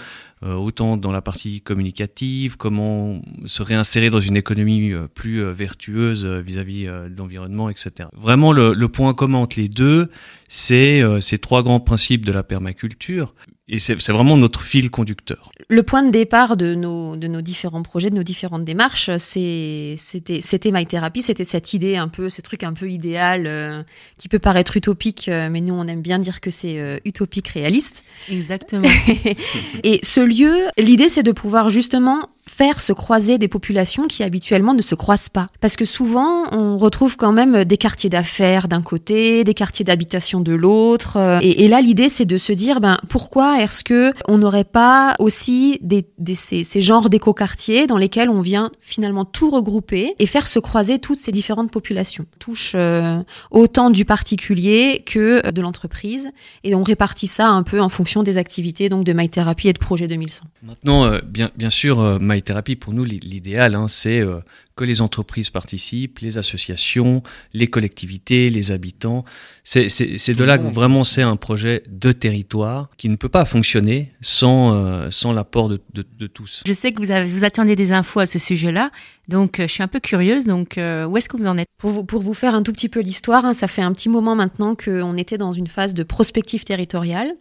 [0.42, 5.52] euh, autant dans la partie communicative, comment se réinsérer dans une économie euh, plus euh,
[5.52, 8.08] vertueuse euh, vis-à-vis de l'environnement, etc.
[8.16, 10.10] Vraiment, le, le point commun entre les deux,
[10.48, 13.34] c'est ces trois grands principes de la permaculture,
[13.70, 15.50] et c'est vraiment notre fil conducteur.
[15.68, 19.94] Le point de départ de nos, de nos différents projets, de nos différentes démarches, c'est-
[19.96, 23.82] c'était c'était My Therapy, c'était cette idée un peu, ce truc un peu idéal euh,
[24.18, 27.48] qui peut paraître utopique, euh, mais nous on aime bien dire que c'est euh, utopique
[27.48, 28.04] réaliste.
[28.28, 28.88] Exactement.
[29.84, 34.74] Et ce lieu, l'idée c'est de pouvoir justement faire se croiser des populations qui habituellement
[34.74, 35.46] ne se croisent pas.
[35.60, 40.40] Parce que souvent, on retrouve quand même des quartiers d'affaires d'un côté, des quartiers d'habitation
[40.40, 41.16] de l'autre.
[41.16, 45.14] euh, Et, là, l'idée, c'est de se dire, ben, pourquoi est-ce que on n'aurait pas
[45.20, 46.04] aussi des,
[46.34, 51.18] ces, genres d'éco-quartiers dans lesquels on vient finalement tout regrouper et faire se croiser toutes
[51.18, 52.26] ces différentes populations.
[52.40, 56.30] Touche euh, autant du particulier que de l'entreprise.
[56.64, 59.72] Et on répartit ça un peu en fonction des activités donc de My Therapy et
[59.72, 60.44] de Projet 2100.
[60.62, 64.40] Maintenant, euh, bien, bien sûr, euh, My Therapy, pour nous, l'i- l'idéal, hein, c'est euh,
[64.80, 69.26] que les entreprises participent, les associations, les collectivités, les habitants.
[69.62, 74.04] C'est de là que vraiment c'est un projet de territoire qui ne peut pas fonctionner
[74.22, 76.62] sans, euh, sans l'apport de, de- de tous.
[76.66, 78.90] Je sais que vous, avez, vous attendiez des infos à ce sujet-là,
[79.28, 80.46] donc euh, je suis un peu curieuse.
[80.46, 81.68] Donc, euh, où est-ce que vous en êtes?
[81.78, 84.08] Pour vous, pour vous faire un tout petit peu l'histoire, hein, ça fait un petit
[84.08, 87.32] moment maintenant qu'on était dans une phase de prospective territoriale.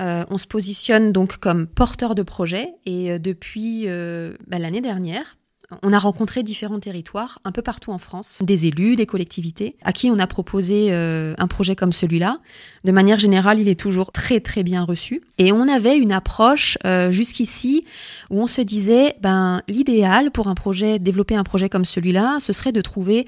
[0.00, 4.82] Euh, on se positionne donc comme porteur de projet et euh, depuis euh, bah, l'année
[4.82, 5.38] dernière,
[5.82, 9.92] on a rencontré différents territoires un peu partout en France, des élus, des collectivités, à
[9.92, 12.40] qui on a proposé euh, un projet comme celui-là.
[12.84, 15.22] De manière générale, il est toujours très très bien reçu.
[15.38, 17.84] Et on avait une approche euh, jusqu'ici
[18.30, 22.52] où on se disait, ben l'idéal pour un projet, développer un projet comme celui-là, ce
[22.52, 23.26] serait de trouver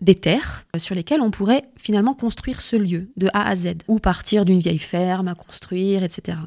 [0.00, 3.74] des terres euh, sur lesquelles on pourrait finalement construire ce lieu de A à Z,
[3.88, 6.38] ou partir d'une vieille ferme à construire, etc.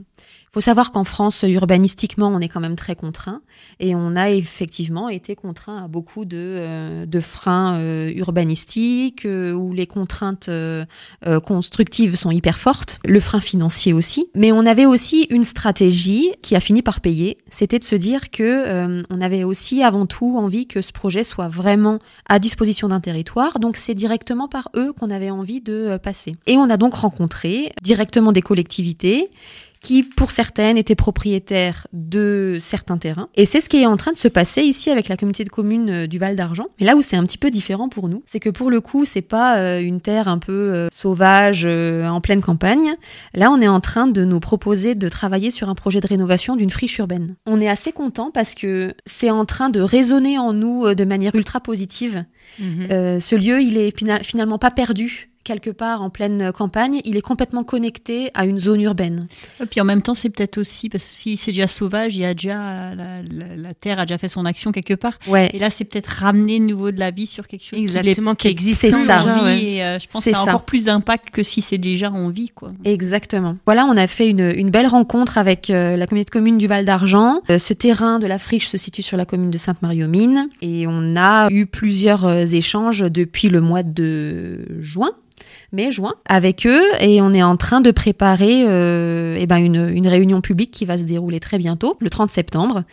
[0.53, 3.41] Faut savoir qu'en France, urbanistiquement, on est quand même très contraint
[3.79, 9.51] et on a effectivement été contraint à beaucoup de, euh, de freins euh, urbanistiques euh,
[9.51, 10.85] où les contraintes euh,
[11.25, 14.27] euh, constructives sont hyper fortes, le frein financier aussi.
[14.35, 18.29] Mais on avait aussi une stratégie qui a fini par payer, c'était de se dire
[18.29, 21.97] que on avait aussi avant tout envie que ce projet soit vraiment
[22.29, 23.57] à disposition d'un territoire.
[23.57, 26.35] Donc c'est directement par eux qu'on avait envie de passer.
[26.45, 29.31] Et on a donc rencontré directement des collectivités
[29.83, 33.27] qui, pour certaines, étaient propriétaires de certains terrains.
[33.35, 35.49] Et c'est ce qui est en train de se passer ici avec la communauté de
[35.49, 36.65] communes euh, du Val d'Argent.
[36.79, 39.05] Mais là où c'est un petit peu différent pour nous, c'est que pour le coup,
[39.05, 42.95] c'est pas euh, une terre un peu euh, sauvage en pleine campagne.
[43.35, 46.55] Là, on est en train de nous proposer de travailler sur un projet de rénovation
[46.55, 47.35] d'une friche urbaine.
[47.45, 51.35] On est assez content parce que c'est en train de résonner en nous de manière
[51.35, 52.23] ultra positive.
[52.59, 52.87] Mhm.
[52.91, 57.17] Euh, ce lieu, il est fina- finalement pas perdu quelque part en pleine campagne, il
[57.17, 59.27] est complètement connecté à une zone urbaine.
[59.61, 62.21] Et puis en même temps, c'est peut-être aussi, parce que si c'est déjà sauvage, il
[62.21, 65.19] y a déjà, la, la- la terre a déjà fait son action quelque part.
[65.27, 67.83] Ouais, Et là, c'est peut-être ramener de nouveau de la vie sur quelque chose qui
[67.83, 69.17] Exactement, qui c'est existe ça.
[69.19, 69.57] déjà, en ouais.
[69.57, 69.65] vie.
[69.77, 70.49] Et euh, je pense que C'est ça a ça.
[70.51, 72.71] encore plus d'impact que si c'est déjà en vie, quoi.
[72.85, 73.57] exactement.
[73.65, 76.67] Voilà, on a fait une, une belle rencontre avec euh, la communauté de communes du
[76.67, 77.41] Val d'Argent.
[77.49, 81.15] Euh, ce terrain de la friche se situe sur la commune de Sainte-Marie-aux-Mines et on
[81.15, 85.11] a eu plusieurs euh, échanges depuis le mois de juin.
[85.73, 89.89] Mai, juin, avec eux, et on est en train de préparer euh, eh ben une,
[89.89, 92.83] une réunion publique qui va se dérouler très bientôt, le 30 septembre,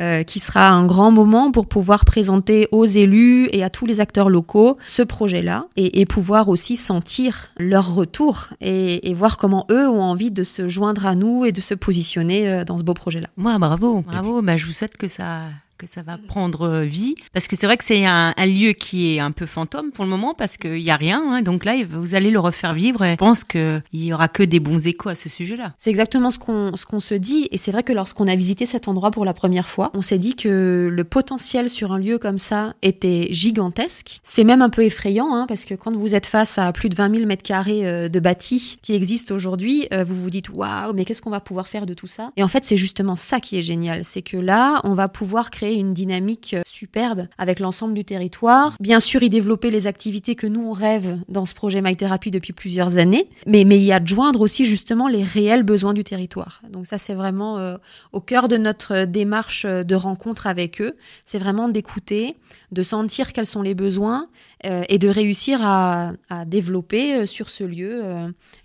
[0.00, 4.00] euh, qui sera un grand moment pour pouvoir présenter aux élus et à tous les
[4.00, 9.66] acteurs locaux ce projet-là, et, et pouvoir aussi sentir leur retour et, et voir comment
[9.70, 12.84] eux ont envie de se joindre à nous et de se positionner euh, dans ce
[12.84, 13.28] beau projet-là.
[13.36, 14.42] Moi, bravo, bravo.
[14.42, 15.42] Bah, je vous souhaite que ça
[15.78, 19.14] que ça va prendre euh, vie parce que c'est vrai que c'est un, lieu qui
[19.14, 21.42] est un peu fantôme pour le moment parce qu'il y a rien hein.
[21.42, 24.42] donc là vous allez le refaire vivre et je pense que il y aura que
[24.42, 27.70] des bons échos à ce sujet-là C'est exactement ce qu'on qu'on se dit et c'est
[27.70, 30.88] vrai que lorsqu'on a visité cet endroit pour la première fois, on s'est dit que
[30.90, 34.20] le potentiel sur un lieu comme ça était gigantesque.
[34.24, 36.94] C'est même un peu effrayant hein, parce que quand vous êtes face à plus de
[36.94, 40.92] 20 000 mètres carrés euh, de bâtis qui existent aujourd'hui, euh, vous vous dites waouh
[40.94, 42.32] mais qu'est-ce qu'on va pouvoir faire de tout ça?
[42.36, 45.50] Et en fait c'est justement ça qui est génial, c'est que là on va pouvoir
[45.50, 48.76] créer une dynamique euh, superbe avec l'ensemble du territoire.
[48.80, 52.30] Bien sûr y développer les activités que nous on rêve dans ce projet My Therapy
[52.30, 56.62] depuis plusieurs années, mais mais y adjoindre aussi justement les réels besoins du territoire.
[56.70, 57.76] Donc ça c'est vraiment euh,
[58.12, 62.36] au cœur de notre euh, démarche de rencontre avec eux, c'est vraiment d'écouter,
[62.72, 64.28] de sentir quels sont les besoins
[64.66, 68.02] euh, et de réussir à, à développer euh, sur ce lieu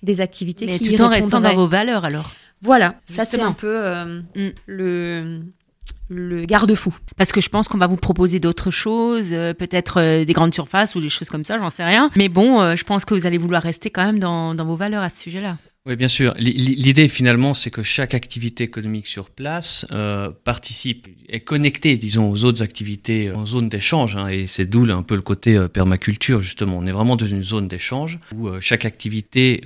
[0.03, 2.31] des activités mais qui tout en restant dans vos valeurs alors
[2.61, 4.49] Voilà, ça c'est un peu euh, Mm.
[4.67, 5.41] le
[6.09, 6.93] le garde-fou.
[7.17, 10.53] parce que je pense qu'on va vous proposer d'autres choses euh, peut-être euh, des grandes
[10.53, 13.13] surfaces ou des choses comme ça j'en sais rien mais bon euh, je pense que
[13.13, 16.33] vous allez vouloir rester quand même dans, vos valeurs à ce sujet-là Oui, bien sûr.
[16.37, 19.85] L'idée finalement, c'est que chaque activité économique sur place
[20.45, 24.15] participe, est connectée, disons, aux autres activités en zone d'échange.
[24.15, 26.77] hein, et c'est d'où un peu le côté permaculture, justement.
[26.77, 29.61] On est vraiment dans une zone d'échange où chaque activité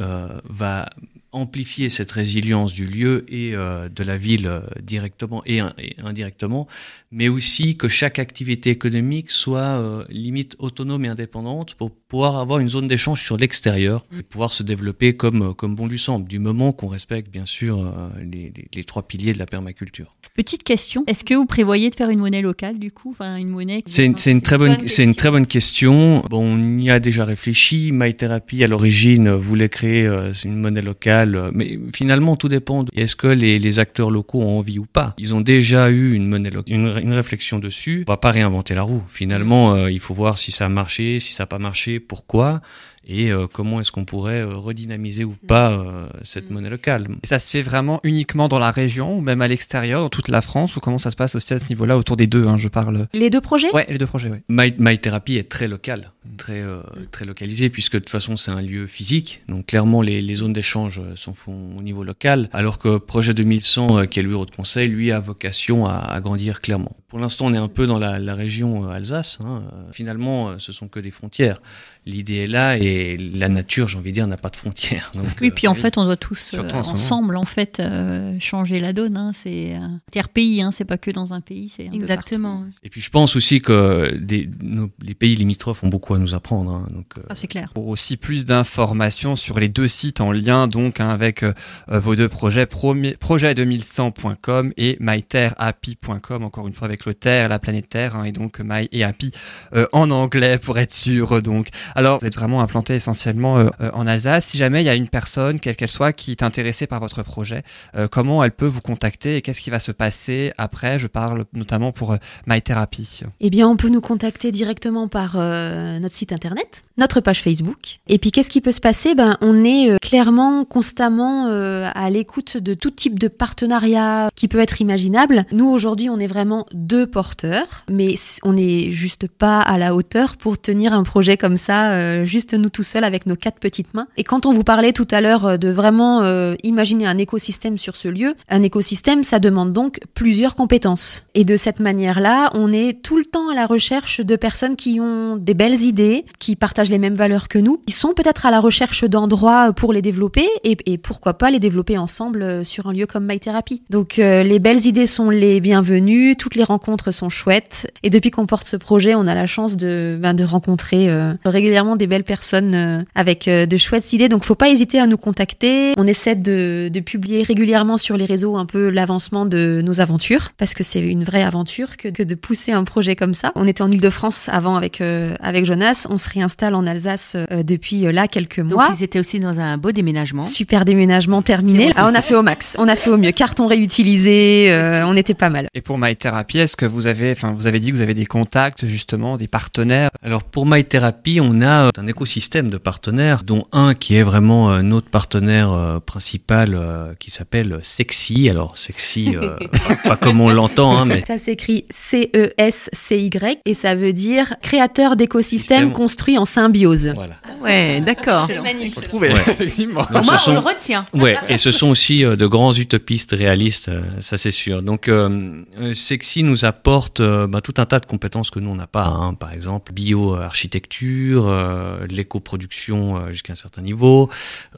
[0.50, 0.90] va
[1.38, 5.96] amplifier cette résilience du lieu et euh, de la ville euh, directement et, in- et
[6.04, 6.68] indirectement,
[7.12, 12.60] mais aussi que chaque activité économique soit euh, limite autonome et indépendante pour pouvoir avoir
[12.60, 16.40] une zone d'échange sur l'extérieur et pouvoir se développer comme, comme bon lui semble, du
[16.40, 20.16] moment qu'on respecte bien sûr euh, les, les- les trois piliers de la permaculture.
[20.36, 23.10] Petite question, est-ce que vous prévoyez de faire une monnaie locale du coup?
[23.12, 25.14] Enfin, une monnaie C'est une, très bonne, bonne c'est une question.
[25.14, 26.22] très bonne question.
[26.30, 27.92] Bon, on y a déjà réfléchi.
[27.92, 30.06] MyTherapy à l'origine voulait créer
[30.46, 32.86] une monnaie locale, mais finalement tout dépend.
[32.96, 36.50] Est-ce que les, acteurs locaux ont envie ou pas Ils ont déjà eu une monnaie,
[36.68, 38.04] une, une réflexion dessus.
[38.08, 39.04] On va pas réinventer la roue.
[39.08, 42.62] Finalement, euh, il faut voir si ça a marché, si ça n'a pas marché, pourquoi.
[43.10, 47.08] Et euh, comment est-ce qu'on pourrait euh, redynamiser ou pas euh, cette monnaie locale?
[47.24, 50.28] Et ça se fait vraiment uniquement dans la région ou même à l'extérieur, dans toute
[50.28, 52.58] la France ou comment ça se passe aussi à ce niveau-là autour des deux hein,
[52.58, 53.08] Je parle.
[53.14, 53.72] Les deux projets?
[53.74, 54.44] Ouais, les deux projets, ouais.
[54.50, 56.82] My, My Therapy est très local, très, euh,
[57.12, 59.42] très localisé, puisque de toute façon c'est un lieu physique.
[59.48, 63.34] Donc clairement les, les zones d'échange euh, sont font au niveau local, alors que Projet
[63.34, 66.92] 2100, euh, qui est le bureau de conseil, lui a vocation à, à grandir clairement.
[67.08, 69.38] Pour l'instant on est un peu dans la, la région euh, Alsace.
[69.42, 69.64] hein.
[69.94, 71.62] Finalement euh, ce sont que des frontières.
[72.08, 75.12] L'idée est là et, la nature, j'ai envie de dire, n'a pas de frontières.
[75.14, 78.80] Donc, Oui, euh, puis en fait, on doit tous euh, ensemble en fait euh, changer
[78.80, 79.18] la donne.
[79.18, 79.32] Hein.
[79.34, 79.80] C'est euh,
[80.12, 80.72] tiers pays, hein.
[80.72, 82.64] c'est pas que dans un pays, c'est un peu Exactement.
[82.84, 86.34] Et puis je pense aussi que des, nos- les pays limitrophes ont beaucoup à nous
[86.34, 86.72] apprendre.
[86.72, 86.88] hein.
[86.94, 87.22] donc, euh.
[87.30, 87.72] Ah, c'est clair.
[87.74, 91.54] Pour aussi plus d'informations sur les deux sites en lien donc hein, avec euh,
[91.90, 97.60] euh, vos deux projets, promi- projet2100.com et myterhappy.com, encore une fois avec le Terre, la
[97.60, 99.32] planète Terre, hein, et donc My et Happy
[99.76, 101.42] euh, en anglais pour être sûr.
[101.42, 101.68] Donc,
[101.98, 104.46] alors vous êtes vraiment implanté essentiellement euh, euh, en Alsace.
[104.46, 107.24] Si jamais il y a une personne, quelle qu'elle soit, qui est intéressée par votre
[107.24, 107.64] projet,
[107.96, 111.00] euh, comment elle peut vous contacter et qu'est-ce qui va se passer après?
[111.00, 113.22] Je parle notamment pour euh, My Therapy.
[113.40, 118.00] Eh bien, on peut nous contacter directement par notre site internet, notre page Facebook.
[118.08, 119.16] Et puis, qu'est-ce qui peut se passer?
[119.16, 124.82] Ben, on est clairement, constamment à l'écoute de tout type de partenariat qui peut être
[124.82, 125.46] imaginable.
[125.54, 130.38] Nous, aujourd'hui, on est vraiment deux porteurs, mais on n'est juste pas à la hauteur
[130.38, 133.94] pour tenir un projet comme ça, euh, juste nous tout seuls avec nos quatre petites
[133.94, 134.08] mains.
[134.18, 137.78] Et quand on vous parlait tout à l'heure euh, de vraiment euh, imaginer un écosystème
[137.78, 141.26] sur ce lieu, un écosystème, ça demande donc plusieurs compétences.
[141.34, 145.00] Et de cette manière-là, on est tout le temps à la recherche de personnes qui
[145.00, 148.52] ont des belles idées, qui partagent les mêmes valeurs que nous, qui sont peut-être à
[148.52, 152.88] la recherche d'endroits pour les développer et, et pourquoi pas les développer ensemble euh, sur
[152.88, 153.82] un lieu comme My Therapy.
[153.90, 157.92] Donc euh, les belles idées sont les bienvenues, toutes les rencontres sont chouettes.
[158.04, 161.34] Et depuis qu'on porte ce projet, on a la chance de, ben, de rencontrer euh,
[161.68, 164.30] régulièrement des belles personnes euh, avec euh, de chouettes idées.
[164.30, 165.94] Donc faut pas hésiter à nous contacter.
[165.98, 170.52] On essaie de, de publier régulièrement sur les réseaux un peu l'avancement de nos aventures
[170.58, 173.52] parce que c'est une vraie aventure que, que de pousser un projet comme ça.
[173.56, 176.08] On était en Ile-de-France avant avec euh, avec Jonas.
[176.10, 178.90] On se réinstalle en Alsace euh, depuis euh, là quelques Donc mois.
[178.98, 180.44] ils étaient aussi dans un beau déménagement.
[180.44, 181.92] Super déménagement terminé.
[181.98, 183.32] Ah, on a fait au max, on a fait au mieux.
[183.32, 185.68] Carton réutilisé, euh, on était pas mal.
[185.74, 188.14] Et pour My Therapy, est-ce que vous avez, enfin, vous avez dit que vous avez
[188.14, 190.10] des contacts justement, des partenaires?
[190.24, 194.24] Alors pour My Therapy, on a euh, un écosystème de partenaires, dont un qui est
[194.24, 196.80] vraiment euh, notre partenaire euh, principal,
[197.20, 198.50] qui s'appelle Sexy.
[198.50, 199.58] Alors Sexy, euh,
[200.04, 205.58] pas, comme on l'entend, hein, mais Ça s'écrit C-E-S-C-Y et ça veut dire créateur d'écosystèmes
[205.58, 205.94] Système.
[205.94, 207.12] construits en symbiose.
[207.16, 207.36] voilà.
[207.62, 208.48] Ouais, d'accord.
[208.64, 209.04] magnifique.
[209.04, 209.42] Trouvé, Ouais.
[209.48, 210.02] effectivement.
[210.12, 211.06] Donc, Moi, ce on sont- le retient.
[211.14, 213.90] Ouais, et ce sont aussi de grands utopistes réalistes,
[214.20, 214.82] ça c'est sûr.
[214.82, 215.62] Donc, euh,
[215.94, 219.06] Sexy nous apporte euh, bah, tout un tas de compétences que nous on n'a pas.
[219.06, 219.34] hein.
[219.34, 224.30] Par exemple, bio-architecture, euh, l'éco-production euh, jusqu'à un certain niveau,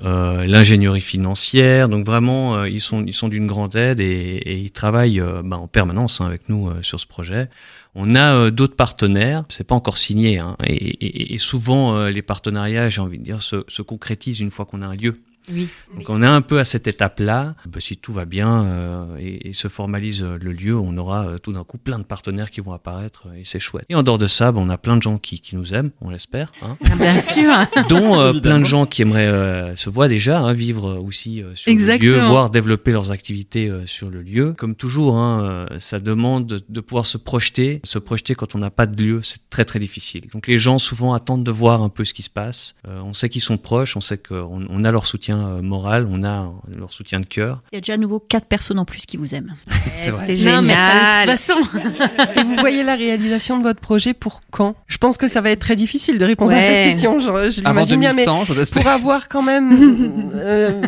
[0.03, 1.89] euh, l'ingénierie financière.
[1.89, 6.21] Donc vraiment, ils sont ils sont d'une grande aide et, ils travaillent bah, en permanence
[6.21, 7.49] hein, avec nous sur ce projet.
[7.95, 13.17] On a d'autres partenaires, c'est pas encore signé, hein, et, souvent les partenariats, j'ai envie
[13.17, 15.13] de dire, se, se concrétisent une fois qu'on a un lieu.
[15.51, 15.67] Oui.
[15.95, 17.55] Donc on est un peu à cette étape-là.
[17.67, 21.25] Bah, si tout va bien euh, et, et se formalise euh, le lieu, on aura
[21.25, 23.85] euh, tout d'un coup plein de partenaires qui vont apparaître euh, et c'est chouette.
[23.89, 25.91] Et en dehors de ça, bah, on a plein de gens qui, qui nous aiment,
[26.01, 27.51] on l'espère, hein, Ah, Bien sûr.
[27.89, 31.55] dont euh, plein de gens qui aimeraient euh, se voir déjà, hein, vivre aussi euh,
[31.55, 32.11] sur Exactement.
[32.11, 34.53] le lieu, voire développer leurs activités euh, sur le lieu.
[34.57, 37.81] Comme toujours, hein, euh, ça demande de, de pouvoir se projeter.
[37.83, 40.21] Se projeter quand on n'a pas de lieu, c'est très très difficile.
[40.33, 42.75] Donc les gens souvent attendent de voir un peu ce qui se passe.
[42.87, 46.07] Euh, on sait qu'ils sont proches, on sait qu'on on a leur soutien euh, moral,
[46.09, 47.61] on a leur soutien de cœur.
[47.71, 49.55] Il y a déjà à nouveau quatre personnes en plus qui vous aiment.
[50.03, 50.65] C'est Non, génial.
[50.65, 51.39] mais ça, de toute
[52.25, 52.39] façon.
[52.39, 54.75] Et vous voyez la réalisation de votre projet pour quand?
[54.87, 57.19] Je pense que ça va être très difficile de répondre à cette question.
[57.19, 58.83] Je, je Avant l'imagine bien, mais 2100, j'ose espérer.
[58.83, 60.81] pour avoir quand même, euh,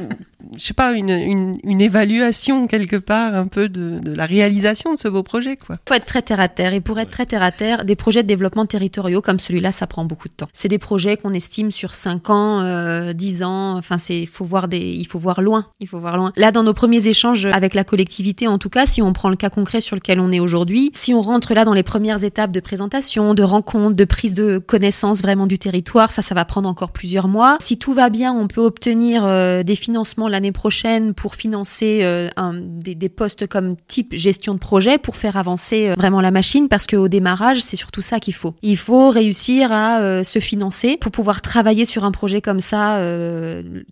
[0.57, 4.97] je sais pas, une, une, évaluation quelque part un peu de, de la réalisation de
[4.97, 5.77] ce beau projet, quoi.
[5.87, 6.73] faut être très terre à terre.
[6.73, 9.87] Et pour être très terre à terre, des projets de développement territoriaux comme celui-là, ça
[9.87, 10.47] prend beaucoup de temps.
[10.53, 13.77] C'est des projets qu'on estime sur 5 ans, euh, 10 ans.
[13.77, 13.97] Enfin,
[14.29, 15.67] faut voir des, il faut voir loin.
[15.79, 16.31] Il faut voir loin.
[16.35, 19.35] Là, dans nos premiers échanges avec la collectivité, en tout cas, si on prend le
[19.35, 22.51] cas concret sur lequel on est aujourd'hui, si on rentre là dans les premières étapes
[22.51, 26.67] de présentation, de rencontre, de prise de connaissance vraiment du territoire, ça, ça va prendre
[26.67, 27.57] encore plusieurs mois.
[27.61, 32.29] Si tout va bien, on peut obtenir euh, des financements l'année prochaine pour financer euh,
[32.53, 36.87] des, postes comme type gestion de projet pour faire avancer euh, vraiment la machine parce
[36.87, 38.55] qu'au démarrage, c'est surtout ça qu'il faut.
[38.63, 42.99] Il faut réussir à euh, se financer pour pouvoir travailler sur un projet comme ça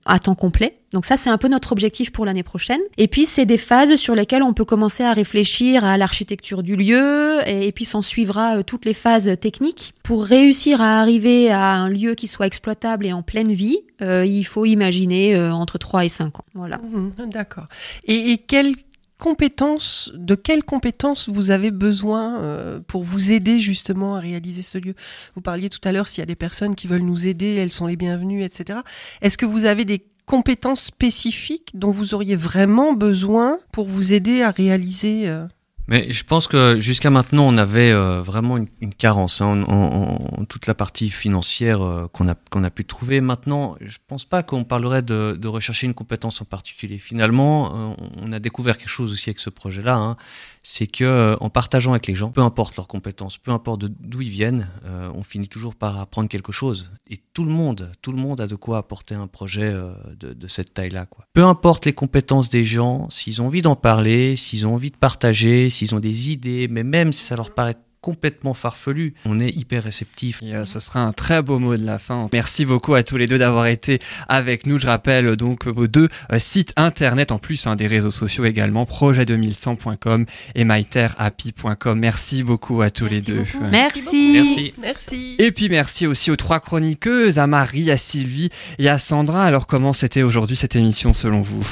[0.05, 0.78] à temps complet.
[0.93, 2.81] Donc ça, c'est un peu notre objectif pour l'année prochaine.
[2.97, 6.75] Et puis, c'est des phases sur lesquelles on peut commencer à réfléchir à l'architecture du
[6.75, 9.93] lieu, et, puis s'en suivra euh, toutes les phases techniques.
[10.03, 14.25] Pour réussir à arriver à un lieu qui soit exploitable et en pleine vie, euh,
[14.25, 16.45] il faut imaginer euh, entre 3 et 5 ans.
[16.55, 16.79] Voilà.
[16.79, 17.67] Mhm, D'accord.
[18.05, 18.73] Et, et quelles
[19.19, 22.41] compétences, de quelles compétences vous avez besoin
[22.87, 24.93] pour vous aider justement à réaliser ce lieu?
[25.35, 27.73] Vous parliez tout à l'heure s'il y a des personnes qui veulent nous aider, elles
[27.73, 28.79] sont les bienvenues, etc.
[29.21, 34.43] Est-ce que vous avez des compétences spécifiques dont vous auriez vraiment besoin pour vous aider
[34.43, 35.47] à réaliser euh,
[35.89, 40.67] Mais je pense que jusqu'à maintenant, on avait euh, vraiment une, carence hein, en, toute
[40.67, 43.21] la partie financière euh, qu'on a, pu trouver.
[43.21, 46.99] Maintenant, je pense pas qu'on parlerait de, rechercher une compétence en particulier.
[46.99, 49.95] Finalement, euh, on a découvert quelque chose aussi avec ce projet-là.
[49.95, 50.15] hein,
[50.61, 54.29] c'est que en partageant avec les gens, peu importe leurs compétences, peu importe d'où ils
[54.29, 54.67] viennent,
[55.15, 56.91] on finit toujours par apprendre quelque chose.
[57.09, 59.73] Et tout le monde, tout le monde a de quoi apporter un projet
[60.19, 61.07] de, de cette taille-là.
[61.33, 64.97] Peu importe les compétences des gens, s'ils ont envie d'en parler, s'ils ont envie de
[64.97, 69.49] partager, s'ils ont des idées, mais même si ça leur paraît complètement farfelu, on est
[69.49, 70.41] hyper réceptif.
[70.41, 72.29] Et, euh, ce sera un très beau mot de la fin.
[72.31, 73.99] Merci beaucoup à tous les deux d'avoir été
[74.29, 74.79] avec nous.
[74.79, 78.45] Je rappelle euh, donc vos deux euh, sites internet en plus hein, des réseaux sociaux
[78.45, 80.25] également, projet2100.com
[80.55, 81.99] et myterhappy.com.
[81.99, 83.39] Merci beaucoup à tous les deux.
[83.39, 83.69] Ouais.
[83.69, 84.31] Merci.
[84.33, 84.73] Merci.
[84.81, 85.35] Merci.
[85.37, 89.43] Et puis merci aussi aux trois chroniqueuses, à Marie, à Sylvie et à Sandra.
[89.43, 91.65] Alors comment c'était aujourd'hui cette émission selon vous?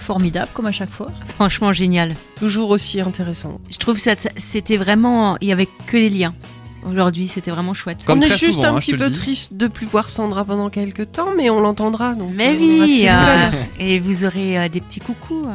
[0.00, 1.10] Formidable, comme à chaque fois.
[1.36, 2.14] Franchement, génial.
[2.36, 3.60] Toujours aussi intéressant.
[3.70, 5.36] Je trouve que ça- c'était vraiment.
[5.40, 6.34] Il y avait que les liens.
[6.86, 7.98] Aujourd'hui, c'était vraiment chouette.
[8.06, 9.20] Comme on est juste souvent, un hein, petit peu dis.
[9.20, 12.14] triste de plus voir Sandra pendant quelques temps, mais on l'entendra.
[12.14, 15.46] donc, Mais euh, oui, euh, et vous aurez euh, des petits coucous.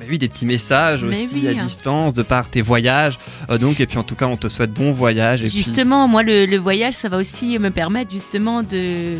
[0.00, 1.62] Mais oui, des petits messages Mais aussi oui, à hein.
[1.64, 3.18] distance de par tes voyages.
[3.50, 5.40] Euh, donc et puis en tout cas on te souhaite bon voyage.
[5.42, 9.16] Et puis- Justement, moi, le, le voyage, ça va aussi me permettre justement de,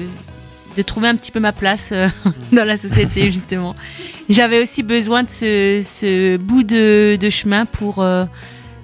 [0.76, 2.08] de trouver un petit peu ma place euh,
[2.52, 3.74] dans la société, justement.
[4.28, 8.24] J'avais aussi besoin de ce, ce bout de, de chemin pour, euh,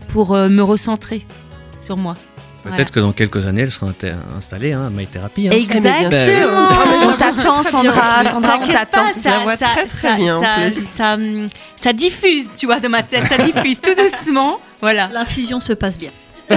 [0.08, 1.26] pour euh, me recentrer
[1.80, 2.14] sur moi.
[2.64, 5.48] Peut-être que dans quelques années, elle sera inter- installée hein, à My Therapy.
[5.48, 5.50] hein.
[5.50, 6.68] Exactement.
[6.70, 8.24] Ah, je la On t'attend, Sandra.
[8.24, 9.12] Sandra, on t'attend.
[9.14, 13.36] ça, ça, très, très ça, ça, hum, ça diffuse, tu vois, dans ma tête, ça
[13.38, 15.08] diffuse tout doucement, voilà.
[15.12, 16.10] L'infusion se passe bien.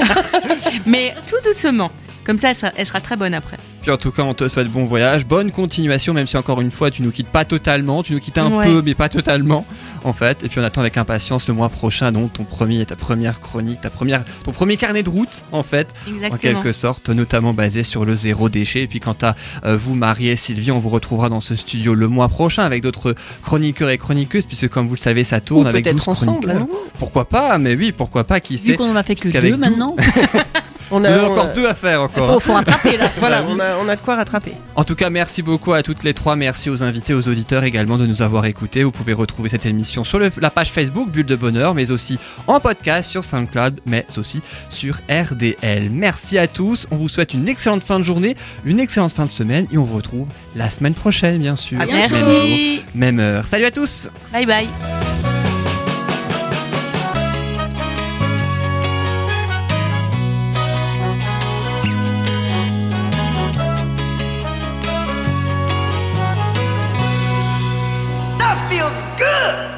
[0.86, 1.90] Mais tout doucement.
[2.26, 3.57] Comme ça, elle sera, elle sera très bonne après.
[3.84, 6.72] Puis en tout cas, on te souhaite bon voyage, bonne continuation, même si encore une
[6.72, 8.65] fois, tu nous quittes pas totalement, tu nous quittes un Ouais.
[8.65, 9.65] peu, mais pas totalement,
[10.03, 10.43] en fait.
[10.43, 13.81] Et puis on attend avec impatience le mois prochain, donc ton premier, ta première chronique,
[13.81, 16.38] ta première, ton premier carnet de route, en fait, en Exactement.
[16.61, 18.84] quelque sorte, notamment basé sur le zéro déchet.
[18.84, 19.35] Et puis quant à
[19.65, 22.81] euh, vous, Marie et Sylvie, on vous retrouvera dans ce studio le mois prochain avec
[22.81, 26.10] d'autres chroniqueurs et chroniqueuses, puisque comme vous le savez, ça Ou tourne avec 12 peut-être
[26.10, 26.68] ensemble, à chroniqueurs.
[26.68, 26.85] nouveau.
[26.97, 29.57] Pourquoi pas Mais oui, pourquoi pas Qui Vu sait qu'on en a fait que deux
[29.57, 29.95] maintenant,
[30.91, 32.34] On Il y a, on encore a- deux à faire encore.
[32.34, 33.10] faut, faut rattraper là.
[33.20, 34.53] Voilà, on a, on a de quoi rattraper.
[34.76, 36.36] En tout cas, merci beaucoup à toutes les trois.
[36.36, 38.84] Merci aux invités, aux auditeurs également de nous avoir écoutés.
[38.84, 42.20] Vous pouvez retrouver cette émission sur le- la page Facebook Bulle de Bonheur, mais aussi
[42.48, 45.90] en podcast sur SoundCloud, mais aussi sur RDL.
[45.91, 46.88] Merci à tous.
[46.91, 48.36] On vous souhaite une excellente fin de journée,
[48.66, 51.80] une excellente fin de semaine et on vous retrouve la semaine prochaine, bien sûr.
[51.82, 52.16] À Même bientôt.
[52.16, 52.84] jour, Merci.
[52.94, 53.48] Même heure.
[53.48, 54.10] Salut à tous!
[54.32, 55.35] Bye bye.